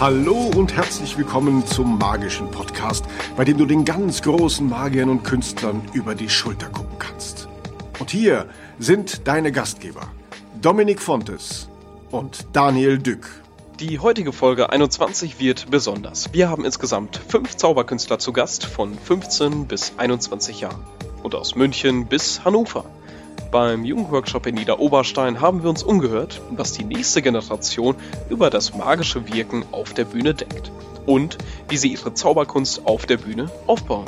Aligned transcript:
Hallo 0.00 0.48
und 0.54 0.76
herzlich 0.76 1.18
willkommen 1.18 1.66
zum 1.66 1.98
magischen 1.98 2.48
Podcast, 2.52 3.04
bei 3.36 3.44
dem 3.44 3.58
du 3.58 3.66
den 3.66 3.84
ganz 3.84 4.22
großen 4.22 4.68
Magiern 4.68 5.08
und 5.08 5.24
Künstlern 5.24 5.82
über 5.92 6.14
die 6.14 6.28
Schulter 6.28 6.68
gucken 6.68 7.00
kannst. 7.00 7.48
Und 7.98 8.08
hier 8.12 8.46
sind 8.78 9.26
deine 9.26 9.50
Gastgeber, 9.50 10.02
Dominik 10.62 11.02
Fontes 11.02 11.68
und 12.12 12.46
Daniel 12.52 12.98
Dück. 12.98 13.28
Die 13.80 13.98
heutige 13.98 14.32
Folge 14.32 14.70
21 14.70 15.40
wird 15.40 15.68
besonders. 15.68 16.32
Wir 16.32 16.48
haben 16.48 16.64
insgesamt 16.64 17.16
fünf 17.16 17.56
Zauberkünstler 17.56 18.20
zu 18.20 18.32
Gast 18.32 18.66
von 18.66 18.96
15 18.96 19.66
bis 19.66 19.94
21 19.96 20.60
Jahren 20.60 20.84
und 21.24 21.34
aus 21.34 21.56
München 21.56 22.06
bis 22.06 22.44
Hannover. 22.44 22.84
Beim 23.50 23.86
Jugendworkshop 23.86 24.46
in 24.46 24.56
Niederoberstein 24.56 25.40
haben 25.40 25.62
wir 25.62 25.70
uns 25.70 25.82
umgehört, 25.82 26.42
was 26.50 26.72
die 26.72 26.84
nächste 26.84 27.22
Generation 27.22 27.96
über 28.28 28.50
das 28.50 28.74
magische 28.74 29.32
Wirken 29.32 29.64
auf 29.72 29.94
der 29.94 30.04
Bühne 30.04 30.34
denkt 30.34 30.70
und 31.06 31.38
wie 31.68 31.78
sie 31.78 31.88
ihre 31.88 32.12
Zauberkunst 32.12 32.86
auf 32.86 33.06
der 33.06 33.16
Bühne 33.16 33.50
aufbauen. 33.66 34.04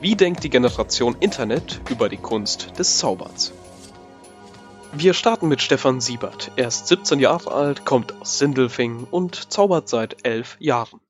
Wie 0.00 0.16
denkt 0.16 0.42
die 0.42 0.50
Generation 0.50 1.14
Internet 1.20 1.80
über 1.88 2.08
die 2.08 2.16
Kunst 2.16 2.72
des 2.80 2.98
Zauberns? 2.98 3.52
Wir 4.92 5.14
starten 5.14 5.46
mit 5.46 5.62
Stefan 5.62 6.00
Siebert. 6.00 6.50
Er 6.56 6.66
ist 6.66 6.88
17 6.88 7.20
Jahre 7.20 7.52
alt, 7.52 7.84
kommt 7.84 8.20
aus 8.20 8.38
Sindelfing 8.38 9.06
und 9.08 9.52
zaubert 9.52 9.88
seit 9.88 10.26
11 10.26 10.56
Jahren. 10.58 11.00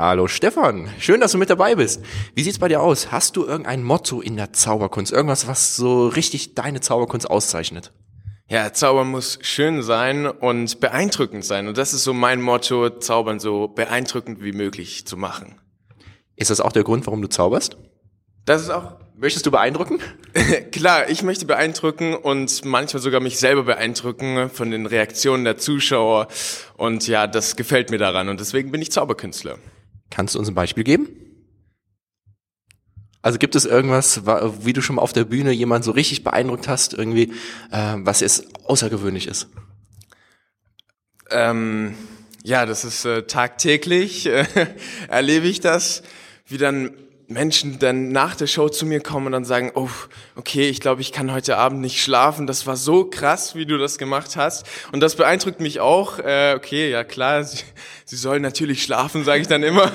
Hallo 0.00 0.28
Stefan, 0.28 0.88
schön, 0.98 1.20
dass 1.20 1.32
du 1.32 1.36
mit 1.36 1.50
dabei 1.50 1.74
bist. 1.74 2.02
Wie 2.34 2.42
sieht's 2.42 2.58
bei 2.58 2.68
dir 2.68 2.80
aus? 2.80 3.12
Hast 3.12 3.36
du 3.36 3.44
irgendein 3.44 3.82
Motto 3.82 4.22
in 4.22 4.34
der 4.34 4.50
Zauberkunst? 4.50 5.12
Irgendwas, 5.12 5.46
was 5.46 5.76
so 5.76 6.08
richtig 6.08 6.54
deine 6.54 6.80
Zauberkunst 6.80 7.30
auszeichnet? 7.30 7.92
Ja, 8.48 8.72
Zaubern 8.72 9.08
muss 9.08 9.38
schön 9.42 9.82
sein 9.82 10.26
und 10.26 10.80
beeindruckend 10.80 11.44
sein. 11.44 11.68
Und 11.68 11.76
das 11.76 11.92
ist 11.92 12.04
so 12.04 12.14
mein 12.14 12.40
Motto, 12.40 12.88
Zaubern 12.88 13.40
so 13.40 13.68
beeindruckend 13.68 14.42
wie 14.42 14.52
möglich 14.52 15.06
zu 15.06 15.18
machen. 15.18 15.56
Ist 16.34 16.50
das 16.50 16.62
auch 16.62 16.72
der 16.72 16.84
Grund, 16.84 17.06
warum 17.06 17.20
du 17.20 17.28
zauberst? 17.28 17.76
Das 18.46 18.62
ist 18.62 18.70
auch. 18.70 18.96
Möchtest 19.16 19.44
du 19.44 19.50
beeindrucken? 19.50 19.98
Klar, 20.72 21.10
ich 21.10 21.22
möchte 21.22 21.44
beeindrucken 21.44 22.14
und 22.14 22.64
manchmal 22.64 23.02
sogar 23.02 23.20
mich 23.20 23.38
selber 23.38 23.64
beeindrucken 23.64 24.48
von 24.48 24.70
den 24.70 24.86
Reaktionen 24.86 25.44
der 25.44 25.58
Zuschauer. 25.58 26.28
Und 26.78 27.06
ja, 27.06 27.26
das 27.26 27.54
gefällt 27.54 27.90
mir 27.90 27.98
daran 27.98 28.30
und 28.30 28.40
deswegen 28.40 28.70
bin 28.70 28.80
ich 28.80 28.90
Zauberkünstler. 28.90 29.58
Kannst 30.10 30.34
du 30.34 30.38
uns 30.38 30.48
ein 30.48 30.54
Beispiel 30.54 30.84
geben? 30.84 31.08
Also 33.22 33.38
gibt 33.38 33.54
es 33.54 33.66
irgendwas, 33.66 34.24
wie 34.24 34.72
du 34.72 34.80
schon 34.80 34.96
mal 34.96 35.02
auf 35.02 35.12
der 35.12 35.24
Bühne 35.24 35.52
jemand 35.52 35.84
so 35.84 35.90
richtig 35.90 36.24
beeindruckt 36.24 36.68
hast, 36.68 36.94
irgendwie, 36.94 37.32
äh, 37.70 37.96
was 37.96 38.20
jetzt 38.20 38.46
außergewöhnlich 38.64 39.26
ist? 39.26 39.48
Ähm, 41.30 41.94
ja, 42.42 42.64
das 42.64 42.84
ist 42.84 43.04
äh, 43.04 43.24
tagtäglich, 43.24 44.26
äh, 44.26 44.46
erlebe 45.08 45.46
ich 45.46 45.60
das, 45.60 46.02
wie 46.46 46.58
dann 46.58 46.92
Menschen 47.30 47.78
dann 47.78 48.10
nach 48.10 48.34
der 48.34 48.48
Show 48.48 48.68
zu 48.68 48.84
mir 48.84 49.00
kommen 49.00 49.26
und 49.26 49.32
dann 49.32 49.44
sagen, 49.44 49.70
oh, 49.74 49.88
okay, 50.34 50.68
ich 50.68 50.80
glaube, 50.80 51.00
ich 51.00 51.12
kann 51.12 51.32
heute 51.32 51.56
Abend 51.56 51.80
nicht 51.80 52.02
schlafen. 52.02 52.46
Das 52.46 52.66
war 52.66 52.76
so 52.76 53.04
krass, 53.04 53.54
wie 53.54 53.66
du 53.66 53.78
das 53.78 53.98
gemacht 53.98 54.36
hast. 54.36 54.66
Und 54.90 55.00
das 55.00 55.14
beeindruckt 55.14 55.60
mich 55.60 55.78
auch. 55.80 56.18
Äh, 56.18 56.54
okay, 56.56 56.90
ja 56.90 57.04
klar, 57.04 57.44
sie, 57.44 57.62
sie 58.04 58.16
sollen 58.16 58.42
natürlich 58.42 58.82
schlafen, 58.82 59.24
sage 59.24 59.42
ich 59.42 59.48
dann 59.48 59.62
immer. 59.62 59.92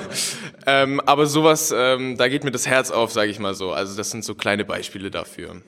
ähm, 0.66 1.00
aber 1.00 1.26
sowas, 1.26 1.72
ähm, 1.76 2.16
da 2.16 2.28
geht 2.28 2.42
mir 2.42 2.52
das 2.52 2.66
Herz 2.66 2.90
auf, 2.90 3.12
sage 3.12 3.30
ich 3.30 3.38
mal 3.38 3.54
so. 3.54 3.72
Also 3.72 3.96
das 3.96 4.10
sind 4.10 4.24
so 4.24 4.34
kleine 4.34 4.64
Beispiele 4.64 5.10
dafür. 5.10 5.60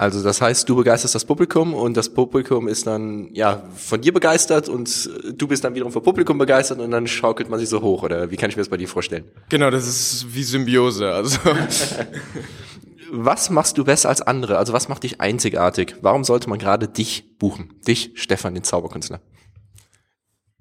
Also 0.00 0.22
das 0.22 0.40
heißt, 0.40 0.68
du 0.68 0.76
begeisterst 0.76 1.16
das 1.16 1.24
Publikum 1.24 1.74
und 1.74 1.96
das 1.96 2.08
Publikum 2.08 2.68
ist 2.68 2.86
dann 2.86 3.30
ja 3.34 3.64
von 3.74 4.00
dir 4.00 4.12
begeistert 4.14 4.68
und 4.68 5.10
du 5.32 5.48
bist 5.48 5.64
dann 5.64 5.74
wiederum 5.74 5.92
vom 5.92 6.04
Publikum 6.04 6.38
begeistert 6.38 6.78
und 6.78 6.92
dann 6.92 7.08
schaukelt 7.08 7.50
man 7.50 7.58
sich 7.58 7.68
so 7.68 7.82
hoch 7.82 8.04
oder 8.04 8.30
wie 8.30 8.36
kann 8.36 8.48
ich 8.48 8.56
mir 8.56 8.60
das 8.60 8.70
bei 8.70 8.76
dir 8.76 8.86
vorstellen? 8.86 9.24
Genau, 9.48 9.70
das 9.70 9.88
ist 9.88 10.32
wie 10.32 10.44
Symbiose. 10.44 11.10
Also 11.10 11.40
was 13.10 13.50
machst 13.50 13.76
du 13.76 13.82
besser 13.82 14.08
als 14.08 14.22
andere? 14.22 14.56
Also 14.58 14.72
was 14.72 14.88
macht 14.88 15.02
dich 15.02 15.20
einzigartig? 15.20 15.96
Warum 16.00 16.22
sollte 16.22 16.48
man 16.48 16.60
gerade 16.60 16.86
dich 16.86 17.36
buchen? 17.40 17.74
Dich, 17.88 18.12
Stefan, 18.14 18.54
den 18.54 18.62
Zauberkünstler? 18.62 19.20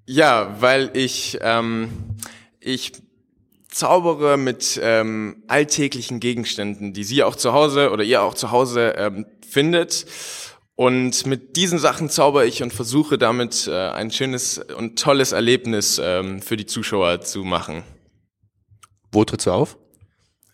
Ja, 0.07 0.55
weil 0.59 0.89
ich 0.93 1.37
ähm, 1.41 1.89
ich 2.59 2.93
zaubere 3.69 4.37
mit 4.37 4.79
ähm, 4.81 5.43
alltäglichen 5.47 6.19
Gegenständen, 6.19 6.93
die 6.93 7.03
sie 7.03 7.23
auch 7.23 7.35
zu 7.35 7.53
Hause 7.53 7.91
oder 7.91 8.03
ihr 8.03 8.21
auch 8.21 8.33
zu 8.33 8.51
Hause 8.51 8.95
ähm, 8.97 9.25
findet. 9.47 10.05
Und 10.75 11.25
mit 11.25 11.55
diesen 11.55 11.79
Sachen 11.79 12.09
zauber 12.09 12.45
ich 12.45 12.61
und 12.61 12.71
versuche 12.71 13.17
damit 13.17 13.67
äh, 13.67 13.89
ein 13.89 14.11
schönes 14.11 14.59
und 14.59 14.99
tolles 14.99 15.31
Erlebnis 15.31 15.99
ähm, 16.01 16.41
für 16.41 16.55
die 16.55 16.67
Zuschauer 16.67 17.21
zu 17.21 17.43
machen. 17.43 17.83
Wo 19.11 19.25
trittst 19.25 19.47
du 19.47 19.51
auf? 19.51 19.77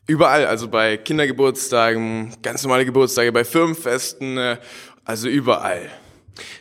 Überall, 0.08 0.46
also 0.46 0.68
bei 0.68 0.98
Kindergeburtstagen, 0.98 2.36
ganz 2.42 2.64
normale 2.64 2.86
Geburtstage, 2.86 3.32
bei 3.32 3.44
Firmenfesten, 3.44 4.38
äh, 4.38 4.58
also 5.04 5.28
überall. 5.28 5.90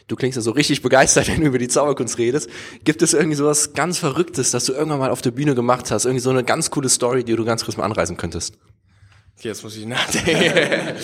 Du 0.09 0.17
klingst 0.17 0.37
ja 0.37 0.43
so 0.43 0.51
richtig 0.51 0.83
begeistert, 0.83 1.29
wenn 1.33 1.41
du 1.41 1.47
über 1.47 1.59
die 1.59 1.69
Zauberkunst 1.69 2.19
redest. 2.19 2.49
Gibt 2.85 3.03
es 3.03 3.15
irgendwie 3.15 3.37
sowas 3.37 3.75
ganz 3.75 3.99
Verrücktes, 3.99 4.51
das 4.51 4.65
du 4.65 4.73
irgendwann 4.73 4.99
mal 4.99 5.11
auf 5.11 5.23
der 5.23 5.31
Bühne 5.31 5.55
gemacht 5.55 5.91
hast? 5.91 6.05
Irgendwie 6.05 6.23
so 6.23 6.31
eine 6.31 6.45
ganz 6.45 6.71
coole 6.71 6.89
Story, 6.89 7.25
die 7.25 7.35
du 7.35 7.45
ganz 7.45 7.65
kurz 7.65 7.77
mal 7.77 7.85
anreißen 7.85 8.17
könntest? 8.17 8.59
Okay, 9.39 9.49
jetzt 9.49 9.65
muss 9.65 9.77
ich 9.77 9.87
nachdenken. 9.87 10.97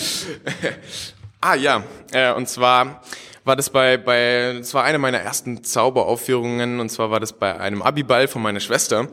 ah 1.41 1.55
ja, 1.55 1.83
äh, 2.11 2.33
und 2.33 2.47
zwar 2.47 3.01
war 3.43 3.55
das 3.55 3.69
bei, 3.69 3.97
bei, 3.97 4.55
das 4.59 4.73
war 4.73 4.83
eine 4.83 4.99
meiner 4.99 5.19
ersten 5.19 5.63
Zauberaufführungen 5.63 6.79
und 6.79 6.89
zwar 6.89 7.09
war 7.09 7.19
das 7.19 7.33
bei 7.33 7.59
einem 7.59 7.81
Abiball 7.81 8.27
von 8.27 8.41
meiner 8.41 8.59
Schwester 8.59 9.07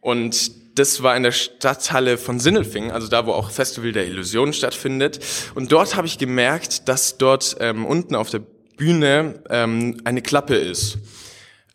und 0.00 0.64
das 0.74 1.02
war 1.02 1.16
in 1.16 1.22
der 1.22 1.32
Stadthalle 1.32 2.18
von 2.18 2.40
Sinnelfingen, 2.40 2.90
also 2.90 3.08
da, 3.08 3.26
wo 3.26 3.32
auch 3.32 3.50
Festival 3.50 3.92
der 3.92 4.06
Illusionen 4.06 4.52
stattfindet. 4.52 5.20
Und 5.54 5.70
dort 5.70 5.96
habe 5.96 6.06
ich 6.06 6.18
gemerkt, 6.18 6.88
dass 6.88 7.16
dort 7.16 7.56
ähm, 7.60 7.86
unten 7.86 8.16
auf 8.16 8.30
der 8.30 8.40
Bühne 8.76 9.42
ähm, 9.50 10.00
eine 10.04 10.22
Klappe 10.22 10.56
ist. 10.56 10.98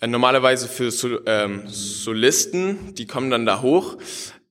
Äh, 0.01 0.07
normalerweise 0.07 0.67
für 0.67 0.91
Sol 0.91 1.21
ähm, 1.25 1.63
Solisten, 1.67 2.93
die 2.95 3.05
kommen 3.05 3.29
dann 3.29 3.45
da 3.45 3.61
hoch. 3.61 3.97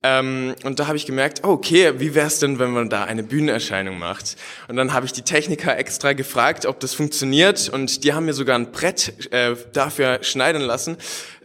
Ähm, 0.01 0.55
und 0.63 0.79
da 0.79 0.87
habe 0.87 0.95
ich 0.95 1.05
gemerkt, 1.05 1.41
oh, 1.43 1.49
okay, 1.49 1.99
wie 1.99 2.15
wär's 2.15 2.39
denn, 2.39 2.57
wenn 2.57 2.71
man 2.71 2.89
da 2.89 3.03
eine 3.03 3.21
Bühnenerscheinung 3.21 3.99
macht? 3.99 4.37
Und 4.69 4.77
dann 4.77 4.93
habe 4.93 5.05
ich 5.05 5.11
die 5.11 5.23
Techniker 5.23 5.77
extra 5.77 6.13
gefragt, 6.13 6.65
ob 6.65 6.79
das 6.79 6.93
funktioniert. 6.93 7.67
Und 7.67 8.05
die 8.05 8.13
haben 8.13 8.25
mir 8.25 8.33
sogar 8.33 8.57
ein 8.57 8.71
Brett 8.71 9.31
äh, 9.33 9.55
dafür 9.73 10.19
schneiden 10.23 10.61
lassen, 10.61 10.97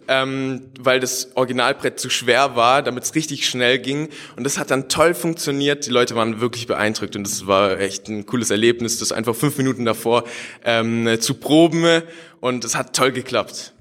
ähm, 0.09 0.71
weil 0.79 1.01
das 1.01 1.31
Originalbrett 1.35 1.99
zu 1.99 2.11
schwer 2.11 2.57
war, 2.57 2.83
damit 2.83 3.05
es 3.05 3.15
richtig 3.15 3.49
schnell 3.49 3.79
ging. 3.79 4.09
Und 4.37 4.45
das 4.45 4.59
hat 4.59 4.71
dann 4.71 4.89
toll 4.89 5.15
funktioniert. 5.15 5.87
Die 5.87 5.91
Leute 5.91 6.15
waren 6.15 6.41
wirklich 6.41 6.67
beeindruckt 6.67 7.17
und 7.17 7.25
das 7.25 7.47
war 7.47 7.79
echt 7.79 8.09
ein 8.09 8.27
cooles 8.27 8.51
Erlebnis, 8.51 8.99
das 8.99 9.13
einfach 9.13 9.35
fünf 9.35 9.59
Minuten 9.59 9.85
davor 9.85 10.25
ähm, 10.65 11.21
zu 11.21 11.35
proben 11.35 12.03
und 12.41 12.65
es 12.65 12.77
hat 12.77 12.95
toll 12.95 13.13
geklappt. 13.13 13.75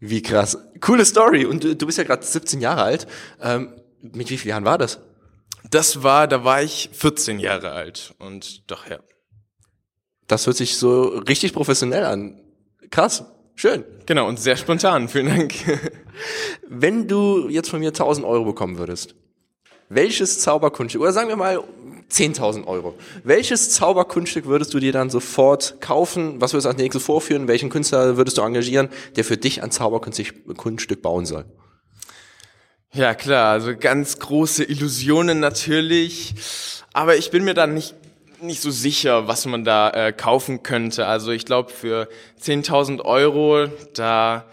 Wie 0.00 0.22
krass. 0.22 0.58
Coole 0.80 1.04
Story. 1.04 1.44
Und 1.44 1.62
du, 1.62 1.76
du 1.76 1.86
bist 1.86 1.98
ja 1.98 2.04
gerade 2.04 2.24
17 2.24 2.60
Jahre 2.60 2.82
alt. 2.82 3.06
Ähm, 3.40 3.74
mit 4.00 4.30
wie 4.30 4.38
vielen 4.38 4.50
Jahren 4.50 4.64
war 4.64 4.78
das? 4.78 4.98
Das 5.70 6.02
war, 6.02 6.26
da 6.26 6.42
war 6.42 6.62
ich 6.62 6.90
14 6.92 7.38
Jahre 7.38 7.72
alt 7.72 8.14
und 8.18 8.70
doch 8.70 8.88
ja. 8.88 8.98
Das 10.26 10.46
hört 10.46 10.56
sich 10.56 10.76
so 10.76 11.08
richtig 11.28 11.52
professionell 11.52 12.04
an. 12.04 12.40
Krass. 12.90 13.24
Schön. 13.60 13.84
Genau, 14.06 14.26
und 14.26 14.40
sehr 14.40 14.56
spontan. 14.56 15.10
Vielen 15.10 15.26
Dank. 15.26 15.52
Wenn 16.66 17.06
du 17.06 17.50
jetzt 17.50 17.68
von 17.68 17.80
mir 17.80 17.88
1000 17.88 18.26
Euro 18.26 18.46
bekommen 18.46 18.78
würdest, 18.78 19.14
welches 19.90 20.40
Zauberkunststück, 20.40 21.02
oder 21.02 21.12
sagen 21.12 21.28
wir 21.28 21.36
mal 21.36 21.62
10.000 22.10 22.66
Euro, 22.66 22.94
welches 23.22 23.68
Zauberkunststück 23.68 24.46
würdest 24.46 24.72
du 24.72 24.80
dir 24.80 24.92
dann 24.92 25.10
sofort 25.10 25.78
kaufen? 25.82 26.40
Was 26.40 26.54
würdest 26.54 26.64
du 26.64 26.68
als 26.70 26.78
nächstes 26.78 27.04
vorführen? 27.04 27.48
Welchen 27.48 27.68
Künstler 27.68 28.16
würdest 28.16 28.38
du 28.38 28.42
engagieren, 28.42 28.88
der 29.16 29.24
für 29.24 29.36
dich 29.36 29.62
ein 29.62 29.70
Zauberkunststück 29.70 31.02
bauen 31.02 31.26
soll? 31.26 31.44
Ja, 32.94 33.12
klar, 33.12 33.52
also 33.52 33.76
ganz 33.76 34.18
große 34.20 34.64
Illusionen 34.64 35.38
natürlich. 35.38 36.34
Aber 36.94 37.16
ich 37.18 37.30
bin 37.30 37.44
mir 37.44 37.52
da 37.52 37.66
nicht 37.66 37.94
nicht 38.42 38.60
so 38.60 38.70
sicher, 38.70 39.28
was 39.28 39.46
man 39.46 39.64
da 39.64 39.90
äh, 39.90 40.12
kaufen 40.12 40.62
könnte. 40.62 41.06
Also 41.06 41.32
ich 41.32 41.44
glaube, 41.44 41.70
für 41.70 42.08
10.000 42.40 43.02
Euro, 43.02 43.66
da 43.94 44.46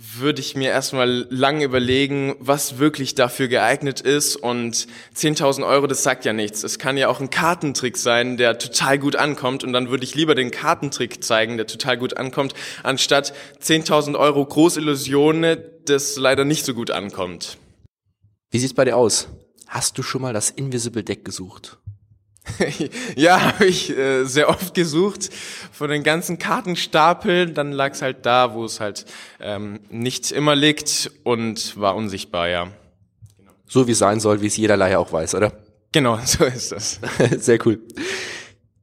würde 0.00 0.40
ich 0.40 0.54
mir 0.54 0.70
erstmal 0.70 1.26
lang 1.28 1.60
überlegen, 1.60 2.36
was 2.38 2.78
wirklich 2.78 3.16
dafür 3.16 3.48
geeignet 3.48 4.00
ist. 4.00 4.36
Und 4.36 4.86
10.000 5.16 5.66
Euro, 5.66 5.88
das 5.88 6.04
sagt 6.04 6.24
ja 6.24 6.32
nichts. 6.32 6.62
Es 6.62 6.78
kann 6.78 6.96
ja 6.96 7.08
auch 7.08 7.20
ein 7.20 7.30
Kartentrick 7.30 7.96
sein, 7.96 8.36
der 8.36 8.58
total 8.58 8.98
gut 8.98 9.16
ankommt. 9.16 9.64
Und 9.64 9.72
dann 9.72 9.90
würde 9.90 10.04
ich 10.04 10.14
lieber 10.14 10.36
den 10.36 10.52
Kartentrick 10.52 11.24
zeigen, 11.24 11.56
der 11.56 11.66
total 11.66 11.98
gut 11.98 12.16
ankommt, 12.16 12.54
anstatt 12.84 13.32
10.000 13.60 14.16
Euro 14.16 14.46
Großillusionen, 14.46 15.58
das 15.86 16.16
leider 16.16 16.44
nicht 16.44 16.64
so 16.64 16.74
gut 16.74 16.92
ankommt. 16.92 17.58
Wie 18.50 18.60
sieht's 18.60 18.74
bei 18.74 18.84
dir 18.84 18.96
aus? 18.96 19.28
Hast 19.66 19.98
du 19.98 20.02
schon 20.02 20.22
mal 20.22 20.32
das 20.32 20.50
Invisible 20.50 21.02
Deck 21.02 21.24
gesucht? 21.24 21.78
ja, 23.16 23.40
habe 23.40 23.66
ich 23.66 23.90
äh, 23.90 24.24
sehr 24.24 24.48
oft 24.48 24.74
gesucht 24.74 25.30
von 25.72 25.90
den 25.90 26.02
ganzen 26.02 26.38
Kartenstapeln. 26.38 27.54
Dann 27.54 27.72
lag 27.72 27.92
es 27.92 28.02
halt 28.02 28.26
da, 28.26 28.54
wo 28.54 28.64
es 28.64 28.80
halt 28.80 29.04
ähm, 29.40 29.80
nicht 29.90 30.32
immer 30.32 30.56
liegt 30.56 31.10
und 31.24 31.78
war 31.78 31.94
unsichtbar, 31.94 32.48
ja. 32.48 32.68
So 33.66 33.86
wie 33.86 33.92
es 33.92 33.98
sein 33.98 34.20
soll, 34.20 34.40
wie 34.40 34.46
es 34.46 34.56
jeder 34.56 34.76
Laie 34.76 34.98
auch 34.98 35.12
weiß, 35.12 35.34
oder? 35.34 35.52
Genau, 35.92 36.18
so 36.24 36.44
ist 36.44 36.72
das. 36.72 37.00
Sehr 37.38 37.64
cool. 37.66 37.80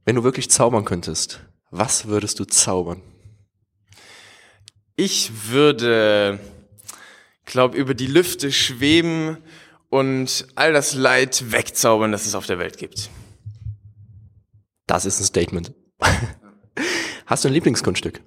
Wenn 0.06 0.16
du 0.16 0.24
wirklich 0.24 0.50
zaubern 0.50 0.86
könntest, 0.86 1.40
was 1.72 2.08
würdest 2.08 2.40
du 2.40 2.46
zaubern? 2.46 3.02
Ich 4.96 5.50
würde, 5.50 6.40
glaub, 7.44 7.76
über 7.76 7.94
die 7.94 8.08
Lüfte 8.08 8.52
schweben 8.52 9.38
und 9.90 10.48
all 10.56 10.72
das 10.72 10.94
Leid 10.94 11.52
wegzaubern, 11.52 12.12
das 12.12 12.26
es 12.26 12.36
auf 12.36 12.46
der 12.46 12.60
Welt 12.60 12.78
gibt. 12.78 13.10
Das 14.88 15.06
ist 15.06 15.20
ein 15.20 15.26
Statement. 15.26 15.74
Hast 17.26 17.44
du 17.44 17.50
ein 17.50 17.54
Lieblingskunststück? 17.54 18.22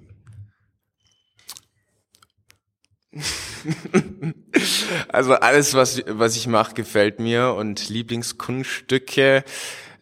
also 5.09 5.33
alles, 5.33 5.73
was, 5.73 6.01
was 6.07 6.35
ich 6.35 6.47
mache, 6.47 6.73
gefällt 6.73 7.19
mir 7.19 7.53
und 7.53 7.89
Lieblingskunststücke 7.89 9.43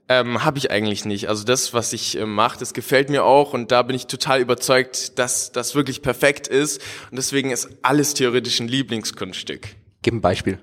ähm, 0.10 0.44
habe 0.44 0.58
ich 0.58 0.72
eigentlich 0.72 1.06
nicht. 1.06 1.28
Also 1.28 1.44
das, 1.44 1.74
was 1.74 1.94
ich 1.94 2.18
äh, 2.18 2.26
mache, 2.26 2.58
das 2.58 2.74
gefällt 2.74 3.10
mir 3.10 3.24
auch 3.24 3.54
und 3.54 3.72
da 3.72 3.82
bin 3.82 3.96
ich 3.96 4.08
total 4.08 4.40
überzeugt, 4.40 5.20
dass 5.20 5.52
das 5.52 5.76
wirklich 5.76 6.02
perfekt 6.02 6.48
ist 6.48 6.82
und 7.12 7.18
deswegen 7.18 7.52
ist 7.52 7.70
alles 7.82 8.14
theoretisch 8.14 8.60
ein 8.60 8.68
Lieblingskunststück. 8.68 9.68
Gib 10.02 10.14
ein 10.14 10.22
Beispiel. 10.22 10.60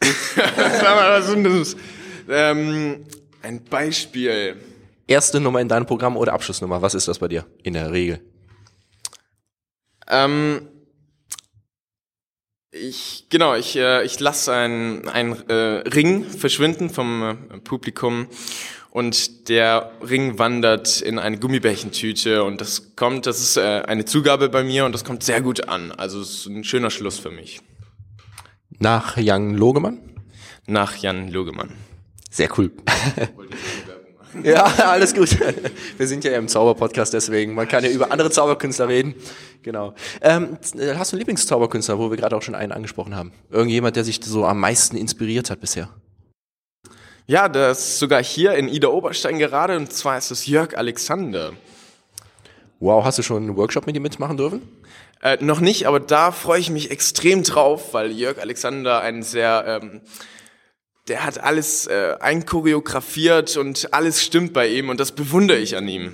was 0.36 1.28
ist 1.28 1.44
das? 1.44 1.76
Ähm, 2.28 3.04
ein 3.42 3.64
Beispiel. 3.64 4.56
Erste 5.06 5.40
Nummer 5.40 5.60
in 5.60 5.68
deinem 5.68 5.86
Programm 5.86 6.16
oder 6.16 6.32
Abschlussnummer? 6.32 6.82
Was 6.82 6.94
ist 6.94 7.08
das 7.08 7.18
bei 7.18 7.28
dir 7.28 7.46
in 7.62 7.74
der 7.74 7.92
Regel? 7.92 8.20
Ähm, 10.08 10.68
ich 12.70 13.26
genau, 13.28 13.54
ich 13.54 13.76
äh, 13.76 14.04
ich 14.04 14.18
lasse 14.20 14.52
einen 14.52 15.08
ein 15.08 15.48
äh, 15.48 15.54
Ring 15.88 16.24
verschwinden 16.24 16.90
vom 16.90 17.22
äh, 17.22 17.58
Publikum 17.58 18.28
und 18.90 19.48
der 19.48 19.90
Ring 20.02 20.38
wandert 20.38 21.00
in 21.00 21.18
eine 21.18 21.38
Gummibärchentüte 21.38 22.44
und 22.44 22.60
das 22.60 22.94
kommt, 22.94 23.26
das 23.26 23.40
ist 23.40 23.56
äh, 23.56 23.82
eine 23.86 24.04
Zugabe 24.04 24.48
bei 24.48 24.64
mir 24.64 24.84
und 24.84 24.92
das 24.92 25.04
kommt 25.04 25.22
sehr 25.22 25.40
gut 25.40 25.68
an. 25.68 25.92
Also 25.92 26.20
es 26.20 26.40
ist 26.40 26.46
ein 26.46 26.64
schöner 26.64 26.90
Schluss 26.90 27.18
für 27.18 27.30
mich. 27.30 27.60
Nach 28.78 29.16
Jan 29.16 29.54
Logemann? 29.54 29.98
Nach 30.66 30.96
Jan 30.96 31.28
Logemann. 31.28 31.70
Sehr 32.32 32.48
cool. 32.56 32.70
ja, 34.42 34.64
alles 34.64 35.14
gut. 35.14 35.36
Wir 35.98 36.06
sind 36.06 36.24
ja 36.24 36.32
im 36.32 36.48
Zauberpodcast, 36.48 37.12
deswegen. 37.12 37.52
Man 37.52 37.68
kann 37.68 37.84
ja 37.84 37.90
über 37.90 38.10
andere 38.10 38.30
Zauberkünstler 38.30 38.88
reden. 38.88 39.14
Genau. 39.62 39.92
Ähm, 40.22 40.56
hast 40.96 41.12
du 41.12 41.16
einen 41.16 41.18
Lieblingszauberkünstler, 41.18 41.98
wo 41.98 42.08
wir 42.10 42.16
gerade 42.16 42.34
auch 42.34 42.40
schon 42.40 42.54
einen 42.54 42.72
angesprochen 42.72 43.14
haben? 43.14 43.32
Irgendjemand, 43.50 43.96
der 43.96 44.04
sich 44.04 44.18
so 44.24 44.46
am 44.46 44.60
meisten 44.60 44.96
inspiriert 44.96 45.50
hat 45.50 45.60
bisher? 45.60 45.90
Ja, 47.26 47.50
das 47.50 47.80
ist 47.80 47.98
sogar 47.98 48.24
hier 48.24 48.54
in 48.54 48.66
Ida 48.66 48.88
Oberstein 48.88 49.38
gerade, 49.38 49.76
und 49.76 49.92
zwar 49.92 50.16
ist 50.16 50.30
es 50.30 50.46
Jörg 50.46 50.74
Alexander. 50.74 51.52
Wow, 52.80 53.04
hast 53.04 53.18
du 53.18 53.22
schon 53.22 53.42
einen 53.42 53.56
Workshop 53.58 53.86
mit 53.86 53.94
ihm 53.94 54.02
mitmachen 54.02 54.38
dürfen? 54.38 54.62
Äh, 55.22 55.36
noch 55.44 55.60
nicht, 55.60 55.86
aber 55.86 56.00
da 56.00 56.32
freue 56.32 56.60
ich 56.60 56.70
mich 56.70 56.90
extrem 56.90 57.42
drauf, 57.42 57.92
weil 57.92 58.10
Jörg 58.10 58.40
Alexander 58.40 59.02
ein 59.02 59.22
sehr 59.22 59.80
ähm, 59.82 60.00
der 61.08 61.24
hat 61.24 61.38
alles 61.38 61.86
äh, 61.86 62.16
einchoreografiert 62.20 63.56
und 63.56 63.92
alles 63.92 64.22
stimmt 64.22 64.52
bei 64.52 64.68
ihm 64.68 64.88
und 64.88 65.00
das 65.00 65.12
bewundere 65.12 65.58
ich 65.58 65.76
an 65.76 65.88
ihm. 65.88 66.12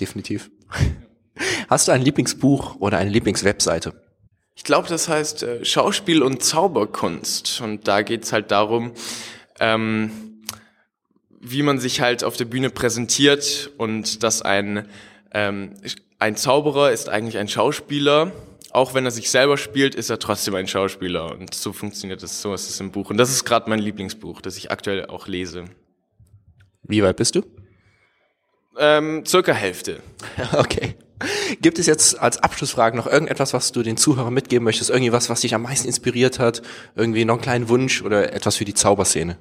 Definitiv. 0.00 0.50
Hast 1.68 1.88
du 1.88 1.92
ein 1.92 2.02
Lieblingsbuch 2.02 2.76
oder 2.80 2.98
eine 2.98 3.10
Lieblingswebseite? 3.10 3.94
Ich 4.54 4.64
glaube, 4.64 4.88
das 4.88 5.08
heißt 5.08 5.42
äh, 5.42 5.64
Schauspiel 5.64 6.22
und 6.22 6.42
Zauberkunst. 6.42 7.60
Und 7.60 7.86
da 7.86 8.02
geht's 8.02 8.32
halt 8.32 8.50
darum, 8.50 8.92
ähm, 9.60 10.10
wie 11.40 11.62
man 11.62 11.78
sich 11.78 12.00
halt 12.00 12.24
auf 12.24 12.36
der 12.36 12.46
Bühne 12.46 12.70
präsentiert 12.70 13.70
und 13.76 14.22
dass 14.22 14.42
ein, 14.42 14.88
ähm, 15.32 15.74
ein 16.18 16.36
Zauberer 16.36 16.90
ist 16.90 17.08
eigentlich 17.08 17.38
ein 17.38 17.48
Schauspieler 17.48 18.32
auch 18.76 18.92
wenn 18.92 19.06
er 19.06 19.10
sich 19.10 19.30
selber 19.30 19.56
spielt, 19.56 19.94
ist 19.94 20.10
er 20.10 20.18
trotzdem 20.18 20.54
ein 20.54 20.68
Schauspieler. 20.68 21.32
Und 21.32 21.54
so 21.54 21.72
funktioniert 21.72 22.22
das, 22.22 22.42
so 22.42 22.52
ist 22.52 22.68
es 22.68 22.78
im 22.78 22.92
Buch. 22.92 23.08
Und 23.08 23.16
das 23.16 23.30
ist 23.30 23.44
gerade 23.44 23.70
mein 23.70 23.78
Lieblingsbuch, 23.78 24.42
das 24.42 24.58
ich 24.58 24.70
aktuell 24.70 25.06
auch 25.06 25.28
lese. 25.28 25.64
Wie 26.82 27.02
weit 27.02 27.16
bist 27.16 27.36
du? 27.36 27.42
Ähm, 28.78 29.24
circa 29.26 29.52
Hälfte. 29.52 30.02
Okay. 30.52 30.94
Gibt 31.62 31.78
es 31.78 31.86
jetzt 31.86 32.20
als 32.20 32.36
Abschlussfrage 32.36 32.94
noch 32.94 33.06
irgendetwas, 33.06 33.54
was 33.54 33.72
du 33.72 33.82
den 33.82 33.96
Zuhörern 33.96 34.34
mitgeben 34.34 34.64
möchtest? 34.64 34.90
Irgendwie 34.90 35.12
was, 35.12 35.30
was 35.30 35.40
dich 35.40 35.54
am 35.54 35.62
meisten 35.62 35.86
inspiriert 35.86 36.38
hat? 36.38 36.60
Irgendwie 36.94 37.24
noch 37.24 37.36
einen 37.36 37.42
kleinen 37.42 37.68
Wunsch 37.70 38.02
oder 38.02 38.34
etwas 38.34 38.56
für 38.56 38.66
die 38.66 38.74
Zauberszene? 38.74 39.38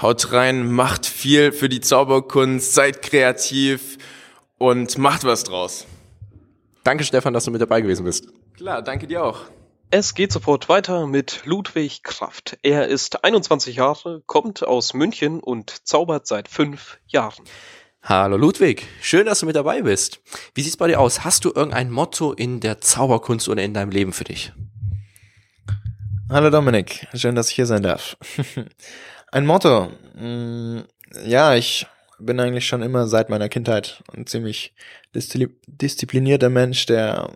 Haut 0.00 0.32
rein, 0.32 0.72
macht 0.72 1.04
viel 1.04 1.52
für 1.52 1.68
die 1.68 1.82
Zauberkunst, 1.82 2.72
seid 2.72 3.02
kreativ 3.02 3.98
und 4.56 4.96
macht 4.96 5.24
was 5.24 5.44
draus. 5.44 5.84
Danke, 6.82 7.04
Stefan, 7.04 7.34
dass 7.34 7.44
du 7.44 7.50
mit 7.50 7.60
dabei 7.60 7.82
gewesen 7.82 8.04
bist. 8.04 8.28
Klar, 8.56 8.80
danke 8.80 9.06
dir 9.06 9.22
auch. 9.22 9.40
Es 9.90 10.14
geht 10.14 10.32
sofort 10.32 10.70
weiter 10.70 11.06
mit 11.06 11.42
Ludwig 11.44 12.02
Kraft. 12.02 12.56
Er 12.62 12.88
ist 12.88 13.22
21 13.22 13.76
Jahre, 13.76 14.22
kommt 14.24 14.66
aus 14.66 14.94
München 14.94 15.40
und 15.40 15.86
zaubert 15.86 16.26
seit 16.26 16.48
fünf 16.48 16.98
Jahren. 17.06 17.44
Hallo 18.02 18.38
Ludwig, 18.38 18.86
schön, 19.02 19.26
dass 19.26 19.40
du 19.40 19.46
mit 19.46 19.56
dabei 19.56 19.82
bist. 19.82 20.20
Wie 20.54 20.62
sieht's 20.62 20.78
bei 20.78 20.88
dir 20.88 21.00
aus? 21.00 21.22
Hast 21.22 21.44
du 21.44 21.52
irgendein 21.54 21.90
Motto 21.90 22.32
in 22.32 22.60
der 22.60 22.80
Zauberkunst 22.80 23.46
oder 23.50 23.62
in 23.62 23.74
deinem 23.74 23.90
Leben 23.90 24.14
für 24.14 24.24
dich? 24.24 24.54
Hallo 26.30 26.48
Dominik, 26.48 27.08
schön, 27.12 27.34
dass 27.34 27.50
ich 27.50 27.56
hier 27.56 27.66
sein 27.66 27.82
darf. 27.82 28.16
Ein 29.32 29.44
Motto. 29.44 29.90
Mm, 30.14 30.80
ja, 31.26 31.54
ich 31.54 31.86
bin 32.18 32.40
eigentlich 32.40 32.66
schon 32.66 32.80
immer 32.80 33.06
seit 33.06 33.28
meiner 33.28 33.50
Kindheit 33.50 34.02
ein 34.14 34.26
ziemlich 34.26 34.74
disziplinierter 35.14 36.48
Mensch, 36.48 36.86
der 36.86 37.30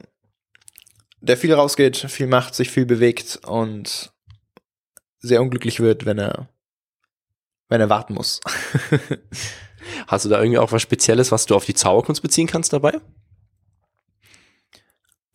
der 1.20 1.36
viel 1.36 1.52
rausgeht, 1.52 1.96
viel 1.96 2.26
macht, 2.26 2.54
sich 2.54 2.70
viel 2.70 2.86
bewegt 2.86 3.40
und 3.46 4.12
sehr 5.18 5.42
unglücklich 5.42 5.80
wird, 5.80 6.06
wenn 6.06 6.18
er, 6.18 6.48
wenn 7.68 7.80
er 7.80 7.90
warten 7.90 8.14
muss. 8.14 8.40
Hast 10.06 10.24
du 10.24 10.28
da 10.28 10.38
irgendwie 10.40 10.58
auch 10.58 10.72
was 10.72 10.82
Spezielles, 10.82 11.30
was 11.30 11.46
du 11.46 11.54
auf 11.54 11.64
die 11.64 11.74
Zauberkunst 11.74 12.22
beziehen 12.22 12.46
kannst 12.46 12.72
dabei? 12.72 13.00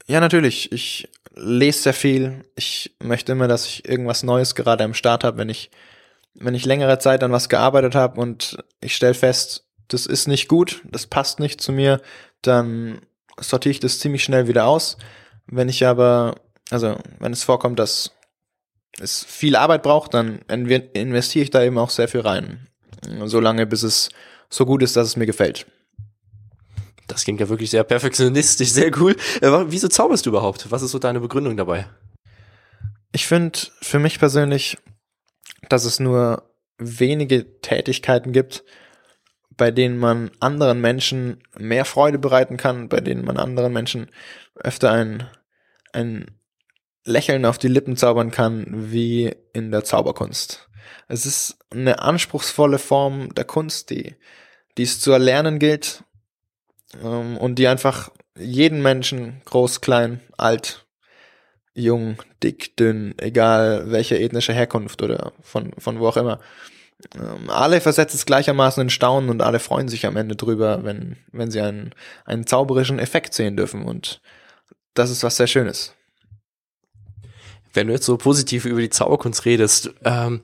Ja, 0.08 0.20
natürlich. 0.20 0.72
Ich 0.72 1.10
lese 1.34 1.84
sehr 1.84 1.94
viel. 1.94 2.46
Ich 2.56 2.96
möchte 3.02 3.32
immer, 3.32 3.48
dass 3.48 3.66
ich 3.66 3.88
irgendwas 3.88 4.24
Neues 4.24 4.56
gerade 4.56 4.84
am 4.84 4.94
Start 4.94 5.24
habe, 5.24 5.38
wenn 5.38 5.50
ich, 5.50 5.72
wenn 6.34 6.56
ich 6.56 6.66
längere 6.66 7.00
Zeit 7.00 7.24
an 7.24 7.32
was 7.32 7.50
gearbeitet 7.50 7.96
habe 7.96 8.20
und 8.20 8.58
ich 8.82 8.96
stelle 8.96 9.14
fest, 9.14 9.66
das 9.88 10.06
ist 10.06 10.28
nicht 10.28 10.48
gut, 10.48 10.82
das 10.86 11.08
passt 11.08 11.40
nicht 11.40 11.62
zu 11.62 11.72
mir, 11.72 12.02
dann 12.42 13.02
sortiere 13.40 13.72
ich 13.72 13.80
das 13.80 14.00
ziemlich 14.00 14.24
schnell 14.24 14.48
wieder 14.48 14.66
aus 14.66 14.98
wenn 15.48 15.70
ich 15.70 15.86
aber, 15.86 16.36
also 16.70 16.98
wenn 17.20 17.34
es 17.34 17.44
vorkommt, 17.44 17.80
dass 17.80 18.12
es 19.00 19.24
viel 19.24 19.56
Arbeit 19.56 19.84
braucht, 19.84 20.14
dann 20.14 20.40
investiere 20.48 21.44
ich 21.44 21.50
da 21.50 21.64
eben 21.64 21.78
auch 21.78 21.90
sehr 21.90 22.08
viel 22.08 22.22
rein. 22.22 22.68
Solange 23.26 23.66
bis 23.66 23.84
es 23.84 24.10
so 24.50 24.66
gut 24.66 24.82
ist, 24.82 24.96
dass 24.96 25.08
es 25.08 25.16
mir 25.18 25.26
gefällt. 25.26 25.66
Das 27.08 27.24
klingt 27.24 27.40
ja 27.40 27.50
wirklich 27.50 27.70
sehr 27.70 27.84
perfektionistisch, 27.84 28.70
sehr 28.70 28.92
cool. 29.00 29.16
Äh, 29.42 29.52
wieso 29.68 29.88
zauberst 29.88 30.26
du 30.26 30.32
überhaupt? 30.32 30.72
Was 30.72 30.82
ist 30.82 30.92
so 30.92 31.00
deine 31.00 31.20
Begründung 31.20 31.56
dabei? 31.56 31.88
Ich 33.12 33.28
finde 33.28 33.60
für 33.82 34.00
mich 34.00 34.18
persönlich, 34.18 34.78
dass 35.70 35.86
es 35.86 36.00
nur 36.00 36.50
wenige 36.78 37.60
Tätigkeiten 37.62 38.32
gibt, 38.32 38.64
bei 39.58 39.72
denen 39.72 39.98
man 39.98 40.32
anderen 40.40 40.82
Menschen 40.82 41.44
mehr 41.58 41.86
Freude 41.86 42.20
bereiten 42.20 42.58
kann, 42.58 42.90
bei 42.90 43.02
denen 43.02 43.24
man 43.26 43.38
anderen 43.38 43.74
Menschen 43.74 44.10
öfter 44.56 44.92
ein, 44.92 45.28
ein 45.94 46.32
Lächeln 47.06 47.46
auf 47.46 47.58
die 47.58 47.68
Lippen 47.68 47.98
zaubern 47.98 48.32
kann, 48.32 48.92
wie 48.92 49.34
in 49.54 49.72
der 49.72 49.84
Zauberkunst. 49.84 50.70
Es 51.08 51.26
ist 51.26 51.58
eine 51.70 52.00
anspruchsvolle 52.00 52.80
Form 52.80 53.34
der 53.36 53.46
Kunst, 53.46 53.90
die, 53.90 54.16
die 54.78 54.84
es 54.84 55.00
zu 55.00 55.12
erlernen 55.12 55.60
gilt 55.60 56.04
ähm, 57.02 57.38
und 57.38 57.56
die 57.56 57.68
einfach 57.68 58.12
jeden 58.38 58.82
Menschen, 58.82 59.42
groß, 59.46 59.82
klein, 59.82 60.22
alt, 60.38 60.86
jung, 61.74 62.18
dick, 62.42 62.76
dünn, 62.78 63.14
egal 63.18 63.92
welche 63.92 64.18
ethnische 64.18 64.54
Herkunft 64.54 65.02
oder 65.02 65.34
von, 65.42 65.74
von 65.78 66.00
wo 66.00 66.08
auch 66.08 66.18
immer, 66.18 66.40
ähm, 67.16 67.50
alle 67.50 67.82
versetzt 67.82 68.16
es 68.16 68.26
gleichermaßen 68.26 68.82
in 68.82 68.90
Staunen 68.90 69.30
und 69.30 69.42
alle 69.42 69.60
freuen 69.60 69.88
sich 69.88 70.06
am 70.06 70.18
Ende 70.18 70.36
drüber, 70.36 70.84
wenn, 70.84 71.18
wenn 71.32 71.52
sie 71.52 71.62
einen, 71.62 71.94
einen 72.26 72.48
zauberischen 72.48 73.00
Effekt 73.00 73.34
sehen 73.34 73.58
dürfen. 73.58 73.84
Und 73.84 74.22
das 74.94 75.10
ist 75.10 75.24
was 75.24 75.38
sehr 75.38 75.48
Schönes. 75.48 75.94
Wenn 77.74 77.88
du 77.88 77.94
jetzt 77.94 78.06
so 78.06 78.18
positiv 78.18 78.66
über 78.66 78.80
die 78.80 78.90
Zauberkunst 78.90 79.46
redest, 79.46 79.94
ähm, 80.04 80.42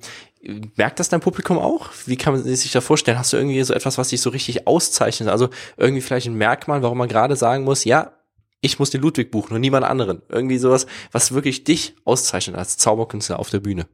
Merkt 0.76 1.00
das 1.00 1.10
dein 1.10 1.20
Publikum 1.20 1.60
auch? 1.60 1.90
Wie 2.08 2.18
kann 2.18 2.34
man 2.34 2.44
sich 2.44 2.72
da 2.72 2.82
vorstellen? 2.82 3.20
Hast 3.20 3.32
du 3.32 3.38
irgendwie 3.38 3.62
so 3.64 3.76
etwas, 3.76 4.00
was 4.00 4.10
dich 4.10 4.22
so 4.22 4.32
richtig 4.32 4.66
auszeichnet? 4.66 5.30
Also 5.30 5.50
irgendwie 5.78 6.02
vielleicht 6.02 6.26
ein 6.26 6.34
Merkmal, 6.34 6.82
warum 6.82 6.98
man 6.98 7.08
gerade 7.08 7.36
sagen 7.36 7.64
muss, 7.64 7.84
ja, 7.84 8.14
ich 8.60 8.80
muss 8.80 8.90
den 8.90 9.02
Ludwig 9.02 9.30
buchen 9.30 9.54
und 9.54 9.62
niemand 9.62 9.86
anderen. 9.86 10.24
Irgendwie 10.30 10.58
sowas, 10.58 10.88
was 11.12 11.32
wirklich 11.32 11.64
dich 11.64 11.96
auszeichnet 12.06 12.56
als 12.56 12.78
Zauberkünstler 12.78 13.38
auf 13.38 13.52
der 13.52 13.60
Bühne. 13.60 13.86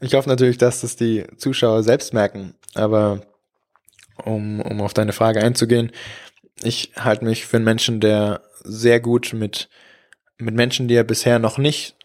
Ich 0.00 0.14
hoffe 0.14 0.28
natürlich, 0.28 0.58
dass 0.58 0.80
das 0.80 0.96
die 0.96 1.24
Zuschauer 1.36 1.82
selbst 1.82 2.14
merken. 2.14 2.54
Aber 2.74 3.22
um, 4.24 4.60
um 4.60 4.80
auf 4.80 4.94
deine 4.94 5.12
Frage 5.12 5.42
einzugehen, 5.42 5.92
ich 6.62 6.92
halte 6.96 7.24
mich 7.24 7.46
für 7.46 7.56
einen 7.56 7.64
Menschen, 7.64 8.00
der 8.00 8.42
sehr 8.62 9.00
gut 9.00 9.32
mit, 9.32 9.68
mit 10.38 10.54
Menschen, 10.54 10.88
die 10.88 10.94
er 10.94 11.04
bisher 11.04 11.38
noch 11.38 11.58
nicht 11.58 11.96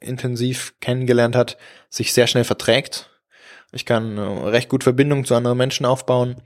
intensiv 0.00 0.74
kennengelernt 0.80 1.34
hat, 1.34 1.56
sich 1.88 2.12
sehr 2.12 2.26
schnell 2.26 2.44
verträgt. 2.44 3.10
Ich 3.72 3.86
kann 3.86 4.18
recht 4.18 4.68
gut 4.68 4.84
Verbindungen 4.84 5.24
zu 5.24 5.34
anderen 5.34 5.58
Menschen 5.58 5.86
aufbauen 5.86 6.36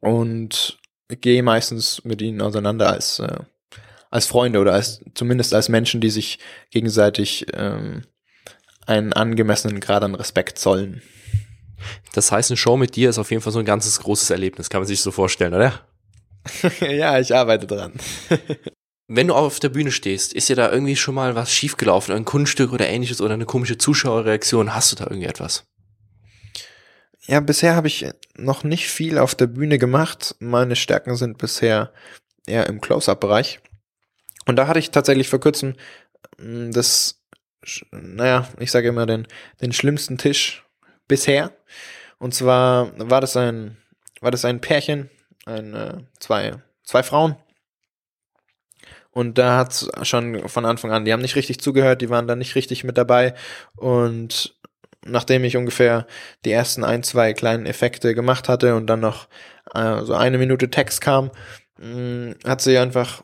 und 0.00 0.78
gehe 1.08 1.42
meistens 1.42 2.02
mit 2.04 2.20
ihnen 2.22 2.40
auseinander 2.40 2.90
als, 2.90 3.20
äh, 3.20 3.38
als 4.10 4.26
Freunde 4.26 4.58
oder 4.58 4.72
als 4.72 5.00
zumindest 5.14 5.54
als 5.54 5.68
Menschen, 5.68 6.00
die 6.00 6.10
sich 6.10 6.38
gegenseitig 6.70 7.46
ähm, 7.54 8.02
einen 8.86 9.12
angemessenen 9.12 9.80
Grad 9.80 10.02
an 10.02 10.14
Respekt 10.14 10.58
zollen. 10.58 11.02
Das 12.14 12.32
heißt, 12.32 12.50
eine 12.50 12.56
Show 12.56 12.76
mit 12.76 12.96
dir 12.96 13.10
ist 13.10 13.18
auf 13.18 13.30
jeden 13.30 13.42
Fall 13.42 13.52
so 13.52 13.58
ein 13.58 13.64
ganzes 13.64 14.00
großes 14.00 14.30
Erlebnis, 14.30 14.70
kann 14.70 14.80
man 14.80 14.88
sich 14.88 15.00
so 15.00 15.10
vorstellen, 15.10 15.54
oder? 15.54 15.86
ja, 16.80 17.18
ich 17.18 17.34
arbeite 17.34 17.66
dran. 17.66 17.92
Wenn 19.08 19.28
du 19.28 19.34
auf 19.34 19.60
der 19.60 19.68
Bühne 19.68 19.92
stehst, 19.92 20.32
ist 20.32 20.48
dir 20.48 20.56
da 20.56 20.72
irgendwie 20.72 20.96
schon 20.96 21.14
mal 21.14 21.36
was 21.36 21.52
schiefgelaufen, 21.52 22.14
ein 22.14 22.24
Kunststück 22.24 22.72
oder 22.72 22.88
ähnliches 22.88 23.20
oder 23.20 23.34
eine 23.34 23.44
komische 23.44 23.78
Zuschauerreaktion? 23.78 24.74
Hast 24.74 24.92
du 24.92 24.96
da 24.96 25.04
irgendwie 25.04 25.28
etwas? 25.28 25.64
Ja, 27.26 27.40
bisher 27.40 27.76
habe 27.76 27.88
ich 27.88 28.06
noch 28.36 28.64
nicht 28.64 28.88
viel 28.88 29.18
auf 29.18 29.34
der 29.34 29.46
Bühne 29.46 29.78
gemacht. 29.78 30.34
Meine 30.38 30.76
Stärken 30.76 31.16
sind 31.16 31.38
bisher 31.38 31.92
eher 32.46 32.66
im 32.66 32.80
Close-Up-Bereich. 32.80 33.60
Und 34.46 34.56
da 34.56 34.66
hatte 34.66 34.78
ich 34.78 34.90
tatsächlich 34.90 35.28
vor 35.28 35.40
kurzem 35.40 35.74
hm, 36.38 36.72
das, 36.72 37.20
naja, 37.90 38.48
ich 38.58 38.70
sage 38.70 38.88
immer 38.88 39.06
den, 39.06 39.26
den 39.60 39.72
schlimmsten 39.72 40.18
Tisch 40.18 40.64
bisher. 41.08 41.52
Und 42.18 42.34
zwar 42.34 42.92
war 42.98 43.20
das 43.20 43.36
ein, 43.36 43.76
war 44.20 44.30
das 44.30 44.44
ein 44.44 44.60
Pärchen, 44.60 45.10
ein, 45.44 45.74
äh, 45.74 45.98
zwei, 46.18 46.62
zwei 46.82 47.02
Frauen. 47.02 47.36
Und 49.10 49.38
da 49.38 49.56
hat's 49.56 49.88
schon 50.02 50.46
von 50.48 50.66
Anfang 50.66 50.92
an, 50.92 51.06
die 51.06 51.12
haben 51.12 51.22
nicht 51.22 51.36
richtig 51.36 51.60
zugehört, 51.60 52.02
die 52.02 52.10
waren 52.10 52.28
da 52.28 52.36
nicht 52.36 52.54
richtig 52.54 52.84
mit 52.84 52.98
dabei. 52.98 53.34
Und 53.74 54.54
nachdem 55.06 55.44
ich 55.44 55.56
ungefähr 55.56 56.06
die 56.44 56.52
ersten 56.52 56.84
ein, 56.84 57.02
zwei 57.02 57.32
kleinen 57.32 57.66
Effekte 57.66 58.14
gemacht 58.14 58.48
hatte 58.48 58.74
und 58.74 58.86
dann 58.88 59.00
noch 59.00 59.28
äh, 59.72 60.02
so 60.02 60.14
eine 60.14 60.38
Minute 60.38 60.70
Text 60.70 61.00
kam, 61.00 61.30
mh, 61.78 61.86
mm, 61.86 62.34
hat 62.44 62.60
sie 62.60 62.76
einfach 62.76 63.22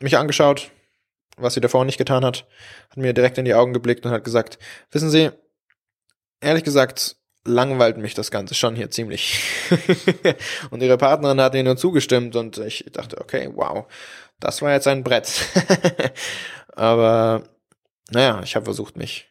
mich 0.00 0.16
angeschaut, 0.16 0.70
was 1.36 1.54
sie 1.54 1.60
davor 1.60 1.84
nicht 1.84 1.98
getan 1.98 2.24
hat, 2.24 2.46
hat 2.90 2.96
mir 2.96 3.12
direkt 3.12 3.38
in 3.38 3.44
die 3.44 3.54
Augen 3.54 3.72
geblickt 3.72 4.04
und 4.04 4.12
hat 4.12 4.24
gesagt, 4.24 4.58
wissen 4.90 5.10
Sie, 5.10 5.30
ehrlich 6.40 6.64
gesagt, 6.64 7.16
langweilt 7.44 7.98
mich 7.98 8.14
das 8.14 8.30
Ganze 8.30 8.54
schon 8.54 8.76
hier 8.76 8.90
ziemlich. 8.90 9.40
und 10.70 10.82
ihre 10.82 10.98
Partnerin 10.98 11.40
hat 11.40 11.54
ihr 11.54 11.62
nur 11.62 11.76
zugestimmt 11.76 12.36
und 12.36 12.58
ich 12.58 12.86
dachte, 12.92 13.20
okay, 13.20 13.50
wow, 13.54 13.86
das 14.40 14.62
war 14.62 14.72
jetzt 14.72 14.88
ein 14.88 15.04
Brett. 15.04 15.30
Aber 16.74 17.44
naja, 18.10 18.40
ich 18.42 18.56
habe 18.56 18.64
versucht, 18.64 18.96
mich 18.96 19.30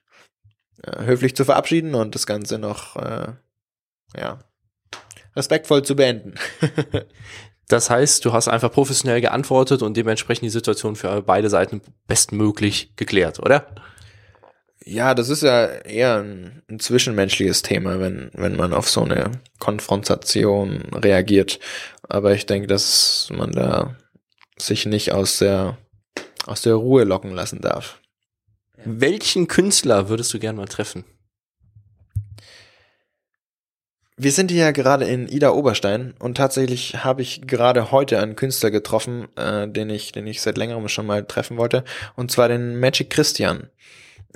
äh, 0.83 1.05
höflich 1.05 1.35
zu 1.35 1.45
verabschieden 1.45 1.95
und 1.95 2.15
das 2.15 2.25
Ganze 2.25 2.57
noch, 2.57 2.95
äh, 2.95 3.33
ja, 4.15 4.39
respektvoll 5.35 5.83
zu 5.83 5.95
beenden. 5.95 6.35
das 7.67 7.89
heißt, 7.89 8.25
du 8.25 8.33
hast 8.33 8.47
einfach 8.47 8.71
professionell 8.71 9.21
geantwortet 9.21 9.81
und 9.81 9.95
dementsprechend 9.95 10.43
die 10.43 10.49
Situation 10.49 10.95
für 10.95 11.21
beide 11.21 11.49
Seiten 11.49 11.81
bestmöglich 12.07 12.95
geklärt, 12.95 13.39
oder? 13.39 13.67
Ja, 14.85 15.13
das 15.13 15.29
ist 15.29 15.43
ja 15.43 15.65
eher 15.65 16.17
ein, 16.17 16.61
ein, 16.69 16.79
zwischenmenschliches 16.79 17.61
Thema, 17.61 17.99
wenn, 17.99 18.31
wenn 18.33 18.57
man 18.57 18.73
auf 18.73 18.89
so 18.89 19.03
eine 19.03 19.31
Konfrontation 19.59 20.81
reagiert. 20.93 21.59
Aber 22.09 22.33
ich 22.33 22.45
denke, 22.45 22.67
dass 22.67 23.29
man 23.31 23.53
da 23.53 23.95
sich 24.57 24.85
nicht 24.85 25.13
aus 25.13 25.39
der, 25.39 25.77
aus 26.45 26.63
der 26.63 26.75
Ruhe 26.75 27.05
locken 27.05 27.31
lassen 27.31 27.61
darf. 27.61 28.01
Welchen 28.83 29.47
Künstler 29.47 30.09
würdest 30.09 30.33
du 30.33 30.39
gern 30.39 30.57
mal 30.57 30.67
treffen? 30.67 31.05
Wir 34.23 34.31
sind 34.31 34.51
hier 34.51 34.71
gerade 34.71 35.03
in 35.03 35.27
Ida 35.27 35.51
Oberstein 35.51 36.13
und 36.17 36.37
tatsächlich 36.37 37.03
habe 37.03 37.21
ich 37.21 37.45
gerade 37.45 37.91
heute 37.91 38.21
einen 38.21 38.37
Künstler 38.37 38.71
getroffen, 38.71 39.27
äh, 39.35 39.67
den 39.67 39.89
ich, 39.89 40.13
den 40.13 40.27
ich 40.27 40.41
seit 40.41 40.57
längerem 40.57 40.87
schon 40.87 41.05
mal 41.05 41.25
treffen 41.25 41.57
wollte, 41.57 41.83
und 42.15 42.31
zwar 42.31 42.47
den 42.47 42.79
Magic 42.79 43.09
Christian. 43.09 43.67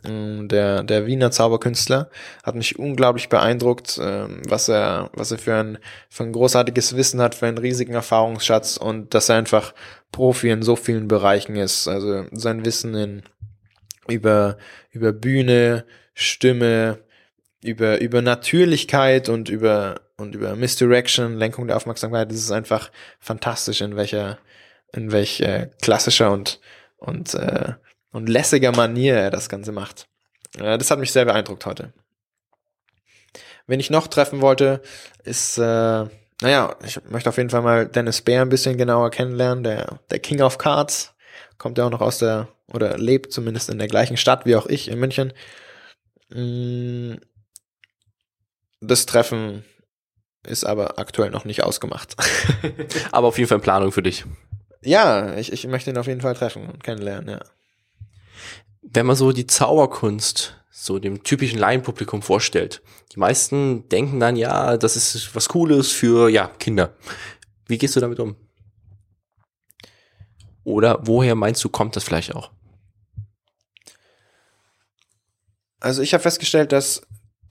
Mm, 0.03 0.49
der, 0.49 0.83
der 0.83 1.05
Wiener 1.05 1.31
Zauberkünstler 1.31 2.09
hat 2.43 2.55
mich 2.55 2.77
unglaublich 2.77 3.29
beeindruckt, 3.29 3.97
äh, 3.97 4.27
was 4.49 4.67
er, 4.67 5.09
was 5.13 5.31
er 5.31 5.37
für 5.37 5.55
ein, 5.55 5.77
für 6.09 6.23
ein 6.23 6.33
großartiges 6.33 6.97
Wissen 6.97 7.21
hat, 7.21 7.33
für 7.33 7.47
einen 7.47 7.57
riesigen 7.57 7.93
Erfahrungsschatz 7.93 8.75
und 8.75 9.13
dass 9.13 9.29
er 9.29 9.37
einfach 9.37 9.73
Profi 10.11 10.49
in 10.49 10.63
so 10.63 10.75
vielen 10.75 11.07
Bereichen 11.07 11.55
ist. 11.55 11.87
Also 11.87 12.25
sein 12.33 12.65
Wissen 12.65 12.93
in 12.93 13.23
über, 14.09 14.57
über 14.91 15.13
Bühne, 15.13 15.85
Stimme, 16.13 16.99
über, 17.63 17.99
über 18.01 18.21
Natürlichkeit 18.21 19.29
und 19.29 19.49
über, 19.49 20.01
und 20.17 20.35
über 20.35 20.55
Misdirection, 20.55 21.37
Lenkung 21.37 21.67
der 21.67 21.77
Aufmerksamkeit. 21.77 22.29
Das 22.29 22.37
ist 22.37 22.51
einfach 22.51 22.91
fantastisch, 23.19 23.81
in 23.81 23.95
welcher, 23.95 24.37
in 24.93 25.11
welch 25.11 25.41
äh, 25.41 25.69
klassischer 25.81 26.31
und, 26.31 26.59
und, 26.97 27.33
äh, 27.33 27.73
und 28.11 28.29
lässiger 28.29 28.71
Manier 28.71 29.15
er 29.15 29.31
das 29.31 29.49
Ganze 29.49 29.71
macht. 29.71 30.07
Äh, 30.57 30.77
das 30.77 30.91
hat 30.91 30.99
mich 30.99 31.11
sehr 31.11 31.25
beeindruckt 31.25 31.65
heute. 31.65 31.93
Wen 33.65 33.79
ich 33.79 33.89
noch 33.89 34.07
treffen 34.07 34.41
wollte, 34.41 34.81
ist, 35.23 35.57
äh, 35.57 36.05
naja, 36.41 36.75
ich 36.85 37.03
möchte 37.09 37.29
auf 37.29 37.37
jeden 37.37 37.49
Fall 37.49 37.63
mal 37.63 37.87
Dennis 37.87 38.21
Bär 38.21 38.41
ein 38.41 38.49
bisschen 38.49 38.77
genauer 38.77 39.11
kennenlernen, 39.11 39.63
der, 39.63 39.99
der 40.09 40.19
King 40.19 40.41
of 40.41 40.57
Cards. 40.57 41.13
Kommt 41.57 41.77
ja 41.77 41.85
auch 41.85 41.89
noch 41.89 42.01
aus 42.01 42.19
der 42.19 42.47
oder 42.71 42.97
lebt 42.97 43.31
zumindest 43.31 43.69
in 43.69 43.77
der 43.77 43.87
gleichen 43.87 44.17
Stadt 44.17 44.45
wie 44.45 44.55
auch 44.55 44.67
ich 44.67 44.89
in 44.89 44.99
München. 44.99 45.33
Mm, 46.29 47.15
das 48.81 49.05
Treffen 49.05 49.63
ist 50.45 50.65
aber 50.65 50.97
aktuell 50.99 51.29
noch 51.29 51.45
nicht 51.45 51.63
ausgemacht. 51.63 52.15
aber 53.11 53.27
auf 53.27 53.37
jeden 53.37 53.49
Fall 53.49 53.57
in 53.57 53.63
Planung 53.63 53.91
für 53.91 54.03
dich. 54.03 54.25
Ja, 54.81 55.35
ich, 55.35 55.51
ich 55.51 55.67
möchte 55.67 55.89
ihn 55.89 55.97
auf 55.97 56.07
jeden 56.07 56.21
Fall 56.21 56.35
treffen 56.35 56.67
und 56.69 56.83
kennenlernen, 56.83 57.29
ja. 57.29 57.39
Wenn 58.81 59.05
man 59.05 59.15
so 59.15 59.31
die 59.31 59.47
Zauberkunst 59.47 60.55
so 60.71 60.99
dem 60.99 61.23
typischen 61.23 61.59
Laienpublikum 61.59 62.21
vorstellt, 62.21 62.81
die 63.13 63.19
meisten 63.19 63.89
denken 63.89 64.19
dann, 64.19 64.35
ja, 64.35 64.77
das 64.77 64.95
ist 64.95 65.35
was 65.35 65.49
Cooles 65.49 65.91
für, 65.91 66.29
ja, 66.29 66.47
Kinder. 66.59 66.93
Wie 67.65 67.77
gehst 67.77 67.95
du 67.95 67.99
damit 67.99 68.19
um? 68.19 68.35
Oder 70.63 70.99
woher 71.01 71.35
meinst 71.35 71.63
du, 71.63 71.69
kommt 71.69 71.95
das 71.95 72.03
vielleicht 72.03 72.35
auch? 72.35 72.51
Also 75.79 76.01
ich 76.01 76.13
habe 76.13 76.21
festgestellt, 76.21 76.71
dass 76.71 77.01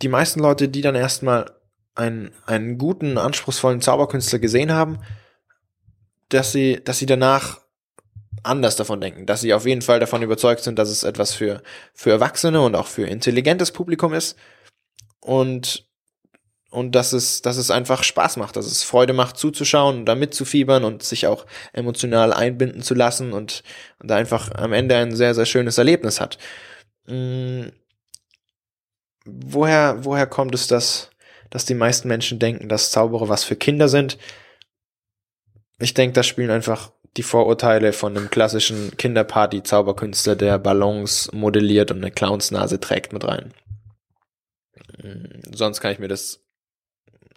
die 0.02 0.08
meisten 0.08 0.40
Leute, 0.40 0.68
die 0.68 0.82
dann 0.82 0.94
erstmal 0.94 1.50
einen, 1.94 2.32
einen 2.44 2.78
guten, 2.78 3.18
anspruchsvollen 3.18 3.80
Zauberkünstler 3.80 4.38
gesehen 4.38 4.72
haben, 4.72 4.98
dass 6.28 6.52
sie, 6.52 6.82
dass 6.82 6.98
sie 6.98 7.06
danach 7.06 7.60
anders 8.42 8.76
davon 8.76 9.00
denken, 9.00 9.26
dass 9.26 9.40
sie 9.40 9.54
auf 9.54 9.66
jeden 9.66 9.82
Fall 9.82 9.98
davon 9.98 10.22
überzeugt 10.22 10.62
sind, 10.62 10.78
dass 10.78 10.88
es 10.88 11.02
etwas 11.02 11.34
für, 11.34 11.62
für 11.94 12.10
Erwachsene 12.10 12.60
und 12.60 12.74
auch 12.74 12.86
für 12.86 13.06
intelligentes 13.06 13.72
Publikum 13.72 14.12
ist 14.12 14.36
und, 15.20 15.88
und 16.70 16.94
dass 16.94 17.12
es, 17.12 17.42
dass 17.42 17.56
es 17.56 17.70
einfach 17.70 18.02
Spaß 18.04 18.36
macht, 18.36 18.56
dass 18.56 18.66
es 18.66 18.82
Freude 18.82 19.14
macht 19.14 19.36
zuzuschauen 19.36 19.98
und 19.98 20.06
da 20.06 20.14
mitzufiebern 20.14 20.84
und 20.84 21.02
sich 21.02 21.26
auch 21.26 21.46
emotional 21.72 22.32
einbinden 22.32 22.82
zu 22.82 22.94
lassen 22.94 23.32
und, 23.32 23.62
und 23.98 24.10
da 24.10 24.16
einfach 24.16 24.52
am 24.52 24.72
Ende 24.72 24.96
ein 24.96 25.16
sehr, 25.16 25.34
sehr 25.34 25.46
schönes 25.46 25.78
Erlebnis 25.78 26.20
hat. 26.20 26.38
Mm, 27.06 27.66
woher, 29.26 30.04
woher 30.04 30.26
kommt 30.26 30.54
es, 30.54 30.66
dass, 30.66 31.10
dass 31.50 31.64
die 31.64 31.74
meisten 31.74 32.08
Menschen 32.08 32.38
denken, 32.38 32.68
dass 32.68 32.90
Zauberer 32.90 33.28
was 33.28 33.44
für 33.44 33.56
Kinder 33.56 33.88
sind? 33.88 34.18
Ich 35.78 35.94
denke, 35.94 36.14
da 36.14 36.22
spielen 36.22 36.50
einfach 36.50 36.92
die 37.16 37.22
Vorurteile 37.22 37.92
von 37.92 38.16
einem 38.16 38.30
klassischen 38.30 38.96
Kinderparty-Zauberkünstler, 38.96 40.36
der 40.36 40.58
Ballons 40.58 41.30
modelliert 41.32 41.90
und 41.90 41.98
eine 41.98 42.10
Clownsnase 42.10 42.80
trägt, 42.80 43.12
mit 43.12 43.24
rein. 43.24 43.52
Hm, 45.00 45.42
sonst 45.52 45.80
kann 45.80 45.92
ich 45.92 45.98
mir 45.98 46.08
das 46.08 46.45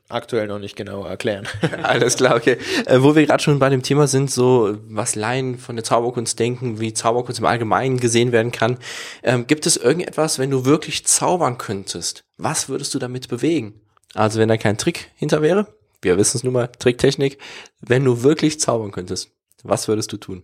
aktuell 0.09 0.47
noch 0.47 0.59
nicht 0.59 0.75
genau 0.75 1.05
erklären. 1.05 1.47
Alles 1.83 2.17
klar, 2.17 2.35
okay. 2.35 2.57
Äh, 2.85 3.01
wo 3.01 3.15
wir 3.15 3.25
gerade 3.25 3.41
schon 3.41 3.59
bei 3.59 3.69
dem 3.69 3.83
Thema 3.83 4.07
sind, 4.07 4.29
so 4.29 4.77
was 4.87 5.15
Laien 5.15 5.57
von 5.57 5.75
der 5.75 5.85
Zauberkunst 5.85 6.37
denken, 6.39 6.79
wie 6.79 6.93
Zauberkunst 6.93 7.39
im 7.39 7.45
Allgemeinen 7.45 7.99
gesehen 7.99 8.31
werden 8.31 8.51
kann. 8.51 8.77
Ähm, 9.23 9.47
gibt 9.47 9.65
es 9.65 9.77
irgendetwas, 9.77 10.39
wenn 10.39 10.51
du 10.51 10.65
wirklich 10.65 11.05
zaubern 11.05 11.57
könntest? 11.57 12.25
Was 12.37 12.67
würdest 12.69 12.93
du 12.93 12.99
damit 12.99 13.29
bewegen? 13.29 13.81
Also 14.15 14.39
wenn 14.39 14.49
da 14.49 14.57
kein 14.57 14.77
Trick 14.77 15.11
hinter 15.15 15.41
wäre, 15.41 15.67
wir 16.01 16.17
wissen 16.17 16.37
es 16.37 16.43
nun 16.43 16.53
mal, 16.53 16.67
Tricktechnik, 16.67 17.37
wenn 17.81 18.03
du 18.03 18.23
wirklich 18.23 18.59
zaubern 18.59 18.91
könntest, 18.91 19.31
was 19.63 19.87
würdest 19.89 20.11
du 20.13 20.17
tun? 20.17 20.43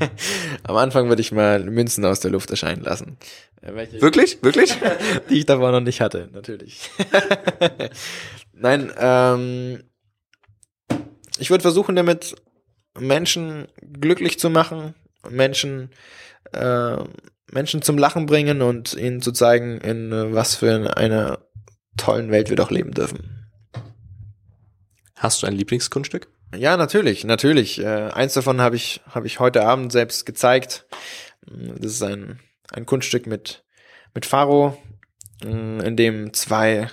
Am 0.62 0.76
Anfang 0.76 1.08
würde 1.08 1.20
ich 1.20 1.30
mal 1.30 1.62
Münzen 1.62 2.04
aus 2.06 2.20
der 2.20 2.30
Luft 2.30 2.50
erscheinen 2.50 2.82
lassen. 2.82 3.18
Wirklich? 3.60 4.42
Wirklich? 4.42 4.74
die 5.30 5.38
ich 5.38 5.46
davor 5.46 5.70
noch 5.72 5.80
nicht 5.80 6.00
hatte, 6.00 6.30
natürlich. 6.32 6.90
Nein, 8.62 8.92
ähm, 8.98 9.82
ich 11.38 11.48
würde 11.48 11.62
versuchen, 11.62 11.96
damit 11.96 12.36
Menschen 12.98 13.68
glücklich 13.80 14.38
zu 14.38 14.50
machen, 14.50 14.94
Menschen, 15.30 15.90
äh, 16.52 16.98
Menschen 17.50 17.80
zum 17.80 17.96
Lachen 17.96 18.26
bringen 18.26 18.60
und 18.60 18.92
ihnen 18.92 19.22
zu 19.22 19.32
zeigen, 19.32 19.78
in 19.80 20.12
äh, 20.12 20.34
was 20.34 20.56
für 20.56 20.94
einer 20.94 21.38
tollen 21.96 22.30
Welt 22.30 22.50
wir 22.50 22.56
doch 22.56 22.70
leben 22.70 22.92
dürfen. 22.92 23.50
Hast 25.16 25.42
du 25.42 25.46
ein 25.46 25.54
Lieblingskunststück? 25.54 26.28
Ja, 26.54 26.76
natürlich, 26.76 27.24
natürlich. 27.24 27.78
Äh, 27.78 28.10
eins 28.10 28.34
davon 28.34 28.60
habe 28.60 28.76
ich, 28.76 29.00
habe 29.06 29.26
ich 29.26 29.40
heute 29.40 29.64
Abend 29.64 29.90
selbst 29.90 30.26
gezeigt. 30.26 30.86
Das 31.46 31.92
ist 31.92 32.02
ein, 32.02 32.40
ein 32.70 32.84
Kunststück 32.84 33.26
mit, 33.26 33.64
mit 34.12 34.26
Pharaoh, 34.26 34.76
mh, 35.42 35.82
in 35.82 35.96
dem 35.96 36.34
zwei, 36.34 36.88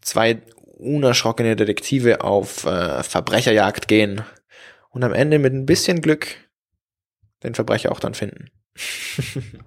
zwei 0.00 0.42
unerschrockene 0.78 1.56
Detektive 1.56 2.22
auf 2.22 2.64
äh, 2.64 3.02
Verbrecherjagd 3.02 3.88
gehen 3.88 4.22
und 4.90 5.04
am 5.04 5.12
Ende 5.12 5.38
mit 5.38 5.52
ein 5.52 5.66
bisschen 5.66 6.00
Glück 6.00 6.36
den 7.42 7.54
Verbrecher 7.54 7.92
auch 7.92 8.00
dann 8.00 8.14
finden. 8.14 8.50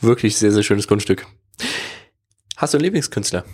Wirklich 0.00 0.36
sehr, 0.36 0.52
sehr 0.52 0.62
schönes 0.62 0.86
Kunststück. 0.86 1.26
Hast 2.56 2.74
du 2.74 2.78
einen 2.78 2.84
Lieblingskünstler? 2.84 3.44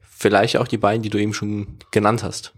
Vielleicht 0.00 0.56
auch 0.56 0.68
die 0.68 0.78
beiden, 0.78 1.02
die 1.02 1.10
du 1.10 1.18
eben 1.18 1.34
schon 1.34 1.78
genannt 1.90 2.22
hast. 2.22 2.54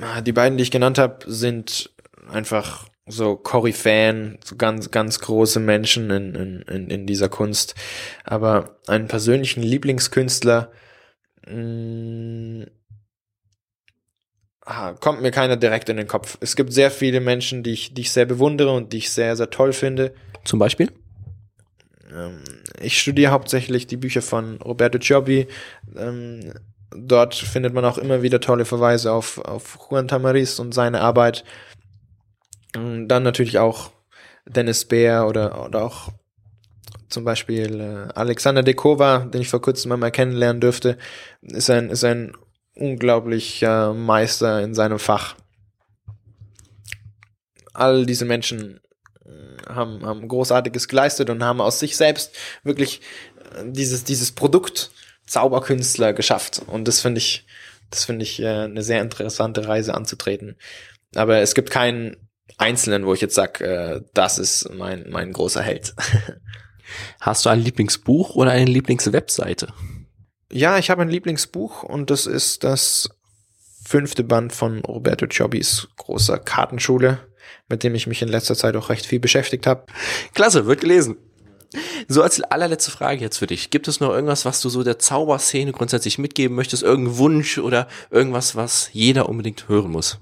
Ah, 0.00 0.20
Die 0.22 0.32
beiden, 0.32 0.56
die 0.56 0.62
ich 0.62 0.70
genannt 0.70 0.98
habe, 0.98 1.24
sind 1.30 1.90
einfach 2.28 2.88
so 3.06 3.36
Koryphäen, 3.36 4.38
so 4.42 4.56
ganz, 4.56 4.90
ganz 4.90 5.20
große 5.20 5.60
Menschen 5.60 6.10
in, 6.10 6.34
in, 6.34 6.90
in, 6.90 7.06
dieser 7.06 7.28
Kunst. 7.28 7.74
Aber 8.24 8.78
einen 8.86 9.08
persönlichen 9.08 9.62
Lieblingskünstler 9.62 10.70
mh, 11.46 12.66
ah, 14.64 14.92
kommt 14.94 15.20
mir 15.20 15.30
keiner 15.30 15.56
direkt 15.56 15.88
in 15.88 15.98
den 15.98 16.08
Kopf. 16.08 16.38
Es 16.40 16.56
gibt 16.56 16.72
sehr 16.72 16.90
viele 16.90 17.20
Menschen, 17.20 17.62
die 17.62 17.72
ich, 17.72 17.94
die 17.94 18.02
ich 18.02 18.12
sehr 18.12 18.26
bewundere 18.26 18.72
und 18.72 18.92
die 18.92 18.98
ich 18.98 19.10
sehr, 19.10 19.36
sehr 19.36 19.50
toll 19.50 19.72
finde. 19.72 20.14
Zum 20.44 20.58
Beispiel? 20.58 20.90
Ähm, 22.14 22.42
ich 22.80 22.98
studiere 22.98 23.32
hauptsächlich 23.32 23.86
die 23.86 23.98
Bücher 23.98 24.22
von 24.22 24.60
Roberto 24.62 24.98
Giobbi. 24.98 25.46
Ähm, 25.94 26.54
dort 26.90 27.34
findet 27.34 27.74
man 27.74 27.84
auch 27.84 27.98
immer 27.98 28.22
wieder 28.22 28.40
tolle 28.40 28.64
Verweise 28.64 29.12
auf, 29.12 29.38
auf 29.38 29.78
Juan 29.90 30.08
Tamariz 30.08 30.58
und 30.58 30.72
seine 30.72 31.02
Arbeit. 31.02 31.44
Dann 32.74 33.22
natürlich 33.22 33.58
auch 33.58 33.90
Dennis 34.46 34.84
Beer 34.84 35.26
oder, 35.26 35.64
oder 35.64 35.84
auch 35.84 36.10
zum 37.08 37.24
Beispiel 37.24 37.80
äh, 37.80 38.12
Alexander 38.14 38.62
Dekova, 38.62 39.20
den 39.20 39.40
ich 39.40 39.48
vor 39.48 39.62
kurzem 39.62 39.92
einmal 39.92 40.10
kennenlernen 40.10 40.60
dürfte, 40.60 40.98
ist 41.42 41.70
ein, 41.70 41.90
ist 41.90 42.04
ein 42.04 42.36
unglaublicher 42.74 43.94
Meister 43.94 44.62
in 44.62 44.74
seinem 44.74 44.98
Fach. 44.98 45.36
All 47.72 48.04
diese 48.04 48.24
Menschen 48.24 48.80
äh, 49.24 49.72
haben, 49.72 50.04
haben 50.04 50.26
Großartiges 50.26 50.88
geleistet 50.88 51.30
und 51.30 51.44
haben 51.44 51.60
aus 51.60 51.78
sich 51.78 51.96
selbst 51.96 52.34
wirklich 52.64 53.00
äh, 53.54 53.64
dieses, 53.66 54.02
dieses 54.04 54.32
Produkt 54.32 54.90
Zauberkünstler 55.26 56.12
geschafft. 56.12 56.62
Und 56.66 56.88
das 56.88 57.00
finde 57.00 57.18
ich, 57.18 57.46
das 57.90 58.04
finde 58.04 58.24
ich 58.24 58.44
eine 58.44 58.82
sehr 58.82 59.00
interessante 59.00 59.66
Reise 59.66 59.94
anzutreten. 59.94 60.56
Aber 61.14 61.38
es 61.38 61.54
gibt 61.54 61.70
keinen 61.70 62.16
Einzelnen, 62.58 63.06
wo 63.06 63.14
ich 63.14 63.20
jetzt 63.20 63.34
sage, 63.34 63.64
äh, 63.64 64.00
das 64.14 64.38
ist 64.38 64.72
mein, 64.74 65.06
mein 65.10 65.32
großer 65.32 65.62
Held. 65.62 65.94
Hast 67.20 67.44
du 67.44 67.50
ein 67.50 67.60
Lieblingsbuch 67.60 68.36
oder 68.36 68.50
eine 68.50 68.70
Lieblingswebseite? 68.70 69.72
ja, 70.54 70.78
ich 70.78 70.88
habe 70.88 71.02
ein 71.02 71.08
Lieblingsbuch 71.08 71.82
und 71.82 72.10
das 72.10 72.26
ist 72.26 72.62
das 72.62 73.10
fünfte 73.84 74.22
Band 74.22 74.52
von 74.52 74.78
Roberto 74.80 75.26
Giobbis 75.26 75.88
großer 75.96 76.38
Kartenschule, 76.38 77.18
mit 77.68 77.82
dem 77.82 77.94
ich 77.96 78.06
mich 78.06 78.22
in 78.22 78.28
letzter 78.28 78.54
Zeit 78.54 78.76
auch 78.76 78.88
recht 78.88 79.04
viel 79.04 79.18
beschäftigt 79.18 79.66
habe. 79.66 79.86
Klasse, 80.32 80.66
wird 80.66 80.80
gelesen. 80.80 81.16
So 82.06 82.22
als 82.22 82.40
allerletzte 82.40 82.92
Frage 82.92 83.20
jetzt 83.20 83.38
für 83.38 83.48
dich. 83.48 83.70
Gibt 83.70 83.88
es 83.88 83.98
noch 83.98 84.10
irgendwas, 84.10 84.44
was 84.44 84.60
du 84.60 84.68
so 84.68 84.84
der 84.84 85.00
Zauberszene 85.00 85.72
grundsätzlich 85.72 86.18
mitgeben 86.18 86.54
möchtest? 86.54 86.84
Irgendein 86.84 87.18
Wunsch 87.18 87.58
oder 87.58 87.88
irgendwas, 88.10 88.54
was 88.54 88.90
jeder 88.92 89.28
unbedingt 89.28 89.68
hören 89.68 89.90
muss? 89.90 90.20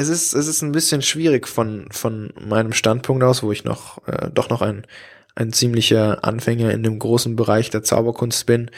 Es 0.00 0.08
ist, 0.08 0.32
es 0.32 0.46
ist 0.46 0.62
ein 0.62 0.72
bisschen 0.72 1.02
schwierig 1.02 1.46
von, 1.46 1.86
von 1.90 2.32
meinem 2.40 2.72
Standpunkt 2.72 3.22
aus, 3.22 3.42
wo 3.42 3.52
ich 3.52 3.64
noch, 3.64 4.06
äh, 4.08 4.30
doch 4.32 4.48
noch 4.48 4.62
ein, 4.62 4.86
ein 5.34 5.52
ziemlicher 5.52 6.24
Anfänger 6.24 6.70
in 6.70 6.82
dem 6.82 6.98
großen 6.98 7.36
Bereich 7.36 7.68
der 7.68 7.82
Zauberkunst 7.82 8.46
bin, 8.46 8.70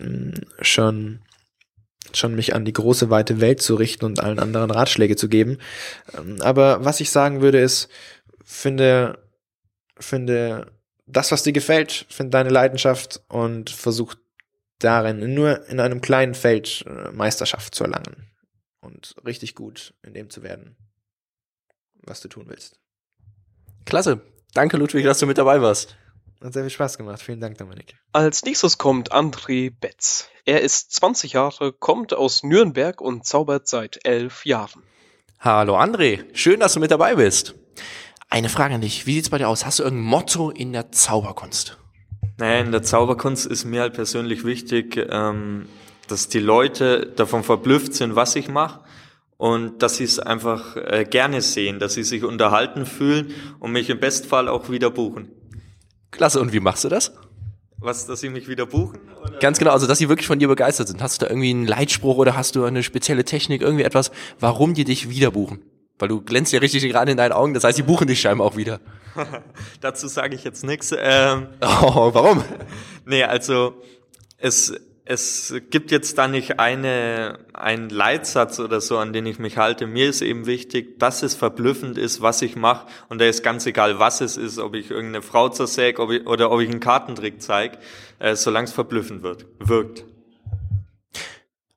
mh, 0.00 0.40
schon, 0.60 1.20
schon 2.12 2.34
mich 2.34 2.56
an 2.56 2.64
die 2.64 2.72
große 2.72 3.08
weite 3.08 3.40
Welt 3.40 3.62
zu 3.62 3.76
richten 3.76 4.04
und 4.04 4.20
allen 4.20 4.40
anderen 4.40 4.72
Ratschläge 4.72 5.14
zu 5.14 5.28
geben. 5.28 5.58
Ähm, 6.12 6.38
aber 6.40 6.84
was 6.84 7.00
ich 7.00 7.10
sagen 7.10 7.40
würde 7.40 7.60
ist, 7.60 7.88
finde, 8.44 9.18
finde 9.96 10.72
das, 11.06 11.30
was 11.30 11.44
dir 11.44 11.52
gefällt, 11.52 12.06
finde 12.08 12.30
deine 12.30 12.50
Leidenschaft 12.50 13.22
und 13.28 13.70
versuch 13.70 14.14
darin 14.80 15.34
nur 15.34 15.68
in 15.68 15.78
einem 15.78 16.00
kleinen 16.00 16.34
Feld 16.34 16.84
äh, 16.88 17.12
Meisterschaft 17.12 17.76
zu 17.76 17.84
erlangen 17.84 18.33
und 18.84 19.14
richtig 19.24 19.54
gut 19.54 19.94
in 20.02 20.14
dem 20.14 20.30
zu 20.30 20.42
werden, 20.42 20.76
was 22.02 22.20
du 22.20 22.28
tun 22.28 22.44
willst. 22.46 22.78
Klasse. 23.84 24.20
Danke, 24.52 24.76
Ludwig, 24.76 25.04
dass 25.04 25.18
du 25.18 25.26
mit 25.26 25.38
dabei 25.38 25.60
warst. 25.60 25.96
Hat 26.40 26.52
sehr 26.52 26.62
viel 26.62 26.70
Spaß 26.70 26.98
gemacht. 26.98 27.22
Vielen 27.22 27.40
Dank, 27.40 27.58
Dominik. 27.58 27.96
Als 28.12 28.44
nächstes 28.44 28.78
kommt 28.78 29.12
André 29.12 29.72
Betz. 29.72 30.28
Er 30.44 30.60
ist 30.60 30.92
20 30.92 31.32
Jahre, 31.32 31.72
kommt 31.72 32.12
aus 32.12 32.42
Nürnberg 32.42 33.00
und 33.00 33.26
zaubert 33.26 33.66
seit 33.66 34.04
elf 34.04 34.44
Jahren. 34.44 34.82
Hallo 35.40 35.76
André, 35.76 36.24
schön, 36.34 36.60
dass 36.60 36.74
du 36.74 36.80
mit 36.80 36.90
dabei 36.90 37.16
bist. 37.16 37.54
Eine 38.28 38.48
Frage 38.48 38.74
an 38.74 38.80
dich, 38.80 39.06
wie 39.06 39.14
sieht's 39.14 39.30
bei 39.30 39.38
dir 39.38 39.48
aus? 39.48 39.64
Hast 39.64 39.78
du 39.78 39.84
irgendein 39.84 40.06
Motto 40.06 40.50
in 40.50 40.72
der 40.72 40.92
Zauberkunst? 40.92 41.78
Naja, 42.38 42.60
in 42.60 42.72
der 42.72 42.82
Zauberkunst 42.82 43.46
ist 43.46 43.64
mir 43.64 43.82
halt 43.82 43.94
persönlich 43.94 44.44
wichtig, 44.44 44.96
ähm, 45.10 45.68
dass 46.06 46.28
die 46.28 46.40
Leute 46.40 47.06
davon 47.16 47.42
verblüfft 47.42 47.94
sind, 47.94 48.16
was 48.16 48.36
ich 48.36 48.48
mache 48.48 48.80
und 49.36 49.82
dass 49.82 49.96
sie 49.96 50.04
es 50.04 50.18
einfach 50.18 50.76
äh, 50.76 51.04
gerne 51.08 51.40
sehen, 51.42 51.78
dass 51.78 51.94
sie 51.94 52.04
sich 52.04 52.24
unterhalten 52.24 52.86
fühlen 52.86 53.34
und 53.60 53.72
mich 53.72 53.90
im 53.90 54.00
Bestfall 54.00 54.48
auch 54.48 54.70
wieder 54.70 54.90
buchen. 54.90 55.30
Klasse, 56.10 56.40
und 56.40 56.52
wie 56.52 56.60
machst 56.60 56.84
du 56.84 56.88
das? 56.88 57.12
Was, 57.78 58.06
dass 58.06 58.20
sie 58.20 58.30
mich 58.30 58.48
wieder 58.48 58.66
buchen? 58.66 59.00
Oder? 59.22 59.38
Ganz 59.40 59.58
genau, 59.58 59.72
also 59.72 59.86
dass 59.86 59.98
sie 59.98 60.08
wirklich 60.08 60.26
von 60.26 60.38
dir 60.38 60.48
begeistert 60.48 60.88
sind. 60.88 61.02
Hast 61.02 61.20
du 61.20 61.26
da 61.26 61.30
irgendwie 61.30 61.50
einen 61.50 61.66
Leitspruch 61.66 62.16
oder 62.16 62.36
hast 62.36 62.56
du 62.56 62.64
eine 62.64 62.82
spezielle 62.82 63.24
Technik, 63.24 63.60
irgendwie 63.60 63.84
etwas, 63.84 64.10
warum 64.40 64.72
die 64.72 64.84
dich 64.84 65.10
wieder 65.10 65.30
buchen? 65.32 65.60
Weil 65.98 66.08
du 66.08 66.22
glänzt 66.22 66.52
ja 66.52 66.60
richtig 66.60 66.82
gerade 66.84 67.10
in 67.10 67.16
deinen 67.16 67.32
Augen, 67.32 67.54
das 67.54 67.64
heißt, 67.64 67.76
die 67.76 67.82
buchen 67.82 68.06
dich 68.06 68.20
scheinbar 68.20 68.46
auch 68.46 68.56
wieder. 68.56 68.80
Dazu 69.80 70.08
sage 70.08 70.34
ich 70.34 70.44
jetzt 70.44 70.64
nichts. 70.64 70.94
Ähm, 70.96 71.48
Oh, 71.60 72.14
warum? 72.14 72.42
Nee, 73.04 73.24
also 73.24 73.74
es, 74.38 74.72
es 75.06 75.54
gibt 75.68 75.90
jetzt 75.90 76.16
da 76.16 76.28
nicht 76.28 76.58
eine, 76.58 77.38
einen 77.52 77.90
Leitsatz 77.90 78.58
oder 78.58 78.80
so, 78.80 78.96
an 78.96 79.12
den 79.12 79.26
ich 79.26 79.38
mich 79.38 79.58
halte. 79.58 79.86
Mir 79.86 80.08
ist 80.08 80.22
eben 80.22 80.46
wichtig, 80.46 80.98
dass 80.98 81.22
es 81.22 81.34
verblüffend 81.34 81.98
ist, 81.98 82.22
was 82.22 82.40
ich 82.40 82.56
mache. 82.56 82.86
Und 83.10 83.20
da 83.20 83.26
ist 83.26 83.42
ganz 83.42 83.66
egal, 83.66 83.98
was 83.98 84.22
es 84.22 84.38
ist, 84.38 84.58
ob 84.58 84.74
ich 84.74 84.90
irgendeine 84.90 85.20
Frau 85.20 85.50
zersäge 85.50 86.00
ob 86.00 86.10
ich, 86.10 86.26
oder 86.26 86.50
ob 86.50 86.60
ich 86.60 86.70
einen 86.70 86.80
Kartentrick 86.80 87.42
zeige, 87.42 87.78
äh, 88.18 88.34
solange 88.34 88.64
es 88.64 88.72
verblüffend 88.72 89.22
wird, 89.22 89.44
wirkt. 89.58 90.04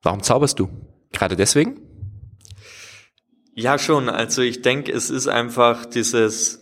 Warum 0.04 0.24
zauberst 0.24 0.58
du? 0.60 0.70
Gerade 1.12 1.36
deswegen? 1.36 1.82
Ja, 3.56 3.78
schon. 3.78 4.08
Also 4.08 4.42
ich 4.42 4.62
denke, 4.62 4.94
es 4.94 5.10
ist 5.10 5.28
einfach 5.28 5.86
dieses, 5.86 6.62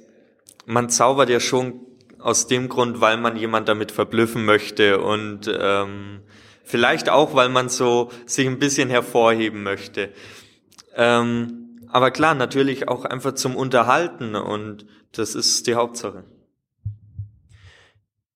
man 0.66 0.90
zaubert 0.90 1.30
ja 1.30 1.40
schon 1.40 1.82
aus 2.18 2.48
dem 2.48 2.70
Grund, 2.70 3.02
weil 3.02 3.18
man 3.18 3.38
jemand 3.38 3.70
damit 3.70 3.92
verblüffen 3.92 4.46
möchte 4.46 5.00
und 5.00 5.42
ähm, 5.48 6.22
vielleicht 6.66 7.10
auch, 7.10 7.34
weil 7.34 7.50
man 7.50 7.70
so 7.70 8.12
sich 8.26 8.48
ein 8.48 8.60
bisschen 8.60 8.90
hervorheben 8.90 9.64
möchte. 9.64 10.12
Ähm, 10.96 11.80
aber 11.88 12.12
klar, 12.12 12.36
natürlich 12.36 12.90
auch 12.90 13.06
einfach 13.06 13.36
zum 13.36 13.56
Unterhalten 13.56 14.36
und 14.36 14.86
das 15.14 15.36
ist 15.36 15.68
die 15.68 15.76
Hauptsache. 15.76 16.26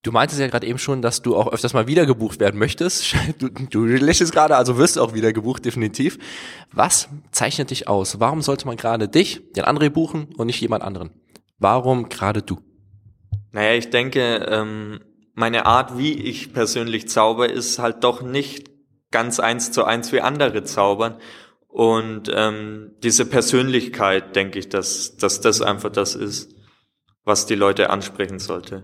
Du 0.02 0.14
meintest 0.14 0.40
ja 0.40 0.48
gerade 0.48 0.66
eben 0.66 0.80
schon, 0.80 1.02
dass 1.02 1.22
du 1.22 1.36
auch 1.36 1.52
öfters 1.52 1.74
mal 1.74 1.88
wieder 1.88 2.06
gebucht 2.06 2.40
werden 2.40 2.58
möchtest. 2.58 3.16
Du, 3.38 3.50
du 3.50 3.86
lächelst 3.86 4.32
gerade, 4.32 4.56
also 4.56 4.78
wirst 4.78 4.96
du 4.96 5.02
auch 5.02 5.14
wieder 5.14 5.34
gebucht, 5.34 5.66
definitiv. 5.66 6.18
Was 6.72 7.10
zeichnet 7.32 7.70
dich 7.70 7.90
aus? 7.90 8.20
Warum 8.20 8.42
sollte 8.42 8.66
man 8.66 8.78
gerade 8.78 9.10
dich, 9.10 9.42
den 9.54 9.66
André 9.66 9.90
buchen 9.90 10.30
und 10.38 10.48
nicht 10.48 10.62
jemand 10.62 10.84
anderen? 10.84 11.10
Warum 11.58 12.08
gerade 12.08 12.42
du? 12.42 12.60
Naja, 13.52 13.74
ich 13.74 13.90
denke, 13.90 14.48
ähm, 14.50 15.02
meine 15.40 15.66
Art, 15.66 15.98
wie 15.98 16.12
ich 16.14 16.52
persönlich 16.52 17.08
zauber, 17.08 17.50
ist 17.50 17.80
halt 17.80 18.04
doch 18.04 18.22
nicht 18.22 18.70
ganz 19.10 19.40
eins 19.40 19.72
zu 19.72 19.86
eins 19.86 20.12
wie 20.12 20.20
andere 20.20 20.66
zaubern. 20.66 21.16
Und 21.70 22.30
ähm, 22.34 22.92
diese 23.04 23.26
Persönlichkeit, 23.26 24.36
denke 24.36 24.60
ich, 24.60 24.68
dass, 24.68 25.16
dass 25.16 25.40
das 25.40 25.62
einfach 25.62 25.92
das 25.92 26.14
ist, 26.14 26.54
was 27.24 27.46
die 27.46 27.56
Leute 27.56 27.90
ansprechen 27.90 28.40
sollte. 28.40 28.84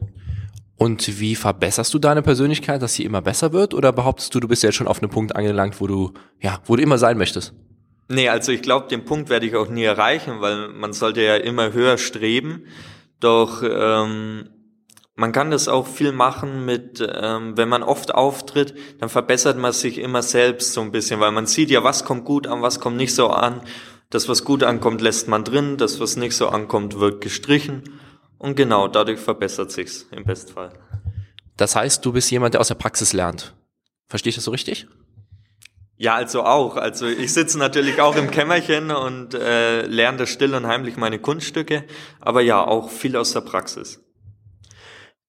Und 0.78 1.20
wie 1.20 1.36
verbesserst 1.36 1.94
du 1.94 2.00
deine 2.00 2.22
Persönlichkeit, 2.22 2.82
dass 2.82 2.94
sie 2.94 3.04
immer 3.04 3.22
besser 3.22 3.52
wird? 3.52 3.74
Oder 3.74 3.92
behauptest 3.92 4.34
du, 4.34 4.40
du 4.40 4.48
bist 4.48 4.64
jetzt 4.64 4.76
schon 4.76 4.88
auf 4.88 5.02
einem 5.02 5.12
Punkt 5.12 5.36
angelangt, 5.36 5.82
wo 5.82 5.88
du, 5.88 6.14
ja, 6.40 6.62
wo 6.64 6.78
du 6.78 6.82
immer 6.82 6.98
sein 6.98 7.18
möchtest? 7.18 7.54
Nee, 8.08 8.30
also 8.30 8.54
ich 8.54 8.62
glaube, 8.62 8.88
den 8.88 9.04
Punkt 9.04 9.30
werde 9.30 9.46
ich 9.46 9.58
auch 9.58 9.68
nie 9.68 9.84
erreichen, 9.84 10.40
weil 10.40 10.70
man 10.70 10.94
sollte 10.94 11.22
ja 11.22 11.36
immer 11.36 11.74
höher 11.74 11.98
streben. 11.98 12.64
Doch 13.20 13.62
ähm, 13.62 14.55
man 15.16 15.32
kann 15.32 15.50
das 15.50 15.68
auch 15.68 15.88
viel 15.88 16.12
machen 16.12 16.66
mit, 16.66 17.02
ähm, 17.02 17.56
wenn 17.58 17.70
man 17.70 17.84
oft 17.84 18.14
auftritt, 18.14 18.76
dann 19.00 19.10
verbessert 19.10 19.58
man 19.58 19.72
sich 19.72 19.98
immer 19.98 20.22
selbst 20.22 20.74
so 20.74 20.82
ein 20.82 20.92
bisschen, 20.92 21.22
weil 21.22 21.32
man 21.32 21.48
sieht 21.48 21.72
ja, 21.72 21.84
was 21.84 22.04
kommt 22.04 22.26
gut 22.26 22.48
an, 22.48 22.62
was 22.62 22.80
kommt 22.82 22.98
nicht 22.98 23.16
so 23.16 23.30
an. 23.30 23.62
Das, 24.10 24.30
was 24.30 24.44
gut 24.44 24.64
ankommt, 24.64 25.02
lässt 25.02 25.28
man 25.28 25.44
drin, 25.44 25.78
das, 25.78 26.00
was 26.00 26.16
nicht 26.16 26.36
so 26.36 26.50
ankommt, 26.50 27.00
wird 27.00 27.22
gestrichen. 27.22 27.84
Und 28.38 28.56
genau, 28.56 28.88
dadurch 28.88 29.20
verbessert 29.20 29.72
sich's 29.72 30.06
im 30.12 30.26
Bestfall. 30.26 30.74
Das 31.58 31.76
heißt, 31.76 32.06
du 32.06 32.12
bist 32.12 32.30
jemand, 32.30 32.54
der 32.54 32.62
aus 32.62 32.68
der 32.68 32.76
Praxis 32.76 33.14
lernt. 33.14 33.56
Verstehe 34.08 34.30
ich 34.30 34.36
das 34.36 34.44
so 34.44 34.52
richtig? 34.52 34.88
Ja, 35.98 36.16
also 36.16 36.44
auch. 36.44 36.76
Also 36.76 37.08
ich 37.08 37.34
sitze 37.34 37.58
natürlich 37.58 38.02
auch 38.02 38.18
im 38.18 38.30
Kämmerchen 38.30 38.92
und 38.92 39.34
äh, 39.34 39.86
lerne 39.86 40.20
das 40.20 40.30
still 40.30 40.54
und 40.54 40.68
heimlich 40.68 40.98
meine 40.98 41.20
Kunststücke, 41.20 41.86
aber 42.20 42.42
ja, 42.42 42.62
auch 42.64 42.90
viel 42.90 43.16
aus 43.16 43.32
der 43.32 43.42
Praxis. 43.42 44.05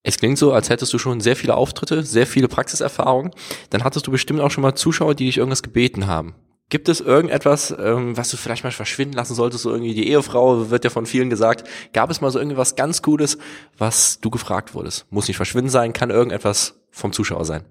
Es 0.09 0.19
klingt 0.19 0.39
so, 0.39 0.53
als 0.53 0.71
hättest 0.71 0.93
du 0.93 0.99
schon 0.99 1.21
sehr 1.21 1.35
viele 1.35 1.57
Auftritte, 1.57 2.05
sehr 2.05 2.29
viele 2.29 2.47
Praxiserfahrungen. 2.47 3.33
Dann 3.71 3.83
hattest 3.83 4.07
du 4.07 4.13
bestimmt 4.13 4.39
auch 4.39 4.53
schon 4.53 4.63
mal 4.63 4.77
Zuschauer, 4.77 5.17
die 5.17 5.27
dich 5.27 5.39
irgendwas 5.39 5.65
gebeten 5.65 6.07
haben. 6.07 6.37
Gibt 6.69 6.89
es 6.89 7.01
irgendetwas, 7.01 7.75
ähm, 7.77 8.17
was 8.17 8.31
du 8.31 8.37
vielleicht 8.37 8.63
mal 8.63 8.71
verschwinden 8.71 9.17
lassen 9.17 9.35
solltest? 9.35 9.65
So 9.65 9.73
irgendwie 9.73 9.95
die 9.95 10.09
Ehefrau 10.09 10.71
wird 10.71 10.85
ja 10.85 10.91
von 10.91 11.07
vielen 11.07 11.29
gesagt. 11.29 11.69
Gab 11.93 12.09
es 12.09 12.21
mal 12.21 12.31
so 12.31 12.39
irgendwas 12.39 12.77
ganz 12.77 13.03
Gutes, 13.03 13.37
was 13.79 14.21
du 14.21 14.31
gefragt 14.31 14.75
wurdest? 14.75 15.07
Muss 15.11 15.27
nicht 15.27 15.39
verschwinden 15.39 15.71
sein, 15.71 15.93
kann 15.93 16.11
irgendetwas 16.11 16.81
vom 16.93 17.13
Zuschauer 17.13 17.45
sein. 17.45 17.65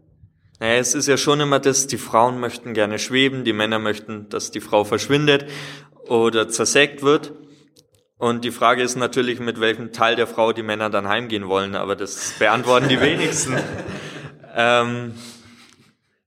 Naja, 0.59 0.75
es 0.75 0.93
ist 0.93 1.07
ja 1.07 1.15
schon 1.15 1.39
immer 1.39 1.59
das, 1.59 1.87
die 1.87 1.97
Frauen 1.97 2.41
möchten 2.41 2.73
gerne 2.73 2.99
schweben, 2.99 3.45
die 3.45 3.53
Männer 3.53 3.79
möchten, 3.79 4.27
dass 4.27 4.51
die 4.51 4.59
Frau 4.59 4.83
verschwindet 4.83 5.45
oder 6.09 6.49
zersägt 6.49 7.01
wird. 7.01 7.31
Und 8.17 8.45
die 8.45 8.51
Frage 8.51 8.81
ist 8.81 8.95
natürlich, 8.95 9.39
mit 9.39 9.59
welchem 9.59 9.91
Teil 9.91 10.15
der 10.15 10.27
Frau 10.27 10.53
die 10.53 10.63
Männer 10.63 10.89
dann 10.89 11.07
heimgehen 11.07 11.47
wollen, 11.49 11.75
aber 11.75 11.95
das 11.95 12.33
beantworten 12.39 12.87
die 12.87 13.01
wenigsten. 13.01 13.57
ähm, 14.55 15.13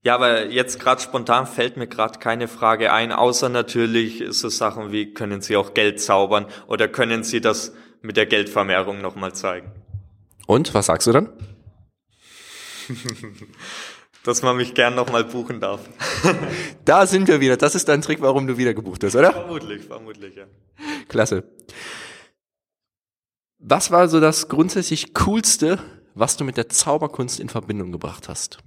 ja, 0.02 0.14
aber 0.14 0.46
jetzt 0.46 0.78
gerade 0.78 1.00
spontan 1.00 1.46
fällt 1.46 1.76
mir 1.76 1.86
gerade 1.86 2.18
keine 2.18 2.46
Frage 2.46 2.92
ein, 2.92 3.10
außer 3.10 3.48
natürlich 3.48 4.22
so 4.30 4.48
Sachen 4.48 4.92
wie, 4.92 5.12
können 5.14 5.40
Sie 5.40 5.56
auch 5.56 5.74
Geld 5.74 6.00
zaubern 6.00 6.46
oder 6.66 6.88
können 6.88 7.24
Sie 7.24 7.40
das 7.40 7.74
mit 8.02 8.16
der 8.16 8.26
Geldvermehrung 8.26 9.00
nochmal 9.00 9.34
zeigen? 9.34 9.72
Und, 10.46 10.72
was 10.74 10.86
sagst 10.86 11.06
du 11.06 11.12
dann? 11.12 11.30
Dass 14.24 14.42
man 14.42 14.56
mich 14.56 14.74
gern 14.74 14.94
nochmal 14.94 15.24
buchen 15.24 15.60
darf. 15.60 15.80
da 16.84 17.06
sind 17.06 17.28
wir 17.28 17.40
wieder. 17.40 17.56
Das 17.56 17.74
ist 17.74 17.88
dein 17.88 18.02
Trick, 18.02 18.20
warum 18.20 18.46
du 18.46 18.58
wieder 18.58 18.74
gebucht 18.74 19.02
wirst, 19.02 19.16
oder? 19.16 19.32
Vermutlich, 19.32 19.84
vermutlich, 19.84 20.36
ja. 20.36 20.44
Klasse. 21.08 21.44
Was 23.58 23.90
war 23.90 24.08
so 24.08 24.20
das 24.20 24.48
grundsätzlich 24.48 25.14
Coolste, 25.14 25.78
was 26.14 26.36
du 26.36 26.44
mit 26.44 26.56
der 26.56 26.68
Zauberkunst 26.68 27.40
in 27.40 27.48
Verbindung 27.48 27.92
gebracht 27.92 28.28
hast? 28.28 28.58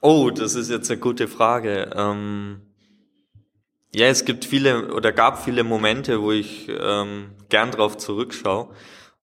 Oh, 0.00 0.30
das 0.30 0.54
ist 0.54 0.70
jetzt 0.70 0.90
eine 0.90 1.00
gute 1.00 1.28
Frage. 1.28 1.90
Ähm, 1.94 2.60
ja, 3.94 4.06
es 4.06 4.24
gibt 4.24 4.44
viele 4.44 4.92
oder 4.92 5.12
gab 5.12 5.42
viele 5.42 5.64
Momente, 5.64 6.20
wo 6.20 6.32
ich 6.32 6.68
ähm, 6.68 7.30
gern 7.48 7.70
drauf 7.70 7.96
zurückschaue. 7.96 8.74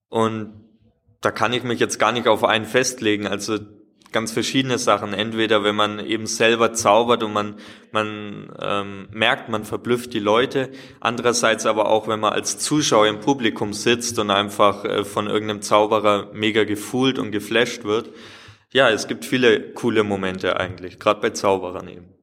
Und 0.09 0.53
da 1.21 1.31
kann 1.31 1.53
ich 1.53 1.63
mich 1.63 1.79
jetzt 1.79 1.99
gar 1.99 2.11
nicht 2.11 2.27
auf 2.27 2.43
einen 2.43 2.65
festlegen. 2.65 3.27
Also 3.27 3.59
ganz 4.13 4.31
verschiedene 4.31 4.77
Sachen. 4.77 5.13
Entweder 5.13 5.63
wenn 5.63 5.75
man 5.75 5.99
eben 5.99 6.27
selber 6.27 6.73
zaubert 6.73 7.23
und 7.23 7.33
man, 7.33 7.55
man 7.91 8.53
ähm, 8.61 9.07
merkt, 9.11 9.49
man 9.49 9.65
verblüfft 9.65 10.13
die 10.13 10.19
Leute. 10.19 10.71
Andererseits 11.01 11.65
aber 11.65 11.89
auch, 11.89 12.07
wenn 12.07 12.21
man 12.21 12.31
als 12.31 12.57
Zuschauer 12.59 13.07
im 13.07 13.19
Publikum 13.19 13.73
sitzt 13.73 14.17
und 14.19 14.31
einfach 14.31 14.85
äh, 14.85 15.03
von 15.03 15.27
irgendeinem 15.27 15.61
Zauberer 15.61 16.29
mega 16.33 16.63
gefühlt 16.63 17.19
und 17.19 17.31
geflasht 17.31 17.83
wird. 17.83 18.11
Ja, 18.71 18.89
es 18.89 19.07
gibt 19.07 19.25
viele 19.25 19.73
coole 19.73 20.03
Momente 20.03 20.59
eigentlich, 20.59 20.99
gerade 20.99 21.21
bei 21.21 21.29
Zauberern 21.31 21.87
eben. 21.87 22.13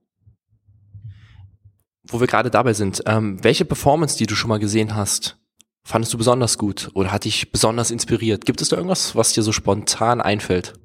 Wo 2.02 2.18
wir 2.18 2.26
gerade 2.26 2.50
dabei 2.50 2.72
sind, 2.72 3.02
ähm, 3.06 3.38
welche 3.44 3.64
Performance, 3.64 4.16
die 4.16 4.26
du 4.26 4.34
schon 4.34 4.48
mal 4.48 4.58
gesehen 4.58 4.96
hast, 4.96 5.36
fandest 5.84 6.12
du 6.12 6.18
besonders 6.18 6.58
gut 6.58 6.90
oder 6.94 7.12
hat 7.12 7.24
dich 7.24 7.52
besonders 7.52 7.90
inspiriert? 7.90 8.46
Gibt 8.46 8.60
es 8.62 8.68
da 8.68 8.76
irgendwas, 8.76 9.14
was 9.14 9.32
dir 9.32 9.42
so 9.42 9.52
spontan 9.52 10.20
einfällt? 10.20 10.79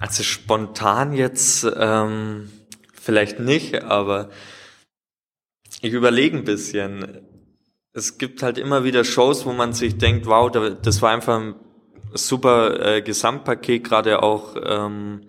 Also 0.00 0.22
spontan 0.22 1.12
jetzt 1.12 1.66
ähm, 1.76 2.50
vielleicht 2.94 3.38
nicht, 3.38 3.82
aber 3.84 4.30
ich 5.82 5.92
überlege 5.92 6.38
ein 6.38 6.44
bisschen. 6.44 7.20
Es 7.92 8.16
gibt 8.16 8.42
halt 8.42 8.56
immer 8.56 8.82
wieder 8.82 9.04
Shows, 9.04 9.44
wo 9.44 9.52
man 9.52 9.74
sich 9.74 9.98
denkt, 9.98 10.24
wow, 10.24 10.50
das 10.50 11.02
war 11.02 11.10
einfach 11.10 11.38
ein 11.38 11.54
super 12.14 12.96
äh, 12.96 13.02
Gesamtpaket, 13.02 13.84
gerade 13.84 14.22
auch, 14.22 14.56
ähm, 14.64 15.28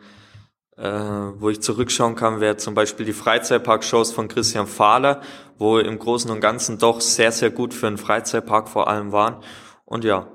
äh, 0.77 0.89
wo 0.89 1.49
ich 1.49 1.61
zurückschauen 1.61 2.15
kann, 2.15 2.39
wäre 2.39 2.55
zum 2.55 2.73
Beispiel 2.73 3.05
die 3.05 3.11
Freizeitpark-Shows 3.11 4.13
von 4.13 4.29
Christian 4.29 4.67
Fahler, 4.67 5.19
wo 5.57 5.79
im 5.79 5.99
Großen 5.99 6.31
und 6.31 6.39
Ganzen 6.39 6.77
doch 6.77 7.01
sehr, 7.01 7.33
sehr 7.33 7.49
gut 7.49 7.73
für 7.73 7.87
einen 7.87 7.97
Freizeitpark 7.97 8.69
vor 8.69 8.87
allem 8.87 9.11
waren. 9.11 9.43
Und 9.83 10.05
ja. 10.05 10.31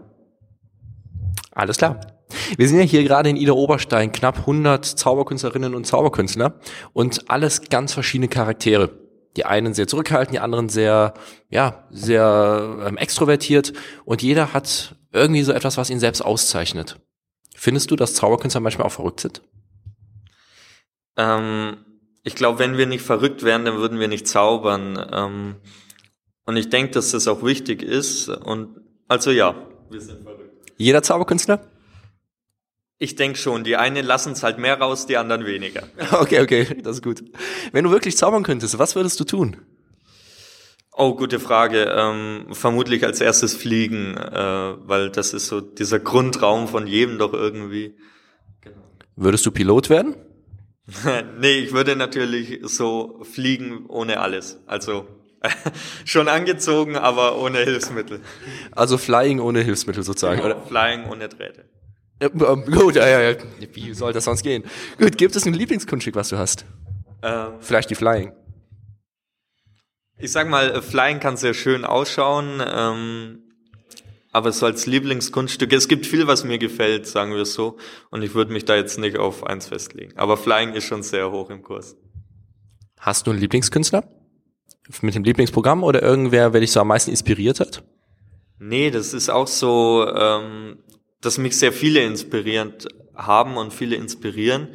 Alles 1.53 1.79
klar. 1.79 2.16
Wir 2.57 2.69
sind 2.69 2.79
ja 2.79 2.85
hier 2.85 3.03
gerade 3.05 3.29
in 3.29 3.37
Ida 3.37 3.53
Oberstein, 3.53 4.13
knapp 4.13 4.39
100 4.39 4.85
Zauberkünstlerinnen 4.85 5.75
und 5.75 5.87
Zauberkünstler 5.87 6.59
und 6.93 7.31
alles 7.31 7.63
ganz 7.69 7.93
verschiedene 7.93 8.29
Charaktere. 8.29 8.91
Die 9.37 9.45
einen 9.45 9.75
sehr 9.75 9.87
zurückhaltend, 9.87 10.35
die 10.35 10.41
anderen 10.41 10.69
sehr, 10.69 11.15
ja, 11.51 11.87
sehr 11.91 12.79
ähm, 12.87 12.97
extrovertiert 12.97 13.73
und 14.05 14.23
jeder 14.23 14.53
hat 14.53 14.97
irgendwie 15.13 15.43
so 15.43 15.53
etwas, 15.53 15.77
was 15.77 15.91
ihn 15.91 16.01
selbst 16.01 16.23
auszeichnet. 16.23 16.99
Findest 17.55 17.91
du, 17.91 17.97
dass 17.97 18.15
Zauberkünstler 18.15 18.61
manchmal 18.61 18.87
auch 18.87 18.93
verrückt 18.93 19.21
sind? 19.21 19.43
Ähm, 21.17 21.79
ich 22.23 22.35
glaube, 22.35 22.59
wenn 22.59 22.77
wir 22.77 22.87
nicht 22.87 23.03
verrückt 23.05 23.43
wären, 23.43 23.65
dann 23.65 23.77
würden 23.77 23.99
wir 23.99 24.09
nicht 24.09 24.29
zaubern. 24.29 24.99
Ähm, 25.13 25.57
und 26.45 26.57
ich 26.57 26.71
denke, 26.71 26.93
dass 26.93 27.11
das 27.11 27.29
auch 27.29 27.43
wichtig 27.43 27.83
ist. 27.83 28.29
Und 28.29 28.81
also 29.09 29.31
ja, 29.31 29.55
wir 29.91 30.01
sind 30.01 30.23
verrückt. 30.23 30.71
Jeder 30.77 31.03
Zauberkünstler? 31.03 31.61
Ich 32.99 33.15
denke 33.15 33.39
schon. 33.39 33.65
Die 33.65 33.77
einen 33.77 34.05
lassen 34.05 34.33
es 34.33 34.43
halt 34.43 34.59
mehr 34.59 34.79
raus, 34.79 35.07
die 35.07 35.17
anderen 35.17 35.45
weniger. 35.45 35.83
Okay, 36.13 36.41
okay, 36.41 36.81
das 36.83 36.97
ist 36.97 37.03
gut. 37.03 37.23
Wenn 37.73 37.85
du 37.85 37.91
wirklich 37.91 38.17
zaubern 38.17 38.43
könntest, 38.43 38.79
was 38.79 38.95
würdest 38.95 39.21
du 39.21 39.25
tun? 39.25 39.57
Oh, 40.93 41.15
gute 41.15 41.39
Frage. 41.39 41.93
Ähm, 41.95 42.47
vermutlich 42.53 43.05
als 43.05 43.21
erstes 43.21 43.55
fliegen, 43.55 44.17
äh, 44.17 44.89
weil 44.89 45.11
das 45.11 45.35
ist 45.35 45.49
so 45.49 45.61
dieser 45.61 45.99
Grundraum 45.99 46.69
von 46.69 46.87
jedem 46.87 47.19
doch 47.19 47.35
irgendwie. 47.35 47.97
Genau. 48.63 48.77
Würdest 49.15 49.45
du 49.45 49.51
Pilot 49.51 49.91
werden? 49.91 50.15
nee, 51.39 51.59
ich 51.59 51.73
würde 51.73 51.97
natürlich 51.97 52.61
so 52.63 53.21
fliegen 53.31 53.87
ohne 53.89 54.21
alles. 54.21 54.63
Also 54.67 55.07
schon 56.07 56.29
angezogen, 56.29 56.97
aber 56.97 57.39
ohne 57.39 57.59
Hilfsmittel. 57.59 58.21
Also 58.73 58.97
Flying 58.97 59.41
ohne 59.41 59.61
Hilfsmittel 59.61 60.03
sozusagen, 60.03 60.41
genau, 60.41 60.57
oder? 60.57 60.67
Flying 60.67 61.11
ohne 61.11 61.29
Drähte. 61.29 61.67
Ja, 62.21 62.29
ähm, 62.29 62.65
gut, 62.65 62.97
ja, 62.97 63.07
ja, 63.07 63.31
ja. 63.31 63.37
Wie 63.75 63.93
soll 63.93 64.13
das 64.13 64.25
sonst 64.25 64.43
gehen? 64.43 64.65
Gut, 64.99 65.19
gibt 65.19 65.37
es 65.37 65.47
ein 65.47 65.53
Lieblingskunststück, 65.53 66.15
was 66.15 66.31
du 66.31 66.39
hast? 66.39 66.65
Ähm, 67.23 67.55
Vielleicht 67.61 67.91
die 67.91 67.95
Flying. 67.95 68.33
Ich 70.19 70.33
sag 70.33 70.49
mal, 70.49 70.71
äh, 70.71 70.81
Flying 70.83 71.21
kann 71.21 71.37
sehr 71.37 71.53
schön 71.53 71.85
ausschauen, 71.85 72.63
ähm, 72.67 73.43
aber 74.33 74.51
so 74.53 74.65
als 74.65 74.87
Lieblingskunststück, 74.87 75.73
es 75.73 75.89
gibt 75.89 76.07
viel, 76.07 76.27
was 76.27 76.45
mir 76.45 76.59
gefällt, 76.59 77.07
sagen 77.07 77.35
wir 77.35 77.45
so, 77.45 77.77
und 78.11 78.23
ich 78.23 78.35
würde 78.35 78.53
mich 78.53 78.65
da 78.65 78.77
jetzt 78.77 78.99
nicht 78.99 79.19
auf 79.19 79.45
eins 79.45 79.67
festlegen. 79.67 80.17
Aber 80.17 80.39
Flying 80.39 80.73
ist 80.73 80.85
schon 80.85 81.03
sehr 81.03 81.31
hoch 81.31 81.51
im 81.51 81.63
Kurs. 81.63 81.97
Hast 82.99 83.27
du 83.27 83.31
einen 83.31 83.41
Lieblingskünstler? 83.41 84.05
Mit 85.03 85.15
dem 85.15 85.25
Lieblingsprogramm 85.25 85.83
oder 85.83 86.03
irgendwer, 86.03 86.53
wer 86.53 86.61
dich 86.61 86.73
so 86.73 86.81
am 86.81 86.89
meisten 86.89 87.11
inspiriert 87.11 87.61
hat? 87.61 87.83
Nee, 88.59 88.91
das 88.91 89.13
ist 89.13 89.29
auch 89.29 89.49
so, 89.49 90.07
ähm, 90.15 90.79
dass 91.21 91.39
mich 91.39 91.59
sehr 91.59 91.73
viele 91.73 92.01
inspirierend 92.01 92.89
haben 93.15 93.57
und 93.57 93.73
viele 93.73 93.97
inspirieren. 93.97 94.69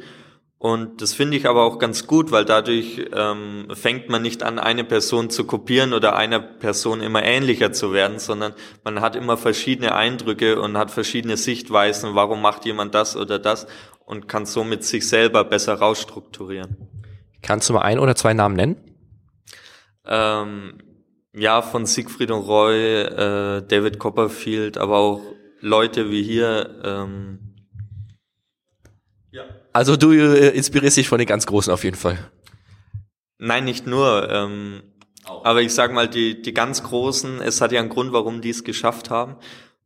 Und 0.58 1.02
das 1.02 1.12
finde 1.12 1.36
ich 1.36 1.48
aber 1.48 1.64
auch 1.64 1.80
ganz 1.80 2.06
gut, 2.06 2.30
weil 2.30 2.44
dadurch 2.44 3.04
ähm, 3.12 3.66
fängt 3.74 4.08
man 4.08 4.22
nicht 4.22 4.44
an, 4.44 4.60
eine 4.60 4.84
Person 4.84 5.28
zu 5.28 5.44
kopieren 5.44 5.92
oder 5.92 6.14
einer 6.14 6.38
Person 6.38 7.00
immer 7.00 7.24
ähnlicher 7.24 7.72
zu 7.72 7.92
werden, 7.92 8.20
sondern 8.20 8.54
man 8.84 9.00
hat 9.00 9.16
immer 9.16 9.36
verschiedene 9.36 9.92
Eindrücke 9.92 10.60
und 10.60 10.78
hat 10.78 10.92
verschiedene 10.92 11.36
Sichtweisen, 11.36 12.14
warum 12.14 12.40
macht 12.40 12.64
jemand 12.64 12.94
das 12.94 13.16
oder 13.16 13.40
das 13.40 13.66
und 14.04 14.28
kann 14.28 14.46
somit 14.46 14.84
sich 14.84 15.08
selber 15.08 15.42
besser 15.42 15.74
rausstrukturieren. 15.74 16.76
Kannst 17.42 17.68
du 17.68 17.72
mal 17.72 17.82
ein 17.82 17.98
oder 17.98 18.14
zwei 18.14 18.32
Namen 18.32 18.54
nennen? 18.54 18.76
Ähm, 20.06 20.78
ja, 21.34 21.62
von 21.62 21.86
Siegfried 21.86 22.30
und 22.30 22.42
Roy, 22.42 23.02
äh, 23.02 23.62
David 23.66 23.98
Copperfield, 23.98 24.78
aber 24.78 24.98
auch 24.98 25.22
Leute 25.62 26.10
wie 26.10 26.22
hier. 26.22 26.82
Ähm, 26.84 27.38
Also 29.72 29.96
du 29.96 30.12
äh, 30.12 30.48
inspirierst 30.50 30.98
dich 30.98 31.08
von 31.08 31.18
den 31.18 31.26
ganz 31.26 31.46
Großen 31.46 31.72
auf 31.72 31.84
jeden 31.84 31.96
Fall. 31.96 32.18
nein, 33.38 33.64
nicht 33.64 33.86
nur. 33.86 34.28
Ähm, 34.30 34.82
aber 35.24 35.62
ich 35.62 35.72
sag 35.72 35.92
mal, 35.92 36.08
die, 36.08 36.42
die 36.42 36.52
ganz 36.52 36.82
Großen, 36.82 37.40
es 37.40 37.60
hat 37.60 37.72
ja 37.72 37.80
einen 37.80 37.88
Grund, 37.88 38.12
warum 38.12 38.40
die 38.42 38.50
es 38.50 38.64
geschafft 38.64 39.08
haben. 39.08 39.36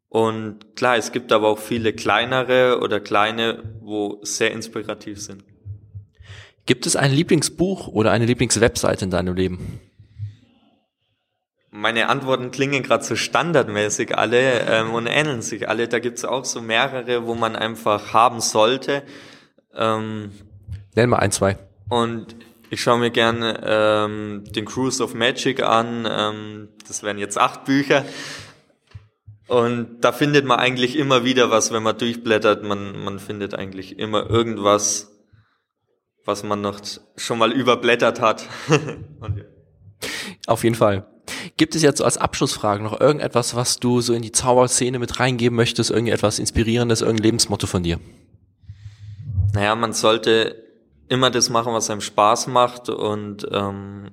Und 0.09 0.77
klar, 0.77 0.97
es 0.97 1.13
gibt 1.13 1.31
aber 1.31 1.49
auch 1.49 1.59
viele 1.59 1.93
kleinere 1.93 2.81
oder 2.81 3.01
kleine, 3.01 3.63
wo 3.81 4.19
sehr 4.23 4.51
inspirativ 4.51 5.21
sind. 5.21 5.45
Gibt 6.65 6.87
es 6.87 6.97
ein 6.97 7.13
Lieblingsbuch 7.13 7.87
oder 7.89 8.13
eine 8.13 8.25
Lieblingswebseite 8.25 9.05
in 9.05 9.11
deinem 9.11 9.37
Leben? 9.37 9.81
Meine 11.79 12.09
Antworten 12.09 12.51
klingen 12.53 12.83
gerade 12.83 13.05
so 13.05 13.17
standardmäßig 13.17 14.17
alle 14.17 14.61
ähm, 14.61 14.95
und 14.95 15.07
ähneln 15.07 15.43
sich 15.43 15.69
alle. 15.69 15.89
Da 15.89 15.99
gibt's 15.99 16.25
auch 16.25 16.47
so 16.47 16.63
mehrere, 16.63 17.27
wo 17.27 17.35
man 17.35 17.55
einfach 17.55 18.15
haben 18.15 18.41
sollte. 18.41 19.03
Ähm, 19.75 20.31
Nenn 20.95 21.11
mal 21.11 21.19
ein, 21.19 21.33
zwei. 21.33 21.59
und 21.91 22.35
ich 22.71 22.81
schaue 22.81 22.99
mir 22.99 23.11
gerne 23.11 23.61
ähm, 23.63 24.45
den 24.49 24.65
Cruise 24.65 25.03
of 25.05 25.13
Magic 25.13 25.63
an. 25.63 26.09
Ähm, 26.11 26.69
das 26.89 27.03
wären 27.03 27.19
jetzt 27.19 27.37
acht 27.37 27.67
Bücher. 27.67 28.07
Und 29.47 30.01
da 30.01 30.13
findet 30.13 30.47
man 30.47 30.59
eigentlich 30.59 30.97
immer 30.97 31.25
wieder 31.25 31.51
was, 31.51 31.75
wenn 31.75 31.83
man 31.83 31.99
durchblättert. 31.99 32.65
Man, 32.65 33.05
man 33.05 33.19
findet 33.19 33.55
eigentlich 33.55 33.99
immer 33.99 34.31
irgendwas, 34.31 35.13
was 36.25 36.43
man 36.43 36.63
noch 36.63 36.81
schon 37.17 37.39
mal 37.39 37.53
überblättert 37.53 38.23
hat. 38.23 38.47
Auf 40.47 40.65
jeden 40.65 40.75
Fall. 40.75 41.07
Gibt 41.57 41.75
es 41.75 41.83
jetzt 41.83 41.99
so 41.99 42.05
als 42.05 42.19
Abschlussfrage 42.19 42.83
noch 42.83 43.01
irgendetwas, 43.01 43.55
was 43.55 43.79
du 43.79 44.01
so 44.01 44.13
in 44.15 44.23
die 44.23 44.33
Zauberszene 44.33 44.99
mit 44.99 45.19
reingeben 45.19 45.57
möchtest? 45.57 45.91
Irgendetwas 45.91 46.39
Inspirierendes, 46.39 47.01
irgendein 47.01 47.25
Lebensmotto 47.25 47.67
von 47.67 47.83
dir? 47.83 48.01
Naja, 49.53 49.75
man 49.75 49.93
sollte 49.93 50.63
immer 51.09 51.31
das 51.31 51.51
machen, 51.51 51.73
was 51.73 51.91
einem 51.91 52.01
Spaß 52.01 52.49
macht 52.49 52.89
und 52.89 53.47
ähm, 53.51 54.11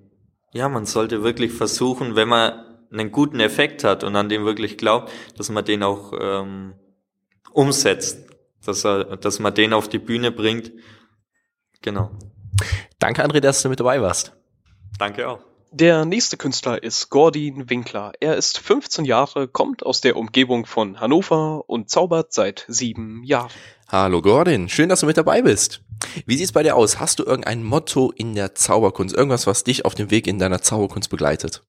ja, 0.53 0.69
man 0.69 0.85
sollte 0.85 1.23
wirklich 1.23 1.51
versuchen, 1.51 2.15
wenn 2.15 2.27
man 2.27 2.53
einen 2.91 3.11
guten 3.11 3.39
Effekt 3.39 3.83
hat 3.83 4.03
und 4.03 4.15
an 4.15 4.29
den 4.29 4.45
wirklich 4.45 4.77
glaubt, 4.77 5.11
dass 5.35 5.49
man 5.49 5.65
den 5.65 5.81
auch 5.81 6.13
ähm, 6.19 6.75
umsetzt, 7.51 8.29
dass, 8.63 8.85
er, 8.85 9.17
dass 9.17 9.39
man 9.39 9.53
den 9.53 9.73
auf 9.73 9.89
die 9.89 9.99
Bühne 9.99 10.31
bringt. 10.31 10.71
Genau. 11.81 12.11
Danke, 12.99 13.25
André, 13.25 13.39
dass 13.39 13.63
du 13.63 13.69
mit 13.69 13.79
dabei 13.79 14.01
warst. 14.01 14.33
Danke 14.99 15.27
auch. 15.27 15.39
Der 15.75 16.05
nächste 16.05 16.37
Künstler 16.37 16.83
ist 16.83 17.09
Gordin 17.09 17.67
Winkler. 17.67 18.11
Er 18.19 18.37
ist 18.37 18.59
15 18.59 19.05
Jahre, 19.05 19.47
kommt 19.47 19.83
aus 19.83 20.01
der 20.01 20.17
Umgebung 20.17 20.67
von 20.67 20.99
Hannover 20.99 21.67
und 21.67 21.89
zaubert 21.89 22.31
seit 22.31 22.63
sieben 22.67 23.23
Jahren. 23.23 23.49
Hallo 23.87 24.21
Gordon, 24.21 24.69
schön, 24.69 24.87
dass 24.87 24.99
du 24.99 25.07
mit 25.07 25.17
dabei 25.17 25.41
bist. 25.41 25.81
Wie 26.27 26.37
sieht's 26.37 26.51
bei 26.51 26.61
dir 26.61 26.75
aus? 26.75 26.99
Hast 26.99 27.17
du 27.17 27.23
irgendein 27.23 27.63
Motto 27.63 28.11
in 28.15 28.35
der 28.35 28.53
Zauberkunst? 28.53 29.15
Irgendwas, 29.15 29.47
was 29.47 29.63
dich 29.63 29.83
auf 29.83 29.95
dem 29.95 30.11
Weg 30.11 30.27
in 30.27 30.37
deiner 30.37 30.61
Zauberkunst 30.61 31.09
begleitet? 31.09 31.63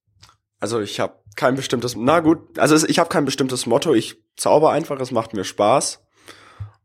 Also 0.59 0.81
ich 0.81 0.99
habe 0.99 1.15
kein 1.35 1.55
bestimmtes, 1.55 1.95
na 1.95 2.19
gut, 2.19 2.59
also 2.59 2.87
ich 2.87 2.99
habe 2.99 3.09
kein 3.09 3.25
bestimmtes 3.25 3.65
Motto. 3.65 3.95
Ich 3.95 4.17
zauber 4.37 4.69
einfach, 4.69 4.99
es 4.99 5.09
macht 5.09 5.33
mir 5.33 5.43
Spaß 5.43 6.05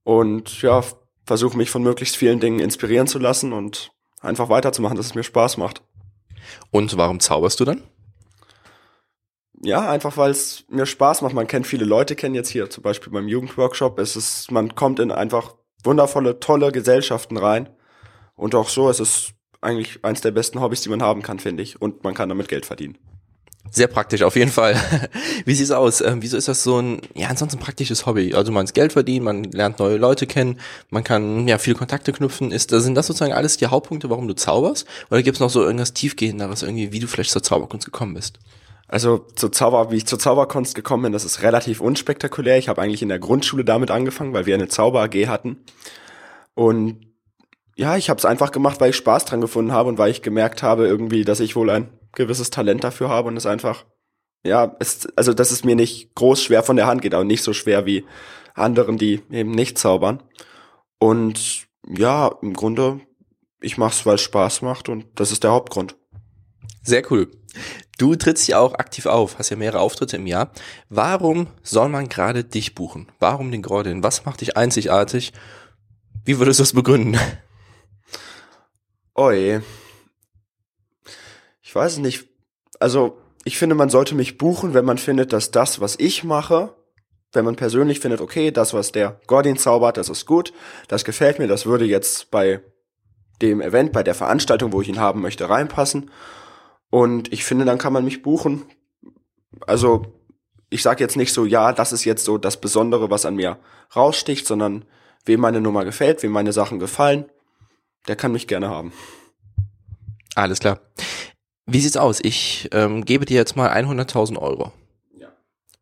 und 0.04 0.62
ja, 0.62 0.82
versuche 1.26 1.58
mich 1.58 1.68
von 1.68 1.82
möglichst 1.82 2.16
vielen 2.16 2.40
Dingen 2.40 2.60
inspirieren 2.60 3.06
zu 3.06 3.18
lassen 3.18 3.52
und 3.52 3.90
einfach 4.22 4.48
weiterzumachen, 4.48 4.96
dass 4.96 5.06
es 5.06 5.14
mir 5.14 5.22
Spaß 5.22 5.58
macht. 5.58 5.82
Und 6.70 6.96
warum 6.96 7.20
zauberst 7.20 7.60
du 7.60 7.64
dann? 7.64 7.82
Ja, 9.62 9.90
einfach 9.90 10.16
weil 10.16 10.30
es 10.30 10.64
mir 10.68 10.86
Spaß 10.86 11.22
macht. 11.22 11.34
Man 11.34 11.46
kennt 11.46 11.66
viele 11.66 11.84
Leute, 11.84 12.16
kennen 12.16 12.34
jetzt 12.34 12.48
hier 12.48 12.70
zum 12.70 12.82
Beispiel 12.82 13.12
beim 13.12 13.28
Jugendworkshop. 13.28 13.98
Es 13.98 14.16
ist, 14.16 14.50
man 14.50 14.74
kommt 14.74 14.98
in 15.00 15.10
einfach 15.10 15.54
wundervolle, 15.84 16.40
tolle 16.40 16.72
Gesellschaften 16.72 17.36
rein 17.36 17.68
und 18.34 18.54
auch 18.54 18.68
so, 18.68 18.88
es 18.88 19.00
ist 19.00 19.34
eigentlich 19.60 20.02
eins 20.02 20.22
der 20.22 20.30
besten 20.30 20.60
Hobbys, 20.60 20.80
die 20.80 20.88
man 20.88 21.02
haben 21.02 21.22
kann, 21.22 21.38
finde 21.38 21.62
ich. 21.62 21.80
Und 21.80 22.04
man 22.04 22.14
kann 22.14 22.30
damit 22.30 22.48
Geld 22.48 22.64
verdienen. 22.64 22.96
Sehr 23.70 23.86
praktisch, 23.86 24.22
auf 24.22 24.34
jeden 24.34 24.50
Fall. 24.50 24.74
Wie 25.44 25.54
sieht's 25.54 25.70
aus? 25.70 26.00
Ähm, 26.00 26.22
wieso 26.22 26.36
ist 26.36 26.48
das 26.48 26.64
so 26.64 26.80
ein, 26.80 27.02
ja, 27.14 27.28
ansonsten 27.28 27.60
praktisches 27.60 28.04
Hobby? 28.04 28.34
Also 28.34 28.50
man 28.50 28.64
ist 28.64 28.74
Geld 28.74 28.92
verdienen, 28.92 29.24
man 29.24 29.44
lernt 29.44 29.78
neue 29.78 29.96
Leute 29.96 30.26
kennen, 30.26 30.58
man 30.90 31.04
kann 31.04 31.46
ja 31.46 31.58
viele 31.58 31.76
Kontakte 31.76 32.12
knüpfen. 32.12 32.50
Ist, 32.50 32.70
sind 32.70 32.96
das 32.96 33.06
sozusagen 33.06 33.32
alles 33.32 33.58
die 33.58 33.66
Hauptpunkte, 33.68 34.10
warum 34.10 34.26
du 34.26 34.34
zauberst? 34.34 34.86
Oder 35.10 35.22
gibt's 35.22 35.38
noch 35.38 35.50
so 35.50 35.62
irgendwas 35.62 35.92
tiefgehenderes, 35.92 36.62
irgendwie, 36.62 36.90
wie 36.92 36.98
du 36.98 37.06
vielleicht 37.06 37.30
zur 37.30 37.44
Zauberkunst 37.44 37.86
gekommen 37.86 38.14
bist? 38.14 38.40
Also 38.88 39.24
zur 39.36 39.52
Zauber, 39.52 39.92
wie 39.92 39.98
ich 39.98 40.06
zur 40.06 40.18
Zauberkunst 40.18 40.74
gekommen 40.74 41.04
bin, 41.04 41.12
das 41.12 41.24
ist 41.24 41.42
relativ 41.42 41.80
unspektakulär. 41.80 42.58
Ich 42.58 42.68
habe 42.68 42.82
eigentlich 42.82 43.02
in 43.02 43.08
der 43.08 43.20
Grundschule 43.20 43.64
damit 43.64 43.92
angefangen, 43.92 44.34
weil 44.34 44.46
wir 44.46 44.56
eine 44.56 44.66
Zauber 44.66 45.02
AG 45.02 45.28
hatten. 45.28 45.58
Und 46.54 47.06
ja, 47.76 47.96
ich 47.96 48.10
habe 48.10 48.18
es 48.18 48.24
einfach 48.24 48.50
gemacht, 48.50 48.80
weil 48.80 48.90
ich 48.90 48.96
Spaß 48.96 49.26
dran 49.26 49.40
gefunden 49.40 49.70
habe 49.70 49.88
und 49.88 49.98
weil 49.98 50.10
ich 50.10 50.22
gemerkt 50.22 50.64
habe 50.64 50.88
irgendwie, 50.88 51.24
dass 51.24 51.38
ich 51.38 51.54
wohl 51.54 51.70
ein 51.70 51.88
gewisses 52.12 52.50
Talent 52.50 52.84
dafür 52.84 53.08
habe 53.08 53.28
und 53.28 53.36
es 53.36 53.46
einfach 53.46 53.84
ja, 54.44 54.74
es, 54.78 55.06
also 55.16 55.34
dass 55.34 55.50
es 55.50 55.64
mir 55.64 55.76
nicht 55.76 56.14
groß 56.14 56.42
schwer 56.42 56.62
von 56.62 56.76
der 56.76 56.86
Hand 56.86 57.02
geht, 57.02 57.14
aber 57.14 57.24
nicht 57.24 57.42
so 57.42 57.52
schwer 57.52 57.86
wie 57.86 58.04
anderen, 58.54 58.96
die 58.96 59.22
eben 59.30 59.50
nicht 59.50 59.78
zaubern. 59.78 60.22
Und 60.98 61.66
ja, 61.86 62.30
im 62.42 62.54
Grunde, 62.54 63.00
ich 63.60 63.78
mach's, 63.78 64.06
weil 64.06 64.14
es 64.14 64.22
Spaß 64.22 64.62
macht 64.62 64.88
und 64.88 65.06
das 65.14 65.32
ist 65.32 65.44
der 65.44 65.52
Hauptgrund. 65.52 65.96
Sehr 66.82 67.02
cool. 67.10 67.30
Du 67.98 68.16
trittst 68.16 68.48
ja 68.48 68.58
auch 68.58 68.74
aktiv 68.74 69.04
auf, 69.04 69.38
hast 69.38 69.50
ja 69.50 69.56
mehrere 69.56 69.80
Auftritte 69.80 70.16
im 70.16 70.26
Jahr. 70.26 70.52
Warum 70.88 71.48
soll 71.62 71.90
man 71.90 72.08
gerade 72.08 72.44
dich 72.44 72.74
buchen? 72.74 73.12
Warum 73.18 73.50
den 73.50 73.62
Gordon? 73.62 74.02
Was 74.02 74.24
macht 74.24 74.40
dich 74.40 74.56
einzigartig? 74.56 75.34
Wie 76.24 76.38
würdest 76.38 76.60
du 76.60 76.62
es 76.62 76.72
begründen? 76.72 77.18
Oi. 79.14 79.60
Ich 81.70 81.76
weiß 81.76 81.92
es 81.92 81.98
nicht. 82.00 82.26
Also, 82.80 83.16
ich 83.44 83.56
finde, 83.56 83.76
man 83.76 83.90
sollte 83.90 84.16
mich 84.16 84.38
buchen, 84.38 84.74
wenn 84.74 84.84
man 84.84 84.98
findet, 84.98 85.32
dass 85.32 85.52
das, 85.52 85.80
was 85.80 85.94
ich 86.00 86.24
mache, 86.24 86.74
wenn 87.32 87.44
man 87.44 87.54
persönlich 87.54 88.00
findet, 88.00 88.20
okay, 88.20 88.50
das, 88.50 88.74
was 88.74 88.90
der 88.90 89.20
Gordon 89.28 89.56
zaubert, 89.56 89.96
das 89.96 90.08
ist 90.08 90.26
gut, 90.26 90.52
das 90.88 91.04
gefällt 91.04 91.38
mir, 91.38 91.46
das 91.46 91.66
würde 91.66 91.84
jetzt 91.84 92.32
bei 92.32 92.60
dem 93.40 93.60
Event, 93.60 93.92
bei 93.92 94.02
der 94.02 94.16
Veranstaltung, 94.16 94.72
wo 94.72 94.80
ich 94.80 94.88
ihn 94.88 94.98
haben 94.98 95.20
möchte, 95.20 95.48
reinpassen. 95.48 96.10
Und 96.90 97.32
ich 97.32 97.44
finde, 97.44 97.66
dann 97.66 97.78
kann 97.78 97.92
man 97.92 98.04
mich 98.04 98.22
buchen. 98.22 98.64
Also, 99.64 100.20
ich 100.70 100.82
sage 100.82 101.04
jetzt 101.04 101.16
nicht 101.16 101.32
so, 101.32 101.44
ja, 101.44 101.72
das 101.72 101.92
ist 101.92 102.04
jetzt 102.04 102.24
so 102.24 102.36
das 102.36 102.60
Besondere, 102.60 103.12
was 103.12 103.24
an 103.24 103.36
mir 103.36 103.60
raussticht, 103.94 104.44
sondern 104.44 104.86
wem 105.24 105.38
meine 105.38 105.60
Nummer 105.60 105.84
gefällt, 105.84 106.24
wem 106.24 106.32
meine 106.32 106.52
Sachen 106.52 106.80
gefallen, 106.80 107.26
der 108.08 108.16
kann 108.16 108.32
mich 108.32 108.48
gerne 108.48 108.70
haben. 108.70 108.92
Alles 110.34 110.58
klar. 110.58 110.80
Wie 111.72 111.80
sieht's 111.80 111.96
aus? 111.96 112.18
Ich 112.20 112.68
ähm, 112.72 113.04
gebe 113.04 113.24
dir 113.24 113.36
jetzt 113.36 113.54
mal 113.54 113.70
100.000 113.70 114.36
Euro. 114.38 114.72
Ja. 115.16 115.28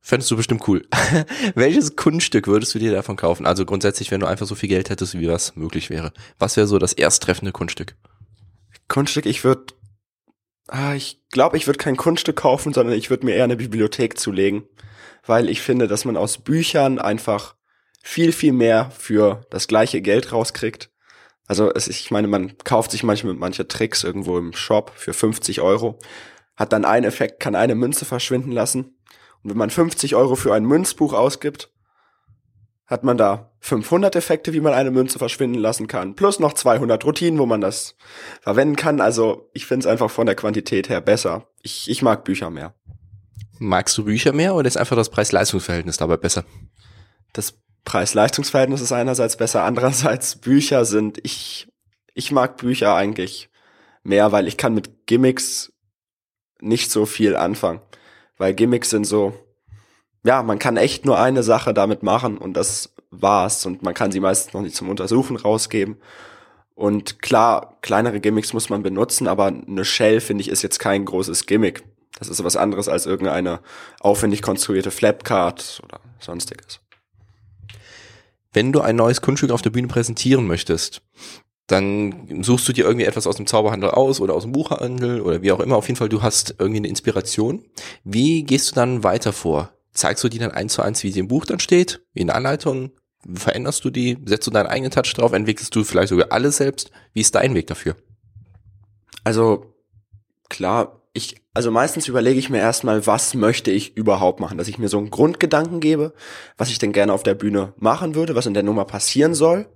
Fändest 0.03 0.31
du 0.31 0.37
bestimmt 0.37 0.68
cool. 0.68 0.87
Welches 1.55 1.96
Kunststück 1.96 2.46
würdest 2.46 2.74
du 2.74 2.79
dir 2.79 2.92
davon 2.92 3.16
kaufen? 3.16 3.46
Also 3.46 3.64
grundsätzlich, 3.64 4.11
wenn 4.11 4.20
du 4.20 4.27
einfach 4.27 4.46
so 4.46 4.55
viel 4.55 4.68
Geld 4.68 4.90
hättest, 4.90 5.18
wie 5.18 5.29
was 5.29 5.57
möglich 5.57 5.88
wäre. 5.88 6.12
Was 6.38 6.59
wäre 6.59 6.66
so 6.66 6.79
das 6.79 6.92
ersttreffende 6.92 7.53
Kunststück? 7.53 7.96
Kunststück, 8.88 9.24
ich 9.24 9.44
würde, 9.44 9.64
ah, 10.66 10.92
ich 10.94 11.22
glaube, 11.31 11.57
ich 11.57 11.66
würde 11.66 11.79
kein 11.79 11.96
Kunststück 11.96 12.37
kaufen, 12.37 12.74
sondern 12.74 12.94
ich 12.94 13.09
würde 13.09 13.24
mir 13.24 13.35
eher 13.35 13.44
eine 13.44 13.57
Bibliothek 13.57 14.18
zulegen, 14.18 14.64
weil 15.24 15.48
ich 15.48 15.62
finde, 15.62 15.88
dass 15.88 16.05
man 16.05 16.18
aus 16.18 16.37
Büchern 16.37 16.98
einfach 16.98 17.55
viel, 18.03 18.33
viel 18.33 18.53
mehr 18.53 18.90
für 18.90 19.46
das 19.48 19.68
gleiche 19.68 20.03
Geld 20.03 20.33
rauskriegt. 20.33 20.90
Also 21.49 21.73
es, 21.73 21.89
ich 21.89 22.11
meine, 22.11 22.29
man 22.29 22.57
kauft 22.59 22.91
sich 22.91 23.03
manchmal 23.03 23.35
manche 23.35 23.67
Tricks 23.67 24.05
irgendwo 24.05 24.39
im 24.39 24.53
Shop 24.53 24.93
für 24.95 25.15
50 25.15 25.63
Euro, 25.63 25.99
hat 26.55 26.73
dann 26.73 26.85
einen 26.85 27.07
Effekt, 27.07 27.41
kann 27.41 27.55
eine 27.55 27.75
Münze 27.75 28.05
verschwinden 28.05 28.53
lassen. 28.53 28.99
Und 29.43 29.51
wenn 29.51 29.57
man 29.57 29.71
50 29.71 30.15
Euro 30.15 30.37
für 30.37 30.53
ein 30.53 30.65
Münzbuch 30.65 31.15
ausgibt, 31.15 31.73
hat 32.87 33.03
man 33.03 33.17
da 33.17 33.53
500 33.61 34.15
Effekte, 34.17 34.53
wie 34.53 34.61
man 34.61 34.75
eine 34.75 34.91
Münze 34.91 35.19
verschwinden 35.19 35.61
lassen 35.61 35.87
kann, 35.87 36.15
plus 36.15 36.39
noch 36.39 36.53
200 36.53 37.05
Routinen, 37.05 37.39
wo 37.39 37.47
man 37.47 37.61
das 37.61 37.97
verwenden 38.41 38.77
kann. 38.77 39.01
Also 39.01 39.51
ich 39.53 39.67
finde 39.67 39.87
es 39.87 39.91
einfach 39.91 40.11
von 40.11 40.27
der 40.27 40.35
Quantität 40.35 40.89
her 40.89 41.01
besser. 41.01 41.49
Ich, 41.63 41.91
ich 41.91 42.03
mag 42.03 42.25
Bücher 42.25 42.51
mehr. 42.51 42.75
Magst 43.59 43.97
du 43.99 44.05
Bücher 44.05 44.33
mehr 44.33 44.55
oder 44.55 44.69
ist 44.69 44.77
einfach 44.77 44.97
das 44.97 45.11
Preis-Leistungs-Verhältnis 45.11 45.97
dabei 45.97 46.17
besser? 46.17 46.45
Das 47.33 47.59
Preis-Leistungs-Verhältnis 47.88 48.83
ist 48.83 48.92
einerseits 48.92 49.38
besser, 49.38 49.64
andererseits 49.64 50.37
Bücher 50.37 50.85
sind, 50.85 51.18
ich, 51.22 51.68
ich 52.12 52.31
mag 52.33 52.59
Bücher 52.59 52.94
eigentlich 52.94 53.48
mehr, 54.03 54.31
weil 54.31 54.46
ich 54.46 54.59
kann 54.59 54.74
mit 54.74 55.07
Gimmicks 55.07 55.72
nicht 56.61 56.90
so 56.90 57.07
viel 57.07 57.35
anfangen. 57.35 57.81
Weil 58.37 58.53
Gimmicks 58.53 58.90
sind 58.90 59.07
so, 59.07 59.33
ja, 60.22 60.42
man 60.42 60.59
kann 60.59 60.77
echt 60.77 61.07
nur 61.07 61.18
eine 61.18 61.42
Sache 61.42 61.72
damit 61.72 62.03
machen 62.03 62.37
und 62.37 62.53
das 62.59 62.94
war's. 63.11 63.64
Und 63.64 63.83
man 63.83 63.94
kann 63.94 64.12
sie 64.12 64.20
meistens 64.20 64.53
noch 64.53 64.61
nicht 64.61 64.77
zum 64.77 64.90
Untersuchen 64.90 65.37
rausgeben. 65.38 65.96
Und 66.74 67.22
klar, 67.22 67.79
kleinere 67.81 68.20
Gimmicks 68.20 68.53
muss 68.53 68.68
man 68.68 68.83
benutzen, 68.83 69.27
aber 69.27 69.46
eine 69.46 69.87
Shell, 69.87 70.20
finde 70.20 70.42
ich, 70.42 70.51
ist 70.51 70.61
jetzt 70.61 70.79
kein 70.79 71.07
großes 71.07 71.46
Gimmick. 71.46 71.85
Das 72.18 72.29
ist 72.29 72.44
was 72.44 72.57
anderes 72.57 72.87
als 72.90 73.07
irgendeine 73.07 73.61
aufwendig 74.01 74.42
konstruierte 74.42 74.90
Flapcard 74.90 75.81
oder 75.85 76.01
sonstiges. 76.18 76.81
Wenn 78.53 78.73
du 78.73 78.81
ein 78.81 78.97
neues 78.97 79.21
Kunststück 79.21 79.51
auf 79.51 79.63
der 79.63 79.71
Bühne 79.71 79.89
präsentieren 79.89 80.47
möchtest, 80.47 81.03
dann 81.67 82.43
suchst 82.43 82.67
du 82.67 82.73
dir 82.73 82.87
irgendwie 82.87 83.05
etwas 83.05 83.27
aus 83.27 83.37
dem 83.37 83.47
Zauberhandel 83.47 83.91
aus 83.91 84.21
oder 84.21 84.35
aus 84.35 84.45
dem 84.45 84.53
Buchhandel 84.53 85.21
oder 85.21 85.43
wie 85.43 85.53
auch 85.53 85.61
immer. 85.61 85.77
Auf 85.77 85.87
jeden 85.87 85.99
Fall, 85.99 86.09
du 86.09 86.23
hast 86.23 86.55
irgendwie 86.59 86.79
eine 86.79 86.89
Inspiration. 86.89 87.65
Wie 88.05 88.43
gehst 88.43 88.71
du 88.71 88.75
dann 88.75 89.05
weiter 89.05 89.35
vor? 89.35 89.73
Zeigst 89.93 90.25
du 90.25 90.29
die 90.29 90.39
dann 90.39 90.51
eins 90.51 90.73
zu 90.73 90.83
eins, 90.83 91.03
wie 91.05 91.13
sie 91.13 91.21
im 91.21 91.29
Buch 91.29 91.45
dann 91.45 91.61
steht, 91.61 92.01
wie 92.15 92.21
in 92.21 92.29
der 92.29 92.37
Anleitung? 92.37 92.93
Veränderst 93.35 93.85
du 93.85 93.91
die? 93.91 94.17
Setzt 94.25 94.47
du 94.47 94.51
deinen 94.51 94.69
eigenen 94.69 94.91
Touch 94.91 95.13
drauf? 95.15 95.33
Entwickelst 95.33 95.75
du 95.75 95.85
vielleicht 95.85 96.09
sogar 96.09 96.33
alles 96.33 96.57
selbst? 96.57 96.91
Wie 97.13 97.21
ist 97.21 97.35
dein 97.35 97.55
Weg 97.55 97.67
dafür? 97.67 97.97
Also 99.25 99.75
klar, 100.49 100.98
ich, 101.18 101.37
also 101.52 101.70
meistens 101.70 102.09
überlege 102.09 102.38
ich 102.38 102.50
mir 102.50 102.59
erstmal, 102.59 103.07
was 103.07 103.35
möchte 103.35 103.70
ich 103.70 103.96
überhaupt 103.96 104.40
machen, 104.40 104.57
dass 104.57 104.68
ich 104.68 104.78
mir 104.78 104.88
so 104.88 104.98
einen 104.98 105.11
Grundgedanken 105.11 105.81
gebe, 105.81 106.14
was 106.57 106.70
ich 106.70 106.78
denn 106.78 106.92
gerne 106.92 107.12
auf 107.12 107.22
der 107.22 107.35
Bühne 107.35 107.74
machen 107.76 108.14
würde, 108.14 108.35
was 108.35 108.46
in 108.46 108.54
der 108.54 108.62
Nummer 108.62 108.85
passieren 108.85 109.35
soll. 109.35 109.66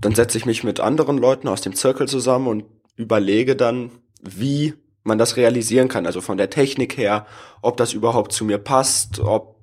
Dann 0.00 0.14
setze 0.14 0.38
ich 0.38 0.46
mich 0.46 0.62
mit 0.62 0.80
anderen 0.80 1.18
Leuten 1.18 1.48
aus 1.48 1.60
dem 1.60 1.74
Zirkel 1.74 2.08
zusammen 2.08 2.46
und 2.46 2.64
überlege 2.96 3.56
dann, 3.56 3.90
wie 4.22 4.74
man 5.02 5.18
das 5.18 5.36
realisieren 5.36 5.88
kann, 5.88 6.06
also 6.06 6.20
von 6.20 6.38
der 6.38 6.50
Technik 6.50 6.96
her, 6.96 7.26
ob 7.62 7.76
das 7.76 7.92
überhaupt 7.92 8.32
zu 8.32 8.44
mir 8.44 8.58
passt, 8.58 9.18
ob 9.18 9.56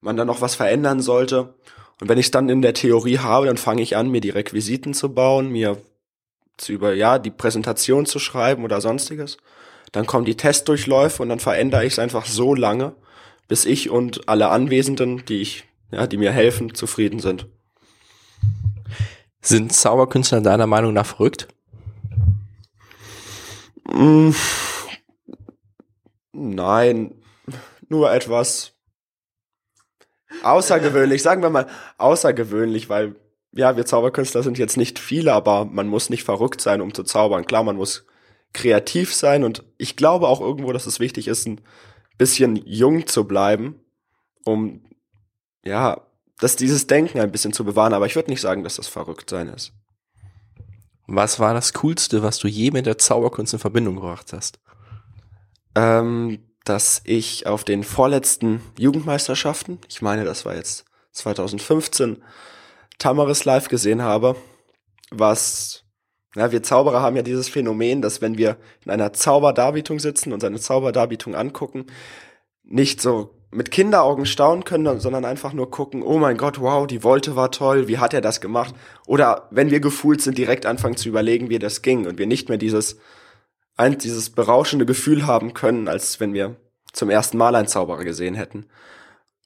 man 0.00 0.16
da 0.16 0.24
noch 0.24 0.40
was 0.40 0.54
verändern 0.54 1.00
sollte. 1.00 1.54
Und 2.00 2.08
wenn 2.08 2.18
ich 2.18 2.26
es 2.26 2.30
dann 2.30 2.48
in 2.48 2.62
der 2.62 2.74
Theorie 2.74 3.18
habe, 3.18 3.46
dann 3.46 3.56
fange 3.56 3.82
ich 3.82 3.96
an, 3.96 4.10
mir 4.10 4.20
die 4.20 4.30
Requisiten 4.30 4.94
zu 4.94 5.14
bauen, 5.14 5.50
mir 5.50 5.78
zu 6.56 6.72
über, 6.72 6.94
ja, 6.94 7.18
die 7.18 7.30
Präsentation 7.30 8.06
zu 8.06 8.18
schreiben 8.18 8.64
oder 8.64 8.80
sonstiges. 8.80 9.38
Dann 9.94 10.06
kommen 10.06 10.24
die 10.24 10.36
Testdurchläufe 10.36 11.22
und 11.22 11.28
dann 11.28 11.38
verändere 11.38 11.84
ich 11.84 11.92
es 11.92 11.98
einfach 12.00 12.26
so 12.26 12.52
lange, 12.52 12.96
bis 13.46 13.64
ich 13.64 13.90
und 13.90 14.28
alle 14.28 14.48
Anwesenden, 14.48 15.24
die 15.24 15.40
ich, 15.40 15.64
ja, 15.92 16.08
die 16.08 16.16
mir 16.16 16.32
helfen, 16.32 16.74
zufrieden 16.74 17.20
sind. 17.20 17.46
Sind 19.40 19.72
Zauberkünstler 19.72 20.40
deiner 20.40 20.66
Meinung 20.66 20.94
nach 20.94 21.06
verrückt? 21.06 21.46
Mm, 23.84 24.30
nein, 26.32 27.14
nur 27.88 28.12
etwas 28.12 28.72
außergewöhnlich, 30.42 31.22
sagen 31.22 31.40
wir 31.40 31.50
mal 31.50 31.68
außergewöhnlich, 31.98 32.88
weil 32.88 33.14
ja, 33.52 33.76
wir 33.76 33.86
Zauberkünstler 33.86 34.42
sind 34.42 34.58
jetzt 34.58 34.76
nicht 34.76 34.98
viele, 34.98 35.32
aber 35.32 35.64
man 35.64 35.86
muss 35.86 36.10
nicht 36.10 36.24
verrückt 36.24 36.60
sein, 36.60 36.80
um 36.80 36.92
zu 36.92 37.04
zaubern. 37.04 37.46
Klar, 37.46 37.62
man 37.62 37.76
muss 37.76 38.04
kreativ 38.54 39.14
sein 39.14 39.44
und 39.44 39.62
ich 39.76 39.96
glaube 39.96 40.28
auch 40.28 40.40
irgendwo, 40.40 40.72
dass 40.72 40.86
es 40.86 41.00
wichtig 41.00 41.28
ist, 41.28 41.46
ein 41.46 41.60
bisschen 42.16 42.56
jung 42.64 43.06
zu 43.06 43.24
bleiben, 43.24 43.80
um 44.44 44.82
ja, 45.64 46.00
dass 46.38 46.56
dieses 46.56 46.86
Denken 46.86 47.20
ein 47.20 47.32
bisschen 47.32 47.52
zu 47.52 47.64
bewahren, 47.64 47.92
aber 47.92 48.06
ich 48.06 48.16
würde 48.16 48.30
nicht 48.30 48.40
sagen, 48.40 48.64
dass 48.64 48.76
das 48.76 48.88
verrückt 48.88 49.30
sein 49.30 49.48
ist. 49.48 49.72
Was 51.06 51.38
war 51.38 51.52
das 51.52 51.74
Coolste, 51.74 52.22
was 52.22 52.38
du 52.38 52.48
je 52.48 52.70
mit 52.70 52.86
der 52.86 52.98
Zauberkunst 52.98 53.52
in 53.52 53.58
Verbindung 53.58 53.96
gebracht 53.96 54.32
hast? 54.32 54.58
Ähm, 55.74 56.38
dass 56.64 57.02
ich 57.04 57.46
auf 57.46 57.64
den 57.64 57.84
vorletzten 57.84 58.62
Jugendmeisterschaften, 58.78 59.78
ich 59.88 60.00
meine, 60.00 60.24
das 60.24 60.44
war 60.46 60.54
jetzt 60.54 60.86
2015, 61.12 62.22
Tamaris 62.98 63.44
live 63.44 63.68
gesehen 63.68 64.02
habe, 64.02 64.36
was, 65.10 65.83
ja, 66.36 66.50
wir 66.52 66.62
Zauberer 66.62 67.00
haben 67.00 67.16
ja 67.16 67.22
dieses 67.22 67.48
Phänomen, 67.48 68.02
dass 68.02 68.20
wenn 68.20 68.38
wir 68.38 68.56
in 68.84 68.90
einer 68.90 69.12
Zauberdarbietung 69.12 70.00
sitzen 70.00 70.32
und 70.32 70.40
seine 70.40 70.58
Zauberdarbietung 70.58 71.34
angucken, 71.34 71.86
nicht 72.64 73.00
so 73.00 73.30
mit 73.52 73.70
Kinderaugen 73.70 74.26
staunen 74.26 74.64
können, 74.64 74.98
sondern 74.98 75.24
einfach 75.24 75.52
nur 75.52 75.70
gucken, 75.70 76.02
oh 76.02 76.18
mein 76.18 76.36
Gott, 76.36 76.60
wow, 76.60 76.86
die 76.86 77.04
Wolte 77.04 77.36
war 77.36 77.52
toll, 77.52 77.86
wie 77.86 77.98
hat 77.98 78.12
er 78.12 78.20
das 78.20 78.40
gemacht? 78.40 78.74
Oder 79.06 79.46
wenn 79.52 79.70
wir 79.70 79.78
gefühlt 79.78 80.20
sind, 80.20 80.38
direkt 80.38 80.66
anfangen 80.66 80.96
zu 80.96 81.08
überlegen, 81.08 81.50
wie 81.50 81.60
das 81.60 81.82
ging 81.82 82.06
und 82.06 82.18
wir 82.18 82.26
nicht 82.26 82.48
mehr 82.48 82.58
dieses, 82.58 82.98
dieses 83.78 84.30
berauschende 84.30 84.86
Gefühl 84.86 85.26
haben 85.26 85.54
können, 85.54 85.86
als 85.86 86.18
wenn 86.18 86.34
wir 86.34 86.56
zum 86.92 87.10
ersten 87.10 87.38
Mal 87.38 87.54
einen 87.54 87.68
Zauberer 87.68 88.02
gesehen 88.02 88.34
hätten. 88.34 88.66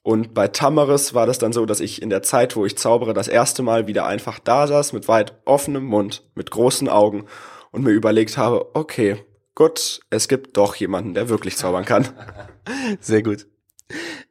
Und 0.01 0.33
bei 0.33 0.47
Tamaris 0.47 1.13
war 1.13 1.27
das 1.27 1.39
dann 1.39 1.53
so, 1.53 1.65
dass 1.65 1.81
ich 1.81 2.01
in 2.01 2.09
der 2.09 2.23
Zeit, 2.23 2.55
wo 2.55 2.65
ich 2.65 2.77
zaubere, 2.77 3.13
das 3.13 3.27
erste 3.27 3.63
Mal 3.63 3.87
wieder 3.87 4.05
einfach 4.05 4.39
da 4.39 4.65
saß, 4.65 4.93
mit 4.93 5.07
weit 5.07 5.33
offenem 5.45 5.83
Mund, 5.83 6.23
mit 6.35 6.51
großen 6.51 6.87
Augen 6.87 7.25
und 7.71 7.83
mir 7.83 7.91
überlegt 7.91 8.37
habe, 8.37 8.75
okay, 8.75 9.17
gut, 9.55 9.99
es 10.09 10.27
gibt 10.27 10.55
doch 10.57 10.75
jemanden, 10.75 11.13
der 11.13 11.29
wirklich 11.29 11.57
zaubern 11.57 11.85
kann. 11.85 12.07
Sehr 13.01 13.23
gut. 13.23 13.47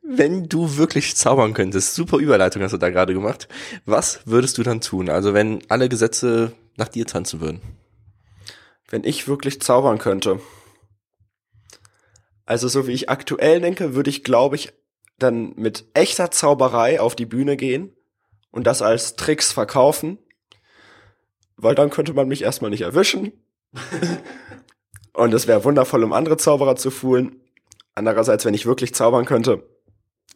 Wenn 0.02 0.48
du 0.48 0.78
wirklich 0.78 1.16
zaubern 1.16 1.52
könntest, 1.52 1.94
super 1.94 2.16
Überleitung 2.16 2.62
hast 2.62 2.72
du 2.72 2.78
da 2.78 2.88
gerade 2.88 3.12
gemacht, 3.12 3.46
was 3.84 4.20
würdest 4.24 4.56
du 4.56 4.62
dann 4.62 4.80
tun? 4.80 5.10
Also 5.10 5.34
wenn 5.34 5.62
alle 5.68 5.88
Gesetze 5.88 6.52
nach 6.76 6.88
dir 6.88 7.04
tanzen 7.04 7.40
würden? 7.40 7.60
Wenn 8.88 9.04
ich 9.04 9.28
wirklich 9.28 9.60
zaubern 9.60 9.98
könnte. 9.98 10.40
Also 12.46 12.68
so 12.68 12.86
wie 12.86 12.92
ich 12.92 13.10
aktuell 13.10 13.60
denke, 13.60 13.94
würde 13.94 14.08
ich, 14.08 14.24
glaube 14.24 14.56
ich, 14.56 14.72
dann 15.18 15.54
mit 15.56 15.86
echter 15.94 16.30
Zauberei 16.30 17.00
auf 17.00 17.16
die 17.16 17.26
Bühne 17.26 17.56
gehen 17.56 17.92
und 18.50 18.66
das 18.66 18.82
als 18.82 19.16
Tricks 19.16 19.52
verkaufen, 19.52 20.18
weil 21.56 21.74
dann 21.74 21.90
könnte 21.90 22.14
man 22.14 22.28
mich 22.28 22.42
erstmal 22.42 22.70
nicht 22.70 22.82
erwischen. 22.82 23.32
und 25.12 25.34
es 25.34 25.46
wäre 25.46 25.64
wundervoll, 25.64 26.04
um 26.04 26.12
andere 26.12 26.36
Zauberer 26.36 26.76
zu 26.76 26.90
foolen. 26.90 27.40
Andererseits, 27.94 28.44
wenn 28.44 28.54
ich 28.54 28.66
wirklich 28.66 28.94
zaubern 28.94 29.24
könnte, 29.24 29.68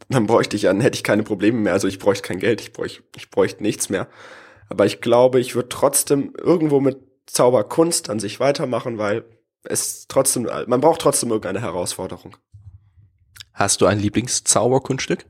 dann 0.08 0.26
bräuchte 0.26 0.56
ich 0.56 0.62
ja, 0.62 0.72
dann 0.72 0.82
hätte 0.82 0.96
ich 0.96 1.04
keine 1.04 1.22
Probleme 1.22 1.58
mehr. 1.58 1.72
Also 1.72 1.86
ich 1.86 1.98
bräuchte 1.98 2.26
kein 2.26 2.40
Geld, 2.40 2.60
ich 2.60 2.72
bräuchte, 2.72 3.02
ich 3.16 3.30
bräuchte 3.30 3.62
nichts 3.62 3.88
mehr. 3.88 4.08
Aber 4.68 4.86
ich 4.86 5.00
glaube, 5.00 5.38
ich 5.38 5.54
würde 5.54 5.68
trotzdem 5.68 6.32
irgendwo 6.36 6.80
mit 6.80 6.98
Zauberkunst 7.26 8.10
an 8.10 8.18
sich 8.18 8.40
weitermachen, 8.40 8.98
weil 8.98 9.24
es 9.64 10.06
trotzdem, 10.08 10.48
man 10.66 10.80
braucht 10.80 11.00
trotzdem 11.00 11.30
irgendeine 11.30 11.60
Herausforderung. 11.60 12.36
Hast 13.54 13.80
du 13.80 13.86
ein 13.86 13.98
Lieblingszauberkunststück? 13.98 15.26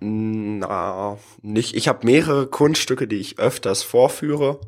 Na, 0.00 1.18
nicht. 1.42 1.74
Ich 1.74 1.88
habe 1.88 2.06
mehrere 2.06 2.46
Kunststücke, 2.46 3.08
die 3.08 3.16
ich 3.16 3.38
öfters 3.38 3.82
vorführe 3.82 4.60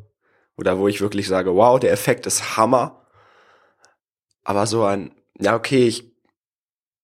oder 0.57 0.77
wo 0.77 0.87
ich 0.87 0.99
wirklich 0.99 1.27
sage, 1.27 1.55
wow, 1.55 1.79
der 1.79 1.91
Effekt 1.91 2.25
ist 2.25 2.57
Hammer. 2.57 3.07
Aber 4.43 4.67
so 4.67 4.83
ein, 4.83 5.15
ja 5.39 5.55
okay, 5.55 5.87
ich, 5.87 6.11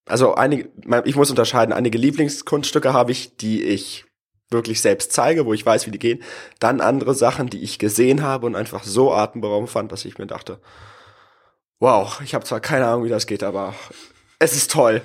also 0.06 0.36
einige, 0.36 0.72
ich 1.06 1.16
muss 1.16 1.30
unterscheiden. 1.30 1.74
Einige 1.74 1.98
Lieblingskunststücke 1.98 2.94
habe 2.94 3.12
ich, 3.12 3.38
die 3.38 3.64
ich 3.64 4.06
wirklich 4.50 4.82
selbst 4.82 5.14
zeige, 5.14 5.46
wo 5.46 5.54
ich 5.54 5.66
weiß, 5.66 5.88
wie 5.88 5.92
die 5.92 6.00
gehen. 6.00 6.24
Dann 6.60 6.82
andere 6.82 7.16
Sachen, 7.16 7.50
die 7.50 7.64
ich 7.64 7.80
gesehen 7.80 8.24
habe 8.24 8.46
und 8.46 8.56
einfach 8.56 8.84
so 8.84 9.14
atemberaubend 9.14 9.70
fand, 9.70 9.92
dass 9.92 10.06
ich 10.06 10.18
mir 10.18 10.28
dachte, 10.28 10.60
wow, 11.80 12.20
ich 12.24 12.34
habe 12.34 12.46
zwar 12.46 12.60
keine 12.60 12.88
Ahnung, 12.88 13.06
wie 13.06 13.10
das 13.10 13.28
geht, 13.28 13.44
aber 13.44 13.74
es 14.40 14.56
ist 14.56 14.72
toll. 14.72 15.02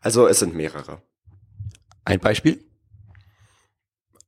Also 0.00 0.26
es 0.26 0.38
sind 0.38 0.54
mehrere. 0.54 1.02
Ein 2.04 2.20
Beispiel? 2.20 2.62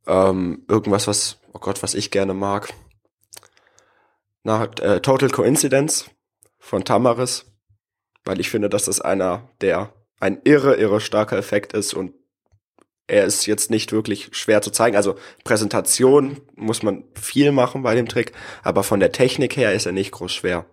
Ähm, 0.06 0.64
irgendwas, 0.68 1.06
was, 1.06 1.38
oh 1.52 1.58
Gott, 1.58 1.82
was 1.82 1.94
ich 1.94 2.10
gerne 2.10 2.32
mag. 2.32 2.72
Na, 4.44 4.64
äh, 4.80 5.00
Total 5.00 5.28
Coincidence 5.28 6.08
von 6.58 6.84
Tamaris, 6.84 7.46
weil 8.24 8.40
ich 8.40 8.48
finde, 8.48 8.68
dass 8.68 8.84
das 8.84 9.00
einer 9.00 9.50
der 9.60 9.92
ein 10.20 10.40
irre, 10.44 10.76
irre 10.76 11.00
starker 11.00 11.36
Effekt 11.36 11.72
ist 11.72 11.92
und 11.94 12.14
er 13.06 13.24
ist 13.24 13.46
jetzt 13.46 13.70
nicht 13.70 13.92
wirklich 13.92 14.30
schwer 14.32 14.62
zu 14.62 14.70
zeigen. 14.70 14.96
Also 14.96 15.16
Präsentation 15.44 16.40
muss 16.54 16.82
man 16.82 17.04
viel 17.14 17.52
machen 17.52 17.82
bei 17.82 17.94
dem 17.94 18.08
Trick, 18.08 18.32
aber 18.62 18.82
von 18.82 19.00
der 19.00 19.12
Technik 19.12 19.56
her 19.56 19.72
ist 19.74 19.86
er 19.86 19.92
nicht 19.92 20.12
groß 20.12 20.32
schwer. 20.32 20.66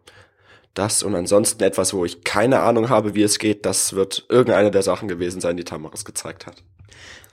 Das 0.74 1.04
und 1.04 1.16
ansonsten 1.16 1.62
etwas, 1.64 1.94
wo 1.94 2.04
ich 2.04 2.24
keine 2.24 2.62
Ahnung 2.62 2.90
habe, 2.90 3.14
wie 3.14 3.22
es 3.22 3.38
geht, 3.38 3.66
das 3.66 3.94
wird 3.94 4.26
irgendeine 4.30 4.72
der 4.72 4.82
Sachen 4.82 5.08
gewesen 5.08 5.40
sein, 5.40 5.56
die 5.56 5.64
Tamaris 5.64 6.04
gezeigt 6.04 6.48
hat. 6.48 6.64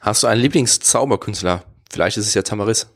Hast 0.01 0.23
du 0.23 0.27
einen 0.27 0.41
Lieblingszauberkünstler? 0.41 1.65
Vielleicht 1.91 2.17
ist 2.19 2.27
es 2.27 2.35
ja 2.35 2.43
Tamaris. 2.43 2.89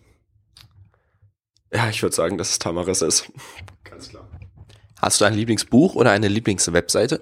Ja, 1.73 1.89
ich 1.89 2.03
würde 2.03 2.15
sagen, 2.15 2.39
dass 2.39 2.51
es 2.51 2.59
Tamaris 2.59 3.03
ist. 3.03 3.33
Ganz 3.85 4.11
klar. 4.11 4.29
Hast 5.01 5.21
du 5.21 5.25
ein 5.25 5.35
Lieblingsbuch 5.35 5.95
oder 5.95 6.11
eine 6.13 6.29
Lieblingswebseite? 6.29 7.21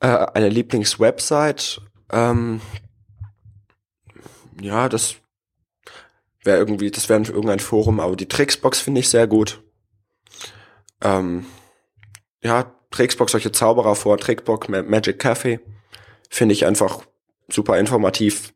Äh, 0.00 0.06
eine 0.06 0.48
Lieblingswebsite, 0.48 1.80
ähm, 2.10 2.60
ja, 4.60 4.88
das 4.88 5.16
wäre 6.42 6.58
irgendwie, 6.58 6.90
das 6.90 7.08
wäre 7.08 7.22
irgendein 7.22 7.60
Forum, 7.60 8.00
aber 8.00 8.16
die 8.16 8.28
Tricksbox 8.28 8.80
finde 8.80 9.00
ich 9.00 9.08
sehr 9.08 9.26
gut. 9.26 9.62
Ähm, 11.00 11.46
ja, 12.44 12.72
Tricksbox, 12.90 13.32
solche 13.32 13.52
Zauberer 13.52 13.94
vor, 13.96 14.18
Trickbox, 14.18 14.68
Ma- 14.68 14.82
Magic 14.82 15.18
Cafe, 15.18 15.60
finde 16.30 16.52
ich 16.52 16.66
einfach 16.66 17.02
super 17.48 17.78
informativ. 17.78 18.52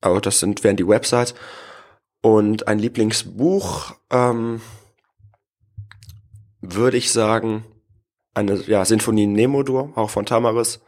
Aber 0.00 0.20
das 0.20 0.40
sind, 0.40 0.64
wären 0.64 0.76
die 0.76 0.86
Websites. 0.88 1.34
Und 2.22 2.68
ein 2.68 2.78
Lieblingsbuch, 2.78 3.92
ähm, 4.10 4.60
würde 6.60 6.96
ich 6.96 7.10
sagen, 7.12 7.64
eine, 8.34 8.54
ja, 8.62 8.84
Sinfonie 8.84 9.26
Nemodur, 9.26 9.92
auch 9.96 10.10
von 10.10 10.24
Tamaris, 10.26 10.80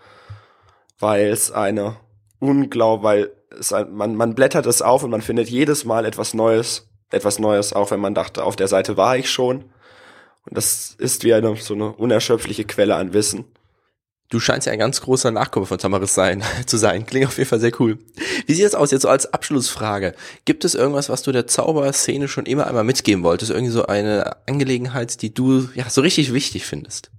weil 0.98 1.26
es 1.26 1.50
eine 1.50 1.96
unglaublich, 2.38 3.04
weil 3.04 3.32
es, 3.58 3.72
ein- 3.72 3.92
man, 3.92 4.14
man 4.14 4.34
blättert 4.34 4.66
es 4.66 4.82
auf 4.82 5.02
und 5.02 5.10
man 5.10 5.22
findet 5.22 5.48
jedes 5.48 5.84
Mal 5.84 6.04
etwas 6.06 6.34
Neues, 6.34 6.88
etwas 7.10 7.38
Neues, 7.38 7.72
auch 7.72 7.90
wenn 7.90 8.00
man 8.00 8.14
dachte, 8.14 8.44
auf 8.44 8.56
der 8.56 8.68
Seite 8.68 8.96
war 8.96 9.16
ich 9.16 9.30
schon. 9.30 9.64
Und 10.44 10.56
das 10.56 10.94
ist 10.98 11.24
wie 11.24 11.34
eine, 11.34 11.56
so 11.56 11.74
eine 11.74 11.92
unerschöpfliche 11.92 12.64
Quelle 12.64 12.96
an 12.96 13.12
Wissen. 13.12 13.44
Du 14.30 14.40
scheinst 14.40 14.66
ja 14.66 14.72
ein 14.72 14.78
ganz 14.78 15.00
großer 15.00 15.30
Nachkomme 15.30 15.66
von 15.66 15.78
Tamaris 15.78 16.14
sein, 16.14 16.42
zu 16.66 16.76
sein. 16.76 17.06
Klingt 17.06 17.26
auf 17.26 17.38
jeden 17.38 17.48
Fall 17.48 17.60
sehr 17.60 17.78
cool. 17.80 17.98
Wie 18.46 18.54
sieht 18.54 18.64
es 18.64 18.74
aus 18.74 18.90
jetzt 18.90 19.02
so 19.02 19.08
als 19.08 19.32
Abschlussfrage? 19.32 20.14
Gibt 20.44 20.64
es 20.64 20.74
irgendwas, 20.74 21.08
was 21.08 21.22
du 21.22 21.32
der 21.32 21.46
Zauberszene 21.46 22.28
schon 22.28 22.46
immer 22.46 22.66
einmal 22.66 22.84
mitgeben 22.84 23.22
wolltest? 23.22 23.50
Irgendwie 23.50 23.72
so 23.72 23.86
eine 23.86 24.36
Angelegenheit, 24.48 25.22
die 25.22 25.32
du 25.32 25.68
ja 25.74 25.88
so 25.88 26.00
richtig 26.00 26.32
wichtig 26.32 26.66
findest? 26.66 27.10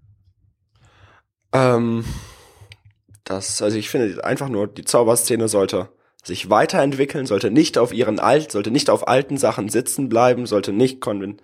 Ähm, 1.54 2.04
das, 3.24 3.62
also 3.62 3.78
ich 3.78 3.90
finde 3.90 4.24
einfach 4.24 4.50
nur, 4.50 4.68
die 4.68 4.84
Zauberszene 4.84 5.48
sollte 5.48 5.90
sich 6.24 6.50
weiterentwickeln, 6.50 7.28
sollte 7.28 7.52
nicht 7.52 7.78
auf 7.78 7.94
ihren 7.94 8.20
alt, 8.20 8.52
sollte 8.52 8.72
nicht 8.72 8.90
auf 8.90 9.08
alten 9.08 9.38
Sachen 9.38 9.70
sitzen 9.70 10.10
bleiben, 10.10 10.48
sollte 10.48 10.74
nicht 10.74 11.00
konven, 11.02 11.40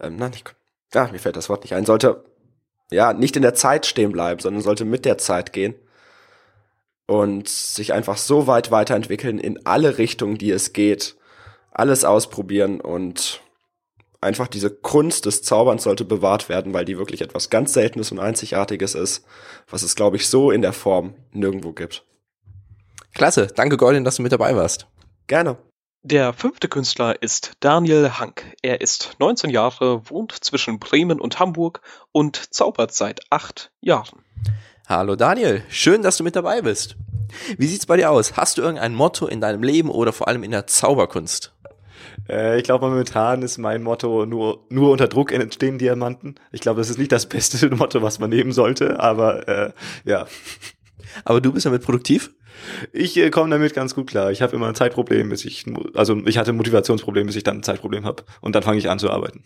ähm, 0.00 0.16
nein, 0.16 0.30
nicht, 0.30 0.44
kon- 0.46 0.54
ja, 0.94 1.08
mir 1.10 1.18
fällt 1.18 1.36
das 1.36 1.48
Wort 1.48 1.64
nicht 1.64 1.74
ein, 1.74 1.86
sollte, 1.86 2.24
ja, 2.90 3.12
nicht 3.12 3.36
in 3.36 3.42
der 3.42 3.54
Zeit 3.54 3.86
stehen 3.86 4.12
bleiben, 4.12 4.40
sondern 4.40 4.62
sollte 4.62 4.84
mit 4.84 5.04
der 5.04 5.18
Zeit 5.18 5.52
gehen 5.52 5.74
und 7.06 7.48
sich 7.48 7.92
einfach 7.92 8.16
so 8.16 8.46
weit 8.46 8.70
weiterentwickeln 8.70 9.38
in 9.38 9.66
alle 9.66 9.98
Richtungen, 9.98 10.38
die 10.38 10.50
es 10.50 10.72
geht, 10.72 11.16
alles 11.70 12.04
ausprobieren 12.04 12.80
und 12.80 13.40
einfach 14.20 14.46
diese 14.46 14.70
Kunst 14.70 15.26
des 15.26 15.42
Zauberns 15.42 15.82
sollte 15.82 16.04
bewahrt 16.04 16.48
werden, 16.48 16.72
weil 16.72 16.84
die 16.84 16.96
wirklich 16.96 17.22
etwas 17.22 17.50
ganz 17.50 17.72
Seltenes 17.72 18.12
und 18.12 18.20
Einzigartiges 18.20 18.94
ist, 18.94 19.24
was 19.68 19.82
es, 19.82 19.96
glaube 19.96 20.16
ich, 20.16 20.28
so 20.28 20.50
in 20.50 20.62
der 20.62 20.72
Form 20.72 21.14
nirgendwo 21.32 21.72
gibt. 21.72 22.04
Klasse, 23.14 23.48
danke 23.54 23.76
Gordon, 23.76 24.04
dass 24.04 24.16
du 24.16 24.22
mit 24.22 24.32
dabei 24.32 24.54
warst. 24.56 24.86
Gerne. 25.26 25.56
Der 26.04 26.32
fünfte 26.32 26.66
Künstler 26.66 27.22
ist 27.22 27.52
Daniel 27.60 28.10
Hank. 28.18 28.56
Er 28.60 28.80
ist 28.80 29.14
19 29.20 29.50
Jahre, 29.50 30.10
wohnt 30.10 30.32
zwischen 30.32 30.80
Bremen 30.80 31.20
und 31.20 31.38
Hamburg 31.38 31.80
und 32.10 32.52
zaubert 32.52 32.92
seit 32.92 33.20
acht 33.30 33.70
Jahren. 33.80 34.18
Hallo 34.88 35.14
Daniel, 35.14 35.62
schön, 35.68 36.02
dass 36.02 36.16
du 36.16 36.24
mit 36.24 36.34
dabei 36.34 36.62
bist. 36.62 36.96
Wie 37.56 37.68
sieht's 37.68 37.86
bei 37.86 37.96
dir 37.96 38.10
aus? 38.10 38.36
Hast 38.36 38.58
du 38.58 38.62
irgendein 38.62 38.96
Motto 38.96 39.28
in 39.28 39.40
deinem 39.40 39.62
Leben 39.62 39.90
oder 39.90 40.12
vor 40.12 40.26
allem 40.26 40.42
in 40.42 40.50
der 40.50 40.66
Zauberkunst? 40.66 41.54
Äh, 42.28 42.58
ich 42.58 42.64
glaube, 42.64 42.88
momentan 42.88 43.42
ist 43.42 43.58
mein 43.58 43.84
Motto 43.84 44.26
nur, 44.26 44.66
nur 44.70 44.90
unter 44.90 45.06
Druck 45.06 45.30
entstehen 45.30 45.78
Diamanten. 45.78 46.34
Ich 46.50 46.62
glaube, 46.62 46.80
das 46.80 46.90
ist 46.90 46.98
nicht 46.98 47.12
das 47.12 47.26
beste 47.26 47.70
Motto, 47.76 48.02
was 48.02 48.18
man 48.18 48.30
nehmen 48.30 48.50
sollte, 48.50 48.98
aber 48.98 49.46
äh, 49.46 49.72
ja. 50.04 50.26
Aber 51.24 51.40
du 51.40 51.52
bist 51.52 51.64
damit 51.64 51.84
produktiv? 51.84 52.32
Ich 52.92 53.16
äh, 53.16 53.30
komme 53.30 53.50
damit 53.50 53.74
ganz 53.74 53.94
gut 53.94 54.08
klar. 54.08 54.30
Ich 54.30 54.42
habe 54.42 54.56
immer 54.56 54.68
ein 54.68 54.74
Zeitproblem, 54.74 55.28
bis 55.28 55.44
ich, 55.44 55.64
also 55.94 56.16
ich 56.26 56.38
hatte 56.38 56.50
ein 56.52 56.56
Motivationsproblem, 56.56 57.26
bis 57.26 57.36
ich 57.36 57.44
dann 57.44 57.58
ein 57.58 57.62
Zeitproblem 57.62 58.04
habe. 58.04 58.24
Und 58.40 58.54
dann 58.54 58.62
fange 58.62 58.78
ich 58.78 58.88
an 58.88 58.98
zu 58.98 59.10
arbeiten. 59.10 59.42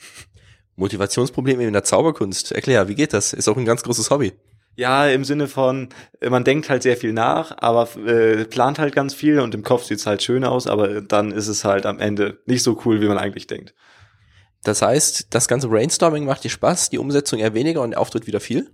Motivationsprobleme 0.77 1.67
in 1.67 1.73
der 1.73 1.85
Zauberkunst. 1.85 2.53
Erklär, 2.53 2.89
wie 2.89 2.95
geht 2.95 3.13
das? 3.13 3.33
Ist 3.33 3.49
auch 3.49 3.57
ein 3.57 3.65
ganz 3.65 3.83
großes 3.83 4.11
Hobby. 4.11 4.33
Ja, 4.77 5.07
im 5.09 5.25
Sinne 5.25 5.49
von, 5.49 5.89
äh, 6.21 6.29
man 6.29 6.45
denkt 6.45 6.69
halt 6.69 6.83
sehr 6.83 6.99
viel 6.99 7.15
nach, 7.15 7.57
aber 7.59 7.89
äh, 8.07 8.45
plant 8.45 8.79
halt 8.79 8.95
ganz 8.95 9.15
viel 9.15 9.41
und 9.41 9.55
im 9.55 9.63
Kopf 9.63 9.85
sieht's 9.85 10.07
halt 10.07 10.23
schön 10.23 10.45
aus, 10.45 10.67
aber 10.67 11.01
dann 11.01 11.33
ist 11.33 11.49
es 11.49 11.65
halt 11.65 11.87
am 11.87 11.99
Ende 11.99 12.41
nicht 12.45 12.63
so 12.63 12.79
cool, 12.85 13.01
wie 13.01 13.09
man 13.09 13.17
eigentlich 13.17 13.47
denkt. 13.47 13.75
Das 14.65 14.83
heißt, 14.83 15.29
das 15.31 15.49
ganze 15.49 15.69
Brainstorming 15.69 16.27
macht 16.27 16.45
dir 16.45 16.51
Spaß, 16.51 16.91
die 16.91 16.99
Umsetzung 16.99 17.39
eher 17.39 17.55
weniger 17.55 17.81
und 17.83 17.93
der 17.93 18.01
Auftritt 18.01 18.27
wieder 18.27 18.41
viel? 18.41 18.71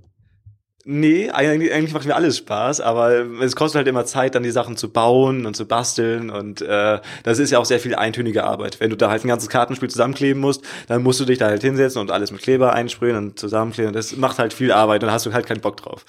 Nee, 0.85 1.31
eigentlich, 1.31 1.73
eigentlich 1.73 1.95
macht 1.95 2.07
mir 2.07 2.17
alles 2.17 2.39
Spaß, 2.39 2.81
aber 2.81 3.25
es 3.41 3.55
kostet 3.55 3.79
halt 3.79 3.87
immer 3.87 4.05
Zeit, 4.05 4.35
dann 4.35 4.43
die 4.43 4.51
Sachen 4.51 4.77
zu 4.77 4.91
bauen 4.91 5.47
und 5.47 5.55
zu 5.55 5.65
basteln 5.67 6.29
und 6.29 6.61
äh, 6.61 6.99
das 7.23 7.39
ist 7.39 7.53
ja 7.53 7.61
auch 7.61 7.65
sehr 7.65 7.79
viel 7.79 7.95
eintönige 7.95 8.43
Arbeit. 8.43 8.81
Wenn 8.81 8.91
du 8.91 8.97
da 8.97 9.09
halt 9.09 9.25
ein 9.25 9.29
ganzes 9.29 9.49
Kartenspiel 9.49 9.89
zusammenkleben 9.89 10.41
musst, 10.43 10.65
dann 10.89 11.05
musst 11.05 11.21
du 11.21 11.25
dich 11.25 11.39
da 11.39 11.47
halt 11.47 11.63
hinsetzen 11.63 12.01
und 12.01 12.11
alles 12.11 12.33
mit 12.33 12.43
Kleber 12.43 12.73
einsprühen 12.73 13.17
und 13.17 13.39
zusammenkleben. 13.39 13.93
Das 13.93 14.17
macht 14.17 14.41
halt 14.41 14.53
viel 14.53 14.73
Arbeit 14.73 15.05
und 15.05 15.13
hast 15.13 15.25
du 15.25 15.33
halt 15.33 15.47
keinen 15.47 15.61
Bock 15.61 15.77
drauf. 15.77 16.05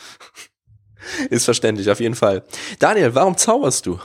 Ist 1.30 1.46
verständlich, 1.46 1.92
auf 1.92 2.00
jeden 2.00 2.16
Fall. 2.16 2.44
Daniel, 2.80 3.14
warum 3.14 3.38
zauberst 3.38 3.86
du? 3.86 4.00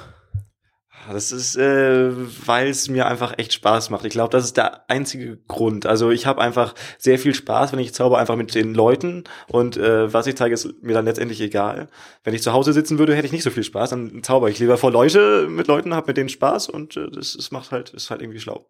Das 1.12 1.32
ist, 1.32 1.56
äh, 1.56 2.10
weil 2.46 2.68
es 2.68 2.88
mir 2.88 3.06
einfach 3.06 3.38
echt 3.38 3.52
Spaß 3.52 3.90
macht. 3.90 4.04
Ich 4.04 4.12
glaube, 4.12 4.30
das 4.30 4.44
ist 4.44 4.56
der 4.56 4.88
einzige 4.90 5.38
Grund. 5.48 5.86
Also 5.86 6.10
ich 6.10 6.26
habe 6.26 6.40
einfach 6.40 6.74
sehr 6.98 7.18
viel 7.18 7.34
Spaß, 7.34 7.72
wenn 7.72 7.78
ich 7.78 7.94
zauber, 7.94 8.18
einfach 8.18 8.36
mit 8.36 8.54
den 8.54 8.74
Leuten 8.74 9.24
und 9.48 9.76
äh, 9.76 10.12
was 10.12 10.26
ich 10.26 10.36
zeige, 10.36 10.54
ist 10.54 10.82
mir 10.82 10.94
dann 10.94 11.04
letztendlich 11.04 11.40
egal. 11.40 11.88
Wenn 12.24 12.34
ich 12.34 12.42
zu 12.42 12.52
Hause 12.52 12.72
sitzen 12.72 12.98
würde, 12.98 13.14
hätte 13.14 13.26
ich 13.26 13.32
nicht 13.32 13.44
so 13.44 13.50
viel 13.50 13.64
Spaß. 13.64 13.90
Dann 13.90 14.22
zauber 14.22 14.50
ich 14.50 14.58
lieber 14.58 14.76
vor 14.76 14.92
Leute 14.92 15.48
mit 15.48 15.66
Leuten, 15.66 15.94
hab 15.94 16.06
mit 16.06 16.16
denen 16.16 16.28
Spaß 16.28 16.68
und 16.68 16.96
äh, 16.96 17.10
das, 17.10 17.34
das 17.34 17.50
macht 17.50 17.72
halt, 17.72 17.90
ist 17.90 18.10
halt 18.10 18.22
irgendwie 18.22 18.40
schlau. 18.40 18.66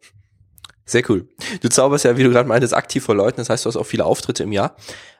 Sehr 0.88 1.02
cool. 1.10 1.28
Du 1.60 1.68
zauberst 1.68 2.06
ja, 2.06 2.16
wie 2.16 2.22
du 2.24 2.30
gerade 2.30 2.48
meintest, 2.48 2.72
aktiv 2.72 3.04
vor 3.04 3.14
Leuten. 3.14 3.36
Das 3.36 3.50
heißt, 3.50 3.64
du 3.64 3.68
hast 3.68 3.76
auch 3.76 3.84
viele 3.84 4.06
Auftritte 4.06 4.44
im 4.44 4.52
Jahr. 4.52 4.74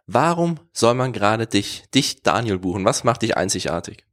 Warum 0.07 0.59
soll 0.73 0.95
man 0.95 1.13
gerade 1.13 1.47
dich, 1.47 1.85
dich 1.95 2.23
Daniel 2.23 2.59
buchen? 2.59 2.87
Was 2.87 3.05
macht 3.05 3.21
dich 3.21 3.37
einzigartig? 3.37 4.08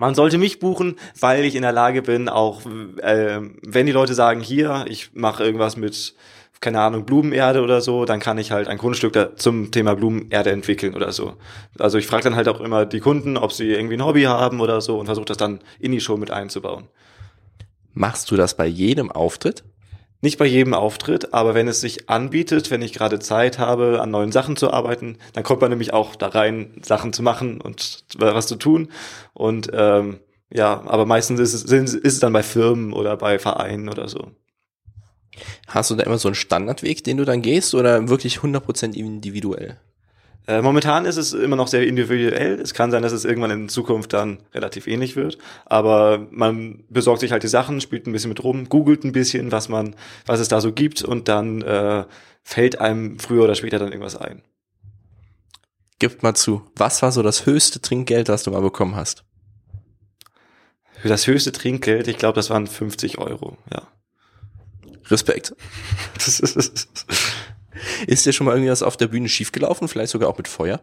Man 0.00 0.14
sollte 0.14 0.38
mich 0.38 0.60
buchen, 0.60 0.96
weil 1.20 1.44
ich 1.44 1.54
in 1.54 1.60
der 1.60 1.72
Lage 1.72 2.00
bin, 2.00 2.30
auch 2.30 2.62
äh, 3.02 3.38
wenn 3.60 3.84
die 3.84 3.92
Leute 3.92 4.14
sagen, 4.14 4.40
hier, 4.40 4.86
ich 4.88 5.10
mache 5.12 5.44
irgendwas 5.44 5.76
mit, 5.76 6.14
keine 6.60 6.80
Ahnung, 6.80 7.04
Blumenerde 7.04 7.60
oder 7.60 7.82
so, 7.82 8.06
dann 8.06 8.18
kann 8.18 8.38
ich 8.38 8.50
halt 8.50 8.66
ein 8.66 8.78
Grundstück 8.78 9.12
da 9.12 9.36
zum 9.36 9.70
Thema 9.72 9.94
Blumenerde 9.94 10.52
entwickeln 10.52 10.94
oder 10.94 11.12
so. 11.12 11.34
Also 11.78 11.98
ich 11.98 12.06
frage 12.06 12.24
dann 12.24 12.34
halt 12.34 12.48
auch 12.48 12.62
immer 12.62 12.86
die 12.86 13.00
Kunden, 13.00 13.36
ob 13.36 13.52
sie 13.52 13.68
irgendwie 13.68 13.96
ein 13.96 14.04
Hobby 14.04 14.22
haben 14.22 14.62
oder 14.62 14.80
so 14.80 14.98
und 14.98 15.04
versuche 15.04 15.26
das 15.26 15.36
dann 15.36 15.60
in 15.78 15.92
die 15.92 16.00
Show 16.00 16.16
mit 16.16 16.30
einzubauen. 16.30 16.88
Machst 17.92 18.30
du 18.30 18.36
das 18.36 18.56
bei 18.56 18.66
jedem 18.66 19.12
Auftritt? 19.12 19.64
Nicht 20.22 20.38
bei 20.38 20.44
jedem 20.44 20.74
Auftritt, 20.74 21.32
aber 21.32 21.54
wenn 21.54 21.66
es 21.66 21.80
sich 21.80 22.10
anbietet, 22.10 22.70
wenn 22.70 22.82
ich 22.82 22.92
gerade 22.92 23.18
Zeit 23.20 23.58
habe, 23.58 24.02
an 24.02 24.10
neuen 24.10 24.32
Sachen 24.32 24.56
zu 24.56 24.70
arbeiten, 24.70 25.16
dann 25.32 25.44
kommt 25.44 25.62
man 25.62 25.70
nämlich 25.70 25.94
auch 25.94 26.14
da 26.14 26.28
rein, 26.28 26.74
Sachen 26.82 27.14
zu 27.14 27.22
machen 27.22 27.60
und 27.60 28.04
was 28.18 28.46
zu 28.46 28.56
tun. 28.56 28.88
Und 29.32 29.70
ähm, 29.72 30.20
ja, 30.52 30.82
aber 30.84 31.06
meistens 31.06 31.40
ist 31.40 31.54
es, 31.54 31.64
ist 31.64 32.04
es 32.04 32.20
dann 32.20 32.34
bei 32.34 32.42
Firmen 32.42 32.92
oder 32.92 33.16
bei 33.16 33.38
Vereinen 33.38 33.88
oder 33.88 34.08
so. 34.08 34.32
Hast 35.68 35.90
du 35.90 35.94
da 35.94 36.02
immer 36.02 36.18
so 36.18 36.28
einen 36.28 36.34
Standardweg, 36.34 37.02
den 37.02 37.16
du 37.16 37.24
dann 37.24 37.40
gehst 37.40 37.74
oder 37.74 38.08
wirklich 38.08 38.38
100% 38.38 38.94
individuell? 38.94 39.78
Äh, 40.46 40.62
momentan 40.62 41.04
ist 41.04 41.16
es 41.16 41.32
immer 41.32 41.56
noch 41.56 41.68
sehr 41.68 41.86
individuell. 41.86 42.60
Es 42.60 42.74
kann 42.74 42.90
sein, 42.90 43.02
dass 43.02 43.12
es 43.12 43.24
irgendwann 43.24 43.50
in 43.50 43.68
Zukunft 43.68 44.12
dann 44.12 44.38
relativ 44.54 44.86
ähnlich 44.86 45.16
wird. 45.16 45.38
Aber 45.66 46.26
man 46.30 46.84
besorgt 46.88 47.20
sich 47.20 47.32
halt 47.32 47.42
die 47.42 47.48
Sachen, 47.48 47.80
spielt 47.80 48.06
ein 48.06 48.12
bisschen 48.12 48.30
mit 48.30 48.42
rum, 48.42 48.68
googelt 48.68 49.04
ein 49.04 49.12
bisschen, 49.12 49.52
was 49.52 49.68
man, 49.68 49.94
was 50.26 50.40
es 50.40 50.48
da 50.48 50.60
so 50.60 50.72
gibt 50.72 51.02
und 51.02 51.28
dann 51.28 51.62
äh, 51.62 52.04
fällt 52.42 52.80
einem 52.80 53.18
früher 53.18 53.44
oder 53.44 53.54
später 53.54 53.78
dann 53.78 53.88
irgendwas 53.92 54.16
ein. 54.16 54.42
Gib 55.98 56.22
mal 56.22 56.34
zu, 56.34 56.62
was 56.76 57.02
war 57.02 57.12
so 57.12 57.22
das 57.22 57.44
höchste 57.44 57.80
Trinkgeld, 57.80 58.28
das 58.30 58.42
du 58.42 58.50
mal 58.50 58.62
bekommen 58.62 58.96
hast? 58.96 59.24
Für 61.00 61.08
das 61.08 61.26
höchste 61.26 61.52
Trinkgeld, 61.52 62.08
ich 62.08 62.16
glaube, 62.16 62.36
das 62.36 62.50
waren 62.50 62.66
50 62.66 63.18
Euro, 63.18 63.58
ja. 63.72 63.86
Respekt. 65.10 65.54
Ist, 68.06 68.26
dir 68.26 68.32
schon 68.32 68.46
mal 68.46 68.54
irgendwas 68.54 68.82
auf 68.82 68.96
der 68.96 69.08
Bühne 69.08 69.28
schiefgelaufen? 69.28 69.88
Vielleicht 69.88 70.12
sogar 70.12 70.28
auch 70.28 70.38
mit 70.38 70.48
Feuer? 70.48 70.80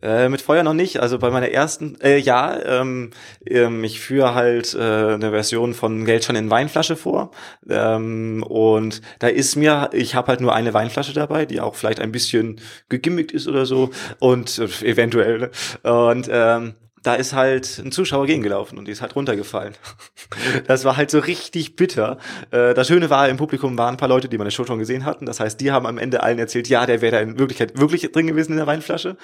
Äh, 0.00 0.28
mit 0.28 0.40
Feuer 0.40 0.62
noch 0.62 0.74
nicht. 0.74 1.00
Also 1.00 1.18
bei 1.18 1.30
meiner 1.30 1.50
ersten, 1.50 2.00
äh, 2.00 2.18
ja, 2.18 2.56
ähm, 2.64 3.10
ähm, 3.44 3.82
ich 3.82 4.00
führe 4.00 4.34
halt 4.34 4.74
äh, 4.74 4.78
eine 4.78 5.30
Version 5.30 5.74
von 5.74 6.04
Geldschein 6.04 6.36
in 6.36 6.50
Weinflasche 6.50 6.94
vor. 6.94 7.32
Ähm, 7.68 8.44
und 8.44 9.00
da 9.18 9.26
ist 9.26 9.56
mir, 9.56 9.90
ich 9.92 10.14
habe 10.14 10.28
halt 10.28 10.40
nur 10.40 10.54
eine 10.54 10.72
Weinflasche 10.72 11.14
dabei, 11.14 11.46
die 11.46 11.60
auch 11.60 11.74
vielleicht 11.74 12.00
ein 12.00 12.12
bisschen 12.12 12.60
gegimmickt 12.88 13.32
ist 13.32 13.48
oder 13.48 13.66
so. 13.66 13.90
Und 14.20 14.58
äh, 14.58 14.68
eventuell. 14.86 15.38
ne? 15.38 15.50
Und 15.82 16.28
ähm, 16.30 16.74
da 17.02 17.14
ist 17.14 17.32
halt 17.32 17.78
ein 17.78 17.92
Zuschauer 17.92 18.26
gegengelaufen 18.26 18.78
und 18.78 18.86
die 18.86 18.92
ist 18.92 19.02
halt 19.02 19.14
runtergefallen. 19.16 19.74
Das 20.66 20.84
war 20.84 20.96
halt 20.96 21.10
so 21.10 21.20
richtig 21.20 21.76
bitter. 21.76 22.18
Äh, 22.50 22.74
Das 22.74 22.88
Schöne 22.88 23.08
war, 23.10 23.28
im 23.28 23.38
Publikum 23.38 23.78
waren 23.78 23.94
ein 23.94 23.96
paar 23.96 24.08
Leute, 24.08 24.28
die 24.28 24.36
meine 24.36 24.50
Show 24.50 24.64
schon 24.66 24.78
gesehen 24.78 25.04
hatten. 25.04 25.24
Das 25.26 25.40
heißt, 25.40 25.60
die 25.60 25.72
haben 25.72 25.86
am 25.86 25.96
Ende 25.98 26.22
allen 26.22 26.38
erzählt, 26.38 26.68
ja, 26.68 26.84
der 26.86 27.00
wäre 27.00 27.12
da 27.16 27.20
in 27.20 27.38
Wirklichkeit 27.38 27.78
wirklich 27.78 28.10
drin 28.12 28.26
gewesen 28.26 28.52
in 28.52 28.58
der 28.58 28.66
Weinflasche. 28.66 29.16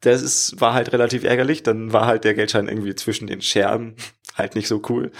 Das 0.00 0.22
ist, 0.22 0.60
war 0.60 0.74
halt 0.74 0.92
relativ 0.92 1.24
ärgerlich. 1.24 1.62
Dann 1.62 1.92
war 1.92 2.06
halt 2.06 2.24
der 2.24 2.34
Geldschein 2.34 2.68
irgendwie 2.68 2.94
zwischen 2.94 3.26
den 3.26 3.42
Scherben. 3.42 3.96
halt 4.36 4.54
nicht 4.54 4.68
so 4.68 4.82
cool. 4.88 5.10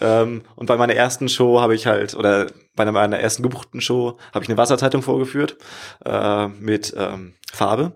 Ähm, 0.00 0.42
und 0.56 0.66
bei 0.66 0.76
meiner 0.76 0.94
ersten 0.94 1.28
Show 1.28 1.60
habe 1.60 1.74
ich 1.74 1.86
halt, 1.86 2.14
oder 2.14 2.46
bei 2.76 2.84
meiner 2.90 3.18
ersten 3.18 3.42
gebuchten 3.42 3.80
Show 3.80 4.18
habe 4.32 4.44
ich 4.44 4.48
eine 4.48 4.58
Wasserzeitung 4.58 5.02
vorgeführt 5.02 5.56
äh, 6.04 6.48
mit 6.48 6.94
ähm, 6.96 7.34
Farbe. 7.52 7.92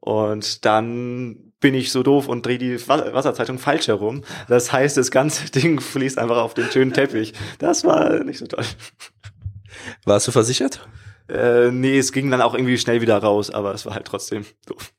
Und 0.00 0.64
dann 0.64 1.49
bin 1.60 1.74
ich 1.74 1.92
so 1.92 2.02
doof 2.02 2.26
und 2.28 2.44
drehe 2.46 2.58
die 2.58 2.88
Wa- 2.88 3.12
Wasserzeitung 3.12 3.58
falsch 3.58 3.88
herum. 3.88 4.22
Das 4.48 4.72
heißt, 4.72 4.96
das 4.96 5.10
ganze 5.10 5.50
Ding 5.50 5.80
fließt 5.80 6.18
einfach 6.18 6.38
auf 6.38 6.54
den 6.54 6.70
schönen 6.70 6.92
Teppich. 6.92 7.34
Das 7.58 7.84
war 7.84 8.24
nicht 8.24 8.38
so 8.38 8.46
toll. 8.46 8.64
Warst 10.04 10.26
du 10.28 10.32
versichert? 10.32 10.86
Äh, 11.28 11.70
nee, 11.70 11.98
es 11.98 12.12
ging 12.12 12.30
dann 12.30 12.40
auch 12.42 12.54
irgendwie 12.54 12.76
schnell 12.78 13.00
wieder 13.00 13.18
raus, 13.18 13.50
aber 13.50 13.72
es 13.72 13.86
war 13.86 13.94
halt 13.94 14.06
trotzdem 14.06 14.44
doof. 14.66 14.92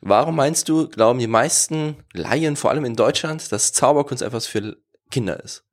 Warum 0.00 0.36
meinst 0.36 0.68
du, 0.68 0.88
glauben 0.88 1.18
die 1.18 1.26
meisten 1.26 1.96
Laien, 2.14 2.56
vor 2.56 2.70
allem 2.70 2.84
in 2.84 2.96
Deutschland, 2.96 3.50
dass 3.52 3.72
Zauberkunst 3.72 4.22
etwas 4.22 4.46
für 4.46 4.76
Kinder 5.10 5.42
ist? 5.42 5.64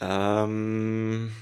Ähm, 0.00 1.32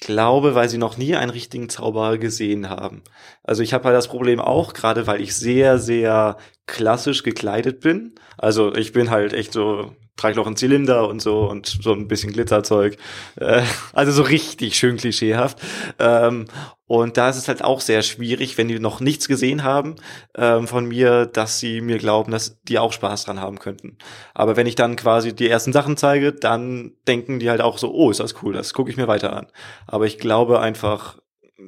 glaube, 0.00 0.54
weil 0.54 0.68
sie 0.68 0.78
noch 0.78 0.96
nie 0.96 1.14
einen 1.16 1.30
richtigen 1.30 1.68
Zauberer 1.68 2.18
gesehen 2.18 2.68
haben. 2.68 3.02
Also 3.44 3.62
ich 3.62 3.72
habe 3.74 3.84
halt 3.84 3.96
das 3.96 4.08
Problem 4.08 4.40
auch, 4.40 4.72
gerade 4.72 5.06
weil 5.06 5.20
ich 5.20 5.34
sehr, 5.36 5.78
sehr 5.78 6.36
klassisch 6.70 7.22
gekleidet 7.22 7.80
bin. 7.80 8.14
Also 8.38 8.74
ich 8.74 8.92
bin 8.92 9.10
halt 9.10 9.32
echt 9.32 9.52
so, 9.52 9.94
trage 10.16 10.36
noch 10.36 10.46
einen 10.46 10.56
Zylinder 10.56 11.08
und 11.08 11.20
so 11.20 11.48
und 11.50 11.66
so 11.66 11.92
ein 11.92 12.08
bisschen 12.08 12.32
Glitzerzeug. 12.32 12.96
Äh, 13.36 13.62
also 13.92 14.12
so 14.12 14.22
richtig 14.22 14.76
schön 14.76 14.96
klischeehaft. 14.96 15.58
Ähm, 15.98 16.46
und 16.86 17.16
da 17.16 17.28
ist 17.28 17.36
es 17.36 17.48
halt 17.48 17.62
auch 17.62 17.80
sehr 17.80 18.02
schwierig, 18.02 18.56
wenn 18.56 18.68
die 18.68 18.78
noch 18.78 19.00
nichts 19.00 19.28
gesehen 19.28 19.64
haben 19.64 19.96
ähm, 20.36 20.66
von 20.66 20.86
mir, 20.86 21.26
dass 21.26 21.58
sie 21.58 21.80
mir 21.80 21.98
glauben, 21.98 22.32
dass 22.32 22.60
die 22.62 22.78
auch 22.78 22.92
Spaß 22.92 23.24
dran 23.24 23.40
haben 23.40 23.58
könnten. 23.58 23.98
Aber 24.34 24.56
wenn 24.56 24.66
ich 24.66 24.74
dann 24.76 24.96
quasi 24.96 25.34
die 25.34 25.48
ersten 25.48 25.72
Sachen 25.72 25.96
zeige, 25.96 26.32
dann 26.32 26.92
denken 27.06 27.40
die 27.40 27.50
halt 27.50 27.60
auch 27.60 27.78
so, 27.78 27.92
oh, 27.92 28.10
ist 28.10 28.20
das 28.20 28.42
cool, 28.42 28.52
das 28.52 28.74
gucke 28.74 28.90
ich 28.90 28.96
mir 28.96 29.08
weiter 29.08 29.36
an. 29.36 29.46
Aber 29.86 30.06
ich 30.06 30.18
glaube 30.18 30.60
einfach, 30.60 31.18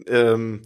ähm, 0.07 0.63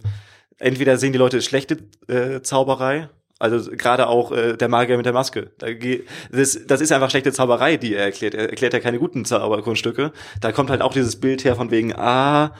entweder 0.57 0.97
sehen 0.97 1.13
die 1.13 1.19
Leute 1.19 1.41
schlechte 1.41 1.77
äh, 2.07 2.41
Zauberei, 2.41 3.09
also 3.39 3.71
gerade 3.71 4.07
auch 4.07 4.31
äh, 4.31 4.57
der 4.57 4.67
Magier 4.67 4.97
mit 4.97 5.05
der 5.05 5.13
Maske. 5.13 5.51
Da 5.59 5.67
Das, 6.31 6.59
das 6.65 6.81
ist 6.81 6.91
einfach 6.91 7.09
schlechte 7.09 7.31
Zauberei, 7.31 7.77
die 7.77 7.93
er 7.93 8.05
erklärt. 8.05 8.33
Er 8.33 8.49
erklärt 8.49 8.73
ja 8.73 8.79
keine 8.79 8.99
guten 8.99 9.25
Zauberkunststücke. 9.25 10.11
Da 10.41 10.51
kommt 10.51 10.69
halt 10.69 10.81
auch 10.81 10.93
dieses 10.93 11.19
Bild 11.19 11.43
her 11.43 11.55
von 11.55 11.71
wegen, 11.71 11.93
ah, 11.95 12.53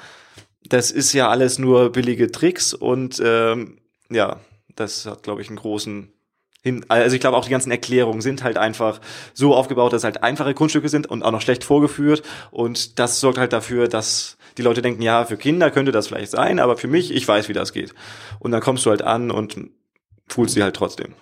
das 0.63 0.91
ist 0.91 1.13
ja 1.13 1.29
alles 1.29 1.59
nur 1.59 1.91
billige 1.91 2.31
Tricks 2.31 2.73
und 2.73 3.21
ähm, 3.23 3.79
ja, 4.09 4.39
das 4.75 5.05
hat, 5.05 5.23
glaube 5.23 5.41
ich, 5.41 5.47
einen 5.47 5.57
großen 5.57 6.11
hin. 6.61 6.85
Also 6.89 7.15
ich 7.15 7.21
glaube 7.21 7.37
auch 7.37 7.45
die 7.45 7.51
ganzen 7.51 7.71
Erklärungen 7.71 8.21
sind 8.21 8.43
halt 8.43 8.57
einfach 8.57 8.99
so 9.33 9.55
aufgebaut, 9.55 9.93
dass 9.93 10.03
halt 10.03 10.23
einfache 10.23 10.53
Kunststücke 10.53 10.89
sind 10.89 11.07
und 11.07 11.23
auch 11.23 11.31
noch 11.31 11.41
schlecht 11.41 11.63
vorgeführt 11.63 12.23
und 12.51 12.99
das 12.99 13.19
sorgt 13.19 13.37
halt 13.37 13.53
dafür, 13.53 13.87
dass 13.87 14.37
die 14.57 14.63
Leute 14.63 14.81
denken, 14.81 15.01
ja, 15.01 15.25
für 15.25 15.37
Kinder 15.37 15.71
könnte 15.71 15.91
das 15.91 16.07
vielleicht 16.07 16.31
sein, 16.31 16.59
aber 16.59 16.77
für 16.77 16.87
mich, 16.87 17.13
ich 17.13 17.27
weiß, 17.27 17.47
wie 17.47 17.53
das 17.53 17.73
geht. 17.73 17.93
Und 18.39 18.51
dann 18.51 18.61
kommst 18.61 18.85
du 18.85 18.89
halt 18.89 19.03
an 19.03 19.31
und 19.31 19.57
fühlst 20.27 20.55
sie 20.55 20.63
halt 20.63 20.75
trotzdem. 20.75 21.13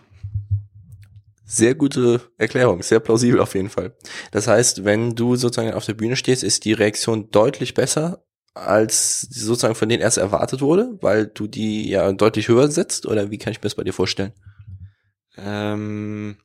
Sehr 1.45 1.75
gute 1.75 2.21
Erklärung, 2.37 2.81
sehr 2.81 2.99
plausibel 2.99 3.39
auf 3.39 3.53
jeden 3.53 3.69
Fall. 3.69 3.95
Das 4.31 4.47
heißt, 4.47 4.83
wenn 4.83 5.15
du 5.15 5.35
sozusagen 5.35 5.73
auf 5.73 5.85
der 5.85 5.93
Bühne 5.93 6.15
stehst, 6.15 6.43
ist 6.43 6.65
die 6.65 6.73
Reaktion 6.73 7.29
deutlich 7.29 7.75
besser, 7.75 8.25
als 8.55 9.21
sozusagen 9.21 9.75
von 9.75 9.89
denen 9.89 10.01
erst 10.01 10.17
erwartet 10.17 10.61
wurde, 10.61 10.97
weil 11.01 11.27
du 11.27 11.45
die 11.45 11.89
ja 11.89 12.11
deutlich 12.13 12.47
höher 12.47 12.71
setzt, 12.71 13.05
oder 13.05 13.29
wie 13.29 13.37
kann 13.37 13.51
ich 13.51 13.59
mir 13.59 13.63
das 13.63 13.75
bei 13.75 13.83
dir 13.83 13.93
vorstellen? 13.93 14.33
Ähm, 15.37 16.37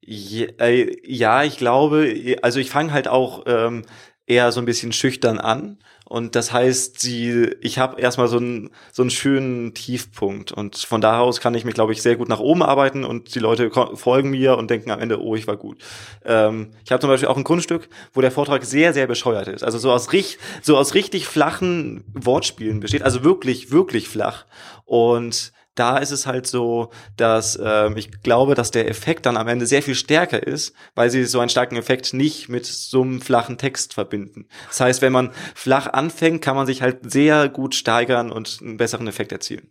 je, 0.00 0.46
äh, 0.58 0.96
ja, 1.04 1.44
ich 1.44 1.56
glaube, 1.56 2.36
also 2.42 2.58
ich 2.58 2.70
fange 2.70 2.92
halt 2.92 3.08
auch 3.08 3.44
ähm, 3.46 3.84
eher 4.26 4.52
so 4.52 4.60
ein 4.60 4.66
bisschen 4.66 4.92
schüchtern 4.92 5.38
an. 5.38 5.78
Und 6.14 6.36
das 6.36 6.52
heißt, 6.52 7.00
sie, 7.00 7.56
ich 7.60 7.80
habe 7.80 8.00
erstmal 8.00 8.28
so 8.28 8.36
einen 8.36 8.70
so 8.92 9.02
einen 9.02 9.10
schönen 9.10 9.74
Tiefpunkt 9.74 10.52
und 10.52 10.76
von 10.76 11.00
da 11.00 11.18
aus 11.18 11.40
kann 11.40 11.56
ich 11.56 11.64
mich, 11.64 11.74
glaube 11.74 11.92
ich, 11.92 12.02
sehr 12.02 12.14
gut 12.14 12.28
nach 12.28 12.38
oben 12.38 12.62
arbeiten 12.62 13.02
und 13.02 13.34
die 13.34 13.40
Leute 13.40 13.68
folgen 13.94 14.30
mir 14.30 14.56
und 14.56 14.70
denken 14.70 14.92
am 14.92 15.00
Ende, 15.00 15.20
oh, 15.20 15.34
ich 15.34 15.48
war 15.48 15.56
gut. 15.56 15.78
Ähm, 16.24 16.68
ich 16.84 16.92
habe 16.92 17.00
zum 17.00 17.10
Beispiel 17.10 17.28
auch 17.28 17.36
ein 17.36 17.42
Kunststück, 17.42 17.88
wo 18.12 18.20
der 18.20 18.30
Vortrag 18.30 18.64
sehr, 18.64 18.92
sehr 18.92 19.08
bescheuert 19.08 19.48
ist. 19.48 19.64
Also 19.64 19.76
so 19.78 19.90
aus, 19.90 20.12
richt, 20.12 20.38
so 20.62 20.76
aus 20.76 20.94
richtig 20.94 21.26
flachen 21.26 22.04
Wortspielen 22.14 22.78
besteht, 22.78 23.02
also 23.02 23.24
wirklich, 23.24 23.72
wirklich 23.72 24.08
flach. 24.08 24.44
Und 24.84 25.52
da 25.74 25.98
ist 25.98 26.10
es 26.10 26.26
halt 26.26 26.46
so, 26.46 26.90
dass 27.16 27.58
ähm, 27.62 27.96
ich 27.96 28.22
glaube, 28.22 28.54
dass 28.54 28.70
der 28.70 28.88
Effekt 28.88 29.26
dann 29.26 29.36
am 29.36 29.48
Ende 29.48 29.66
sehr 29.66 29.82
viel 29.82 29.94
stärker 29.94 30.42
ist, 30.42 30.74
weil 30.94 31.10
sie 31.10 31.24
so 31.24 31.40
einen 31.40 31.48
starken 31.48 31.76
Effekt 31.76 32.14
nicht 32.14 32.48
mit 32.48 32.66
so 32.66 33.02
einem 33.02 33.20
flachen 33.20 33.58
Text 33.58 33.94
verbinden. 33.94 34.46
Das 34.68 34.80
heißt, 34.80 35.02
wenn 35.02 35.12
man 35.12 35.32
flach 35.54 35.86
anfängt, 35.92 36.42
kann 36.42 36.56
man 36.56 36.66
sich 36.66 36.82
halt 36.82 37.10
sehr 37.10 37.48
gut 37.48 37.74
steigern 37.74 38.30
und 38.30 38.58
einen 38.60 38.76
besseren 38.76 39.08
Effekt 39.08 39.32
erzielen. 39.32 39.70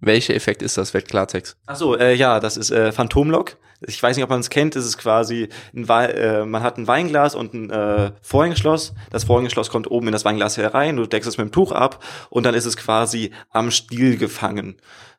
Welcher 0.00 0.34
Effekt 0.34 0.62
ist 0.62 0.76
das, 0.76 0.94
Welt 0.94 1.08
Klartext? 1.08 1.56
Ach 1.66 1.76
so, 1.76 1.96
äh, 1.96 2.14
ja, 2.14 2.38
das 2.38 2.56
ist 2.56 2.70
äh, 2.70 2.92
Phantomlock. 2.92 3.56
Ich 3.86 4.02
weiß 4.02 4.16
nicht, 4.16 4.24
ob 4.24 4.30
man 4.30 4.40
es 4.40 4.50
kennt. 4.50 4.76
Es 4.76 4.86
ist 4.86 4.98
quasi, 4.98 5.48
ein 5.74 5.88
Wei 5.88 6.06
äh, 6.06 6.46
man 6.46 6.62
hat 6.62 6.78
ein 6.78 6.86
Weinglas 6.86 7.34
und 7.34 7.54
ein 7.54 7.70
äh, 7.70 8.12
Vorhängeschloss. 8.22 8.94
Das 9.10 9.24
Vorhängeschloss 9.24 9.68
kommt 9.68 9.90
oben 9.90 10.06
in 10.06 10.12
das 10.12 10.24
Weinglas 10.24 10.56
herein. 10.56 10.96
Du 10.96 11.06
deckst 11.06 11.28
es 11.28 11.38
mit 11.38 11.48
dem 11.48 11.52
Tuch 11.52 11.72
ab 11.72 12.02
und 12.30 12.44
dann 12.44 12.54
ist 12.54 12.66
es 12.66 12.76
quasi 12.76 13.32
am 13.50 13.70
Stiel 13.70 14.16
gefangen 14.16 14.76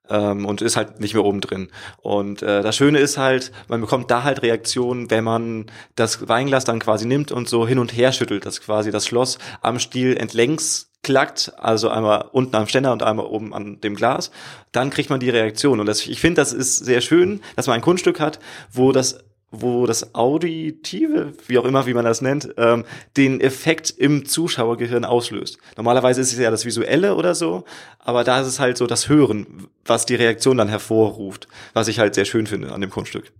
ähm, 0.09 0.45
und 0.45 0.61
ist 0.61 0.77
halt 0.77 0.99
nicht 0.99 1.13
mehr 1.13 1.23
oben 1.23 1.41
drin. 1.41 1.69
Und 2.01 2.41
äh, 2.41 2.61
das 2.61 2.75
Schöne 2.75 2.99
ist 2.99 3.17
halt, 3.17 3.51
man 3.67 3.81
bekommt 3.81 4.11
da 4.11 4.23
halt 4.23 4.41
Reaktionen, 4.41 5.09
wenn 5.09 5.23
man 5.23 5.65
das 5.95 6.27
Weinglas 6.27 6.65
dann 6.65 6.79
quasi 6.79 7.05
nimmt 7.05 7.31
und 7.31 7.47
so 7.47 7.67
hin 7.67 7.79
und 7.79 7.95
her 7.95 8.11
schüttelt, 8.11 8.45
dass 8.45 8.61
quasi 8.61 8.91
das 8.91 9.07
Schloss 9.07 9.37
am 9.61 9.79
Stiel 9.79 10.17
entlängs 10.17 10.87
klackt, 11.03 11.53
also 11.57 11.89
einmal 11.89 12.25
unten 12.33 12.55
am 12.55 12.67
Ständer 12.67 12.91
und 12.91 13.01
einmal 13.01 13.27
oben 13.27 13.53
an 13.53 13.79
dem 13.79 13.95
Glas, 13.95 14.29
dann 14.73 14.89
kriegt 14.89 15.09
man 15.09 15.19
die 15.19 15.29
Reaktion. 15.29 15.79
Und 15.79 15.85
das, 15.85 16.05
ich 16.05 16.19
finde, 16.19 16.41
das 16.41 16.51
ist 16.51 16.79
sehr 16.79 16.99
schön, 17.01 17.41
dass 17.55 17.67
man 17.67 17.75
ein 17.75 17.81
Kunststück 17.81 18.19
hat, 18.19 18.39
wo 18.71 18.91
das 18.91 19.23
wo 19.51 19.85
das 19.85 20.13
Auditive, 20.13 21.33
wie 21.47 21.57
auch 21.57 21.65
immer, 21.65 21.85
wie 21.85 21.93
man 21.93 22.03
das 22.03 22.21
nennt, 22.21 22.53
ähm, 22.57 22.83
den 23.15 23.39
Effekt 23.39 23.89
im 23.91 24.25
Zuschauergehirn 24.25 25.05
auslöst. 25.05 25.57
Normalerweise 25.77 26.21
ist 26.21 26.33
es 26.33 26.39
ja 26.39 26.51
das 26.51 26.65
Visuelle 26.65 27.15
oder 27.15 27.33
so, 27.33 27.63
aber 27.99 28.23
da 28.23 28.41
ist 28.41 28.47
es 28.47 28.59
halt 28.59 28.77
so 28.77 28.87
das 28.87 29.07
Hören, 29.07 29.67
was 29.85 30.05
die 30.05 30.15
Reaktion 30.15 30.57
dann 30.57 30.67
hervorruft, 30.67 31.47
was 31.73 31.87
ich 31.87 31.99
halt 31.99 32.15
sehr 32.15 32.25
schön 32.25 32.45
finde 32.45 32.73
an 32.73 32.81
dem 32.81 32.89
Kunststück. 32.89 33.31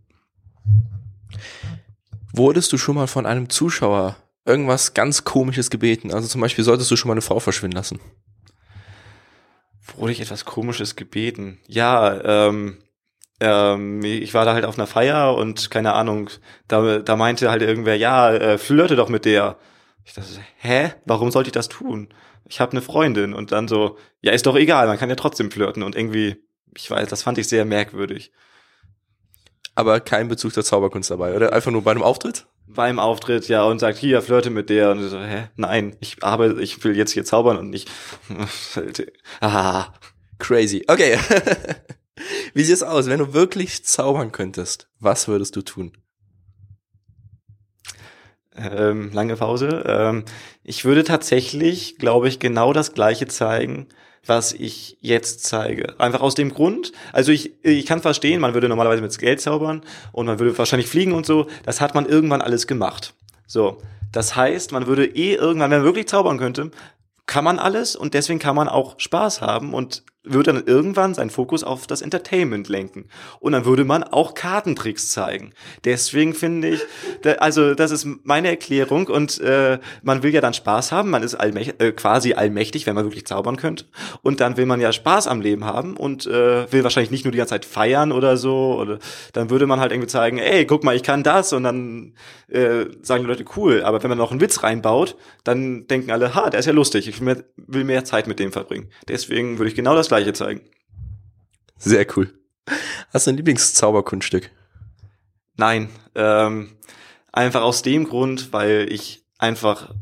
Wurdest 2.33 2.71
du 2.71 2.77
schon 2.77 2.95
mal 2.95 3.07
von 3.07 3.25
einem 3.25 3.49
Zuschauer 3.49 4.15
irgendwas 4.45 4.93
ganz 4.93 5.23
Komisches 5.25 5.69
gebeten? 5.69 6.13
Also 6.13 6.27
zum 6.27 6.39
Beispiel 6.39 6.63
solltest 6.63 6.89
du 6.89 6.95
schon 6.95 7.09
mal 7.09 7.15
eine 7.15 7.21
Frau 7.21 7.39
verschwinden 7.39 7.75
lassen. 7.75 7.99
Wurde 9.97 10.11
ich 10.11 10.21
etwas 10.21 10.45
Komisches 10.45 10.95
gebeten? 10.95 11.59
Ja, 11.67 12.47
ähm, 12.47 12.77
ähm, 13.39 14.03
ich 14.03 14.33
war 14.33 14.45
da 14.45 14.53
halt 14.53 14.65
auf 14.65 14.77
einer 14.77 14.87
Feier 14.87 15.35
und 15.35 15.69
keine 15.69 15.93
Ahnung, 15.93 16.29
da, 16.67 16.99
da 16.99 17.15
meinte 17.15 17.49
halt 17.49 17.61
irgendwer, 17.61 17.95
ja, 17.95 18.31
äh, 18.33 18.57
flirte 18.57 18.95
doch 18.95 19.09
mit 19.09 19.25
der. 19.25 19.57
Ich 20.05 20.13
dachte, 20.13 20.29
so, 20.29 20.39
hä? 20.57 20.93
Warum 21.05 21.31
sollte 21.31 21.49
ich 21.49 21.53
das 21.53 21.69
tun? 21.69 22.09
Ich 22.45 22.59
habe 22.61 22.71
eine 22.71 22.81
Freundin 22.81 23.33
und 23.33 23.51
dann 23.51 23.67
so, 23.67 23.97
ja, 24.21 24.31
ist 24.31 24.45
doch 24.45 24.55
egal, 24.55 24.87
man 24.87 24.97
kann 24.97 25.09
ja 25.09 25.15
trotzdem 25.15 25.51
flirten 25.51 25.83
und 25.83 25.95
irgendwie, 25.95 26.37
ich 26.75 26.89
weiß, 26.89 27.09
das 27.09 27.23
fand 27.23 27.37
ich 27.37 27.47
sehr 27.47 27.65
merkwürdig. 27.65 28.31
Aber 29.75 29.99
kein 29.99 30.27
Bezug 30.27 30.53
zur 30.53 30.63
Zauberkunst 30.63 31.11
dabei, 31.11 31.35
oder? 31.35 31.53
Einfach 31.53 31.71
nur 31.71 31.83
bei 31.83 31.91
einem 31.91 32.03
Auftritt? 32.03 32.47
Beim 32.65 32.99
Auftritt, 32.99 33.47
ja, 33.47 33.63
und 33.63 33.79
sagt, 33.79 33.97
hier, 33.97 34.21
flirte 34.21 34.49
mit 34.49 34.69
der 34.69 34.91
und 34.91 35.07
so, 35.07 35.19
hä? 35.19 35.49
Nein, 35.55 35.95
ich 35.99 36.23
arbeite, 36.23 36.61
ich 36.61 36.83
will 36.83 36.97
jetzt 36.97 37.11
hier 37.11 37.25
zaubern 37.25 37.57
und 37.57 37.69
nicht. 37.69 37.89
ah. 39.41 39.93
Crazy. 40.39 40.83
Okay. 40.87 41.17
Wie 42.53 42.63
sieht's 42.63 42.83
aus? 42.83 43.07
Wenn 43.07 43.19
du 43.19 43.33
wirklich 43.33 43.85
zaubern 43.85 44.31
könntest, 44.31 44.87
was 44.99 45.27
würdest 45.27 45.55
du 45.55 45.61
tun? 45.61 45.93
ähm, 48.57 49.11
lange 49.13 49.35
Pause. 49.35 49.83
Ähm, 49.85 50.23
ich 50.63 50.85
würde 50.85 51.03
tatsächlich, 51.03 51.97
glaube 51.97 52.27
ich, 52.27 52.39
genau 52.39 52.73
das 52.73 52.93
Gleiche 52.93 53.27
zeigen, 53.27 53.87
was 54.25 54.51
ich 54.51 54.97
jetzt 54.99 55.45
zeige. 55.45 55.99
Einfach 55.99 56.21
aus 56.21 56.35
dem 56.35 56.53
Grund, 56.53 56.91
also 57.13 57.31
ich, 57.31 57.63
ich 57.63 57.85
kann 57.85 58.01
verstehen, 58.01 58.41
man 58.41 58.53
würde 58.53 58.67
normalerweise 58.67 59.01
mit 59.01 59.17
Geld 59.17 59.39
zaubern 59.39 59.83
und 60.11 60.25
man 60.25 60.39
würde 60.39 60.57
wahrscheinlich 60.57 60.87
fliegen 60.87 61.13
und 61.13 61.25
so. 61.25 61.47
Das 61.63 61.79
hat 61.79 61.95
man 61.95 62.05
irgendwann 62.05 62.41
alles 62.41 62.67
gemacht. 62.67 63.13
So. 63.45 63.77
Das 64.11 64.35
heißt, 64.35 64.71
man 64.71 64.87
würde 64.87 65.05
eh 65.05 65.35
irgendwann, 65.35 65.69
wenn 65.71 65.79
man 65.79 65.85
wirklich 65.85 66.07
zaubern 66.07 66.37
könnte, 66.37 66.71
kann 67.25 67.43
man 67.43 67.59
alles 67.59 67.95
und 67.95 68.13
deswegen 68.13 68.39
kann 68.39 68.55
man 68.55 68.69
auch 68.69 68.99
Spaß 68.99 69.41
haben 69.41 69.73
und 69.73 70.03
würde 70.29 70.53
dann 70.53 70.63
irgendwann 70.65 71.13
seinen 71.13 71.29
Fokus 71.29 71.63
auf 71.63 71.87
das 71.87 72.01
Entertainment 72.01 72.69
lenken. 72.69 73.05
Und 73.39 73.53
dann 73.53 73.65
würde 73.65 73.85
man 73.85 74.03
auch 74.03 74.33
Kartentricks 74.33 75.09
zeigen. 75.09 75.53
Deswegen 75.85 76.33
finde 76.33 76.69
ich, 76.69 76.81
da, 77.21 77.33
also 77.33 77.73
das 77.73 77.91
ist 77.91 78.07
meine 78.23 78.49
Erklärung 78.49 79.07
und 79.07 79.39
äh, 79.39 79.79
man 80.03 80.23
will 80.23 80.33
ja 80.33 80.41
dann 80.41 80.53
Spaß 80.53 80.91
haben, 80.91 81.09
man 81.09 81.23
ist 81.23 81.35
allmächt, 81.35 81.81
äh, 81.81 81.91
quasi 81.91 82.33
allmächtig, 82.33 82.85
wenn 82.87 82.95
man 82.95 83.05
wirklich 83.05 83.25
zaubern 83.25 83.57
könnte. 83.57 83.85
Und 84.21 84.39
dann 84.39 84.57
will 84.57 84.65
man 84.65 84.81
ja 84.81 84.91
Spaß 84.91 85.27
am 85.27 85.41
Leben 85.41 85.65
haben 85.65 85.97
und 85.97 86.25
äh, 86.25 86.71
will 86.71 86.83
wahrscheinlich 86.83 87.11
nicht 87.11 87.25
nur 87.25 87.31
die 87.31 87.37
ganze 87.37 87.51
Zeit 87.51 87.65
feiern 87.65 88.11
oder 88.11 88.37
so. 88.37 88.77
Oder 88.79 88.99
dann 89.33 89.49
würde 89.49 89.67
man 89.67 89.79
halt 89.79 89.91
irgendwie 89.91 90.07
zeigen, 90.07 90.37
ey, 90.37 90.65
guck 90.65 90.83
mal, 90.83 90.95
ich 90.95 91.03
kann 91.03 91.23
das 91.23 91.53
und 91.53 91.63
dann 91.63 92.13
äh, 92.49 92.85
sagen 93.01 93.23
die 93.23 93.29
Leute 93.29 93.45
cool. 93.55 93.83
Aber 93.83 94.01
wenn 94.03 94.09
man 94.09 94.17
noch 94.17 94.31
einen 94.31 94.41
Witz 94.41 94.63
reinbaut, 94.63 95.15
dann 95.43 95.87
denken 95.87 96.11
alle, 96.11 96.35
ha, 96.35 96.49
der 96.49 96.59
ist 96.59 96.65
ja 96.65 96.73
lustig, 96.73 97.07
ich 97.07 97.19
will 97.19 97.35
mehr, 97.35 97.43
will 97.55 97.83
mehr 97.83 98.05
Zeit 98.05 98.27
mit 98.27 98.39
dem 98.39 98.51
verbringen. 98.51 98.89
Deswegen 99.07 99.57
würde 99.57 99.69
ich 99.69 99.75
genau 99.75 99.95
das 99.95 100.07
gleiche 100.07 100.16
zeigen. 100.33 100.61
Sehr 101.77 102.05
cool. 102.15 102.33
Hast 103.13 103.27
du 103.27 103.31
ein 103.31 103.37
Lieblingszauberkunststück? 103.37 104.51
Nein, 105.55 105.89
ähm, 106.15 106.71
einfach 107.31 107.61
aus 107.61 107.81
dem 107.81 108.05
Grund, 108.05 108.53
weil 108.53 108.87
ich 108.91 109.23
einfach 109.37 109.93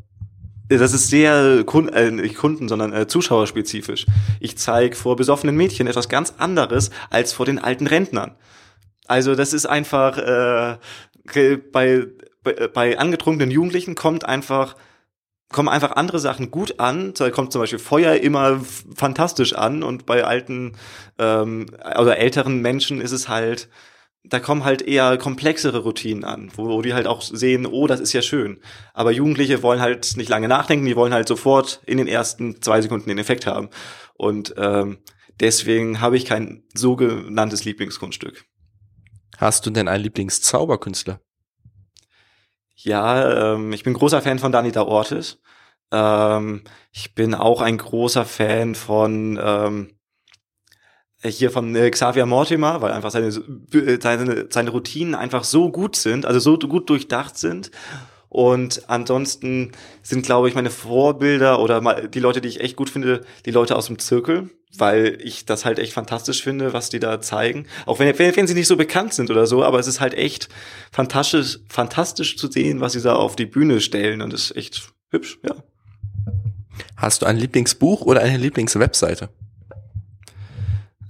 das 0.68 0.94
ist 0.94 1.10
sehr 1.10 1.64
Kunden, 1.64 1.94
äh, 1.94 2.10
nicht 2.10 2.38
Kunden, 2.38 2.68
sondern 2.68 2.92
äh, 2.92 3.08
zuschauerspezifisch. 3.08 4.08
Ich 4.40 4.58
zeige 4.58 4.96
vor 4.96 5.16
besoffenen 5.16 5.56
Mädchen 5.56 5.88
etwas 5.88 6.10
ganz 6.10 6.34
anderes 6.38 6.90
als 7.10 7.34
vor 7.34 7.46
den 7.46 7.60
alten 7.60 7.88
Rentnern. 7.88 8.36
Also 9.06 9.36
das 9.36 9.54
ist 9.54 9.68
einfach 9.68 10.18
äh, 10.18 10.78
bei, 11.72 12.08
bei, 12.44 12.68
bei 12.68 12.98
angetrunkenen 12.98 13.52
Jugendlichen 13.52 13.96
kommt 13.96 14.26
einfach 14.26 14.76
kommen 15.52 15.70
einfach 15.70 15.92
andere 15.92 16.20
Sachen 16.20 16.52
gut 16.52 16.80
an. 16.80 17.14
Da 17.16 17.30
kommt 17.30 17.52
zum 17.52 17.62
Beispiel 17.62 17.80
Feuer 17.80 18.16
immer 18.16 18.60
fantastisch 18.96 19.54
an 19.54 19.84
und 19.84 20.06
bei 20.06 20.24
alten 20.24 20.76
ähm, 21.20 21.68
oder 22.00 22.18
älteren 22.18 22.62
Menschen 22.62 23.02
ist 23.02 23.12
es 23.12 23.30
halt 23.30 23.70
da 24.30 24.40
kommen 24.40 24.64
halt 24.64 24.82
eher 24.82 25.18
komplexere 25.18 25.80
Routinen 25.80 26.24
an, 26.24 26.52
wo, 26.56 26.68
wo 26.68 26.82
die 26.82 26.94
halt 26.94 27.08
auch 27.08 27.22
sehen, 27.22 27.66
oh, 27.66 27.88
das 27.88 28.00
ist 28.00 28.14
ja 28.14 28.22
schön. 28.22 28.60
Aber 28.94 29.12
Jugendliche 29.12 29.62
wollen 29.64 29.82
halt 29.82 30.18
nicht 30.18 30.30
lange 30.30 30.48
nachdenken, 30.48 30.86
die 30.86 30.96
wollen 30.96 31.14
halt 31.14 31.28
sofort 31.28 31.82
in 31.86 31.98
den 31.98 32.08
ersten 32.08 32.62
zwei 32.62 32.82
Sekunden 32.82 33.10
den 33.10 33.18
Effekt 33.18 33.46
haben. 33.46 33.70
Und 34.16 34.56
ähm, 34.58 34.98
deswegen 35.40 36.02
habe 36.02 36.18
ich 36.18 36.26
kein 36.26 36.64
sogenanntes 36.74 37.66
Lieblingskunststück. 37.66 38.46
Hast 39.38 39.66
du 39.66 39.70
denn 39.70 39.88
einen 39.88 40.04
Lieblingszauberkünstler? 40.04 41.20
Ja, 42.86 43.54
ähm, 43.56 43.74
ich 43.74 43.84
bin 43.84 43.94
großer 43.96 44.22
Fan 44.22 44.38
von 44.38 44.52
Danita 44.52 44.84
Ortiz. 44.84 45.40
Ähm, 45.92 46.64
ich 46.92 47.16
bin 47.16 47.34
auch 47.34 47.62
ein 47.62 47.80
großer 47.80 48.26
Fan 48.26 48.76
von 48.76 49.40
ähm, 49.42 49.98
äh, 51.24 51.32
hier 51.32 51.50
von 51.50 51.76
äh, 51.76 51.90
Xavier 51.90 52.28
Mortimer, 52.28 52.82
weil 52.82 52.92
einfach 52.92 53.10
seine, 53.10 53.28
äh, 53.28 54.00
seine, 54.00 54.48
seine 54.52 54.70
Routinen 54.70 55.16
einfach 55.16 55.44
so 55.44 55.72
gut 55.72 55.96
sind, 55.96 56.28
also 56.28 56.40
so 56.40 56.60
gut 56.68 56.88
durchdacht 56.90 57.40
sind. 57.40 57.72
Und 58.36 58.90
ansonsten 58.90 59.72
sind, 60.04 60.26
glaube 60.26 60.50
ich, 60.50 60.56
meine 60.56 60.70
Vorbilder 60.70 61.62
oder 61.62 61.80
mal 61.80 62.10
die 62.10 62.20
Leute, 62.20 62.42
die 62.42 62.50
ich 62.50 62.60
echt 62.60 62.76
gut 62.76 62.90
finde, 62.90 63.22
die 63.46 63.52
Leute 63.52 63.78
aus 63.78 63.86
dem 63.86 63.98
Zirkel, 63.98 64.50
weil 64.78 65.20
ich 65.24 65.46
das 65.46 65.64
halt 65.64 65.80
echt 65.80 65.94
fantastisch 65.94 66.44
finde, 66.44 66.74
was 66.74 66.90
die 66.90 67.00
da 67.00 67.22
zeigen. 67.22 67.66
Auch 67.86 68.00
wenn, 68.00 68.20
wenn, 68.20 68.36
wenn 68.36 68.46
sie 68.46 68.54
nicht 68.54 68.68
so 68.68 68.76
bekannt 68.76 69.14
sind 69.14 69.32
oder 69.32 69.48
so, 69.48 69.64
aber 69.64 69.80
es 69.80 69.88
ist 69.88 70.02
halt 70.02 70.16
echt 70.16 70.50
fantastisch, 70.92 71.60
fantastisch 71.70 72.36
zu 72.36 72.52
sehen, 72.52 72.82
was 72.82 72.92
sie 72.92 73.02
da 73.02 73.16
auf 73.16 73.38
die 73.38 73.46
Bühne 73.46 73.80
stellen 73.80 74.22
und 74.22 74.34
das 74.34 74.52
ist 74.52 74.58
echt 74.58 74.90
hübsch, 75.12 75.40
ja. 75.48 75.56
Hast 76.98 77.22
du 77.22 77.28
ein 77.28 77.38
Lieblingsbuch 77.38 78.02
oder 78.02 78.20
eine 78.20 78.36
Lieblingswebseite? 78.36 79.30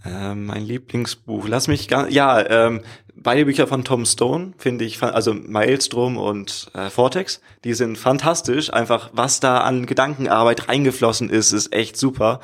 Ähm, 0.06 0.46
mein 0.46 0.64
Lieblingsbuch. 0.64 1.48
Lass 1.48 1.68
mich 1.68 1.88
gar, 1.88 2.10
ja, 2.10 2.48
ähm, 2.48 2.82
beide 3.16 3.46
Bücher 3.46 3.66
von 3.66 3.84
Tom 3.84 4.06
Stone 4.06 4.54
finde 4.58 4.86
ich, 4.86 5.02
also 5.02 5.34
Maelstrom 5.34 6.18
und 6.18 6.70
äh, 6.74 6.90
Vortex, 6.92 7.42
die 7.64 7.74
sind 7.74 7.98
fantastisch. 7.98 8.72
Einfach, 8.72 9.10
was 9.14 9.40
da 9.40 9.60
an 9.60 9.88
Gedankenarbeit 9.88 10.70
reingeflossen 10.70 11.30
ist, 11.30 11.52
ist 11.52 11.74
echt 11.74 11.98
super. 11.98 12.40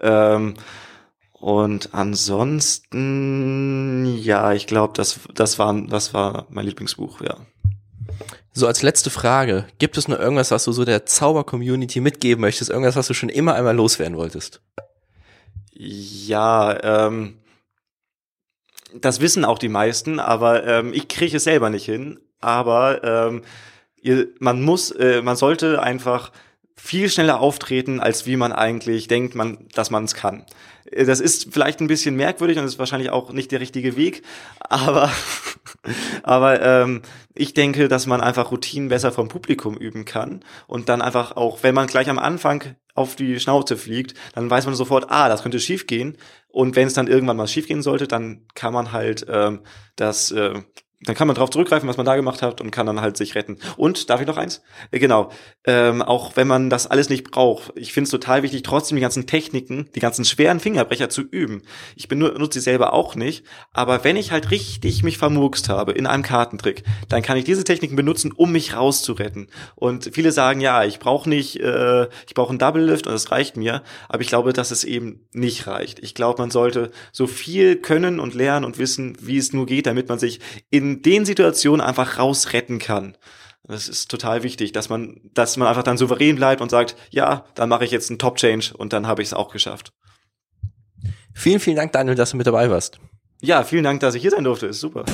Ähm, 0.00 0.54
und 1.32 1.94
ansonsten, 1.94 2.94
ja, 4.20 4.52
ich 4.52 4.66
glaube, 4.66 4.92
das, 4.94 5.20
das 5.34 5.58
war, 5.58 5.74
das 5.88 6.14
war 6.14 6.46
mein 6.50 6.66
Lieblingsbuch, 6.66 7.22
ja. 7.22 7.38
So 8.52 8.66
als 8.66 8.82
letzte 8.82 9.08
Frage, 9.10 9.64
gibt 9.78 9.96
es 9.96 10.06
noch 10.06 10.18
irgendwas, 10.18 10.50
was 10.50 10.64
du 10.64 10.72
so 10.72 10.84
der 10.84 11.06
Zauber-Community 11.06 12.00
mitgeben 12.00 12.42
möchtest? 12.42 12.68
Irgendwas, 12.70 12.96
was 12.96 13.06
du 13.06 13.14
schon 13.14 13.30
immer 13.30 13.54
einmal 13.54 13.74
loswerden 13.74 14.18
wolltest? 14.18 14.60
Ja, 15.82 17.06
ähm, 17.06 17.38
das 18.92 19.22
wissen 19.22 19.46
auch 19.46 19.58
die 19.58 19.70
meisten, 19.70 20.20
aber 20.20 20.66
ähm, 20.66 20.92
ich 20.92 21.08
kriege 21.08 21.38
es 21.38 21.44
selber 21.44 21.70
nicht 21.70 21.86
hin. 21.86 22.20
Aber 22.38 23.02
ähm, 23.02 23.42
ihr, 23.96 24.28
man 24.40 24.60
muss, 24.60 24.90
äh, 24.90 25.22
man 25.22 25.36
sollte 25.36 25.82
einfach 25.82 26.32
viel 26.82 27.10
schneller 27.10 27.40
auftreten, 27.40 28.00
als 28.00 28.26
wie 28.26 28.36
man 28.36 28.52
eigentlich 28.52 29.06
denkt, 29.06 29.34
man, 29.34 29.58
dass 29.74 29.90
man 29.90 30.04
es 30.04 30.14
kann. 30.14 30.44
Äh, 30.90 31.04
das 31.04 31.20
ist 31.20 31.52
vielleicht 31.52 31.80
ein 31.80 31.86
bisschen 31.86 32.16
merkwürdig 32.16 32.58
und 32.58 32.64
ist 32.64 32.78
wahrscheinlich 32.78 33.10
auch 33.10 33.32
nicht 33.32 33.52
der 33.52 33.60
richtige 33.60 33.96
Weg, 33.96 34.22
aber, 34.60 35.10
aber 36.22 36.62
ähm, 36.62 37.02
ich 37.34 37.54
denke, 37.54 37.88
dass 37.88 38.06
man 38.06 38.20
einfach 38.20 38.50
Routinen 38.50 38.88
besser 38.88 39.12
vom 39.12 39.28
Publikum 39.28 39.76
üben 39.76 40.04
kann 40.04 40.40
und 40.66 40.88
dann 40.88 41.02
einfach 41.02 41.36
auch, 41.36 41.62
wenn 41.62 41.74
man 41.74 41.86
gleich 41.86 42.08
am 42.08 42.18
Anfang 42.18 42.76
auf 42.94 43.14
die 43.14 43.38
Schnauze 43.38 43.76
fliegt, 43.76 44.14
dann 44.34 44.50
weiß 44.50 44.66
man 44.66 44.74
sofort, 44.74 45.10
ah, 45.10 45.28
das 45.28 45.42
könnte 45.42 45.60
schief 45.60 45.86
gehen. 45.86 46.16
Und 46.48 46.74
wenn 46.74 46.88
es 46.88 46.94
dann 46.94 47.06
irgendwann 47.06 47.36
mal 47.36 47.46
schief 47.46 47.68
gehen 47.68 47.82
sollte, 47.82 48.08
dann 48.08 48.46
kann 48.54 48.72
man 48.72 48.92
halt 48.92 49.24
ähm, 49.30 49.60
das 49.94 50.32
äh, 50.32 50.60
dann 51.02 51.14
kann 51.14 51.26
man 51.26 51.34
darauf 51.34 51.48
zurückgreifen, 51.48 51.88
was 51.88 51.96
man 51.96 52.04
da 52.04 52.14
gemacht 52.14 52.42
hat 52.42 52.60
und 52.60 52.70
kann 52.70 52.84
dann 52.84 53.00
halt 53.00 53.16
sich 53.16 53.34
retten. 53.34 53.58
Und, 53.78 54.10
darf 54.10 54.20
ich 54.20 54.26
noch 54.26 54.36
eins? 54.36 54.62
Äh, 54.90 54.98
genau, 54.98 55.30
ähm, 55.64 56.02
auch 56.02 56.36
wenn 56.36 56.46
man 56.46 56.68
das 56.68 56.86
alles 56.86 57.08
nicht 57.08 57.30
braucht, 57.30 57.72
ich 57.74 57.94
finde 57.94 58.04
es 58.04 58.10
total 58.10 58.42
wichtig, 58.42 58.62
trotzdem 58.62 58.96
die 58.96 59.02
ganzen 59.02 59.26
Techniken, 59.26 59.88
die 59.94 60.00
ganzen 60.00 60.26
schweren 60.26 60.60
Fingerbrecher 60.60 61.08
zu 61.08 61.22
üben. 61.22 61.62
Ich 61.96 62.08
benutze 62.08 62.58
sie 62.58 62.64
selber 62.64 62.92
auch 62.92 63.14
nicht, 63.14 63.44
aber 63.72 64.04
wenn 64.04 64.16
ich 64.16 64.30
halt 64.30 64.50
richtig 64.50 65.02
mich 65.02 65.16
vermurkst 65.16 65.70
habe 65.70 65.92
in 65.92 66.06
einem 66.06 66.22
Kartentrick, 66.22 66.84
dann 67.08 67.22
kann 67.22 67.38
ich 67.38 67.44
diese 67.44 67.64
Techniken 67.64 67.96
benutzen, 67.96 68.32
um 68.32 68.52
mich 68.52 68.76
rauszuretten. 68.76 69.48
Und 69.76 70.10
viele 70.12 70.32
sagen, 70.32 70.60
ja, 70.60 70.84
ich 70.84 70.98
brauche 70.98 71.30
nicht, 71.30 71.60
äh, 71.60 72.08
ich 72.26 72.34
brauche 72.34 72.50
einen 72.50 72.58
Double 72.58 72.84
Lift 72.84 73.06
und 73.06 73.14
das 73.14 73.30
reicht 73.30 73.56
mir, 73.56 73.82
aber 74.10 74.20
ich 74.20 74.28
glaube, 74.28 74.52
dass 74.52 74.70
es 74.70 74.84
eben 74.84 75.26
nicht 75.32 75.66
reicht. 75.66 75.98
Ich 76.00 76.14
glaube, 76.14 76.42
man 76.42 76.50
sollte 76.50 76.90
so 77.10 77.26
viel 77.26 77.76
können 77.76 78.20
und 78.20 78.34
lernen 78.34 78.66
und 78.66 78.78
wissen, 78.78 79.16
wie 79.18 79.38
es 79.38 79.54
nur 79.54 79.64
geht, 79.64 79.86
damit 79.86 80.10
man 80.10 80.18
sich 80.18 80.40
in 80.68 80.89
den 81.02 81.24
Situationen 81.24 81.80
einfach 81.80 82.18
rausretten 82.18 82.78
kann. 82.78 83.16
Das 83.64 83.88
ist 83.88 84.10
total 84.10 84.42
wichtig, 84.42 84.72
dass 84.72 84.88
man, 84.88 85.20
dass 85.32 85.56
man 85.56 85.68
einfach 85.68 85.82
dann 85.84 85.96
souverän 85.96 86.36
bleibt 86.36 86.60
und 86.60 86.70
sagt, 86.70 86.96
ja, 87.10 87.44
dann 87.54 87.68
mache 87.68 87.84
ich 87.84 87.90
jetzt 87.90 88.10
einen 88.10 88.18
Top-Change 88.18 88.76
und 88.76 88.92
dann 88.92 89.06
habe 89.06 89.22
ich 89.22 89.28
es 89.28 89.34
auch 89.34 89.52
geschafft. 89.52 89.92
Vielen, 91.34 91.60
vielen 91.60 91.76
Dank, 91.76 91.92
Daniel, 91.92 92.16
dass 92.16 92.32
du 92.32 92.36
mit 92.36 92.46
dabei 92.46 92.68
warst. 92.68 92.98
Ja, 93.40 93.62
vielen 93.62 93.84
Dank, 93.84 94.00
dass 94.00 94.14
ich 94.14 94.22
hier 94.22 94.32
sein 94.32 94.44
durfte. 94.44 94.66
Ist 94.66 94.80
super. 94.80 95.04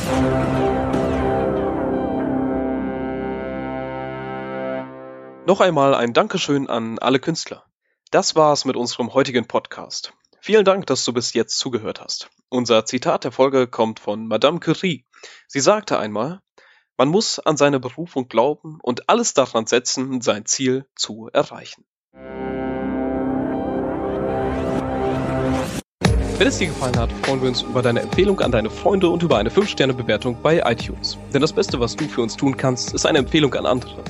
Noch 5.47 5.61
einmal 5.61 5.95
ein 5.95 6.13
Dankeschön 6.13 6.69
an 6.69 6.99
alle 6.99 7.21
Künstler. 7.21 7.65
Das 8.11 8.35
war's 8.35 8.65
mit 8.65 8.75
unserem 8.75 9.15
heutigen 9.15 9.47
Podcast. 9.47 10.13
Vielen 10.41 10.65
Dank, 10.65 10.87
dass 10.87 11.05
du 11.05 11.13
bis 11.13 11.35
jetzt 11.35 11.59
zugehört 11.59 12.01
hast. 12.01 12.31
Unser 12.49 12.85
Zitat 12.85 13.25
der 13.25 13.33
Folge 13.33 13.67
kommt 13.67 14.01
von 14.01 14.27
Madame 14.27 14.59
Curie. 14.59 15.05
Sie 15.49 15.61
sagte 15.61 15.99
einmal, 15.99 16.41
man 16.99 17.09
muss 17.09 17.39
an 17.39 17.57
seine 17.57 17.79
Berufung 17.79 18.29
glauben 18.29 18.79
und 18.83 19.09
alles 19.09 19.35
daran 19.35 19.67
setzen, 19.67 20.21
sein 20.23 20.47
Ziel 20.47 20.87
zu 20.95 21.29
erreichen. 21.33 21.85
Wenn 26.39 26.49
es 26.49 26.59
dir 26.59 26.67
gefallen 26.67 26.99
hat, 26.99 27.11
freuen 27.23 27.41
wir 27.41 27.49
uns 27.49 27.63
über 27.63 27.81
deine 27.81 28.01
Empfehlung 28.01 28.41
an 28.41 28.53
deine 28.53 28.69
Freunde 28.69 29.09
und 29.09 29.23
über 29.23 29.39
eine 29.39 29.49
5-Sterne-Bewertung 29.49 30.37
bei 30.43 30.61
iTunes. 30.71 31.17
Denn 31.33 31.41
das 31.41 31.55
Beste, 31.55 31.81
was 31.81 31.97
du 31.97 32.07
für 32.09 32.21
uns 32.21 32.37
tun 32.37 32.59
kannst, 32.59 32.93
ist 32.93 33.07
eine 33.07 33.19
Empfehlung 33.19 33.55
an 33.55 33.65
andere. 33.65 34.03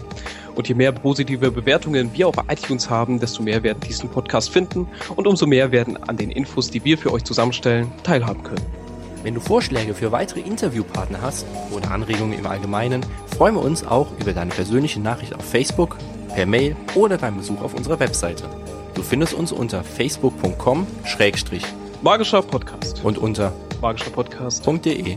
Und 0.57 0.67
je 0.67 0.75
mehr 0.75 0.91
positive 0.91 1.53
Bewertungen 1.53 2.13
wir 2.15 2.27
auf 2.27 2.35
iTunes 2.49 2.91
haben, 2.91 3.21
desto 3.21 3.45
mehr 3.45 3.63
werden 3.63 3.79
diesen 3.81 4.09
Podcast 4.09 4.51
finden 4.51 4.89
und 5.15 5.29
umso 5.29 5.47
mehr 5.47 5.71
werden 5.71 6.03
an 6.03 6.17
den 6.17 6.33
Infos, 6.33 6.69
die 6.69 6.85
wir 6.85 6.99
für 6.99 7.13
euch 7.13 7.23
zusammenstellen, 7.23 7.93
teilhaben 8.03 8.43
können. 8.43 8.86
Wenn 9.27 9.35
du 9.35 9.41
Vorschläge 9.41 9.93
für 9.93 10.13
weitere 10.13 10.39
Interviewpartner 10.39 11.21
hast 11.21 11.47
oder 11.73 11.91
Anregungen 11.91 12.39
im 12.39 12.47
Allgemeinen, 12.47 13.05
freuen 13.37 13.57
wir 13.57 13.61
uns 13.61 13.85
auch 13.85 14.07
über 14.21 14.33
deine 14.33 14.53
persönliche 14.53 15.01
Nachricht 15.01 15.35
auf 15.35 15.45
Facebook, 15.45 15.99
per 16.33 16.47
Mail 16.47 16.77
oder 16.95 17.19
deinen 17.19 17.39
Besuch 17.39 17.61
auf 17.61 17.75
unserer 17.75 17.99
Webseite. 17.99 18.45
Du 18.95 19.03
findest 19.03 19.35
uns 19.35 19.51
unter 19.51 19.83
facebook.com 19.83 20.87
Magischer 22.03 22.41
Podcast 22.41 23.03
und 23.03 23.19
unter 23.19 23.53
magischerpodcast.de. 23.81 25.03
.de. 25.03 25.17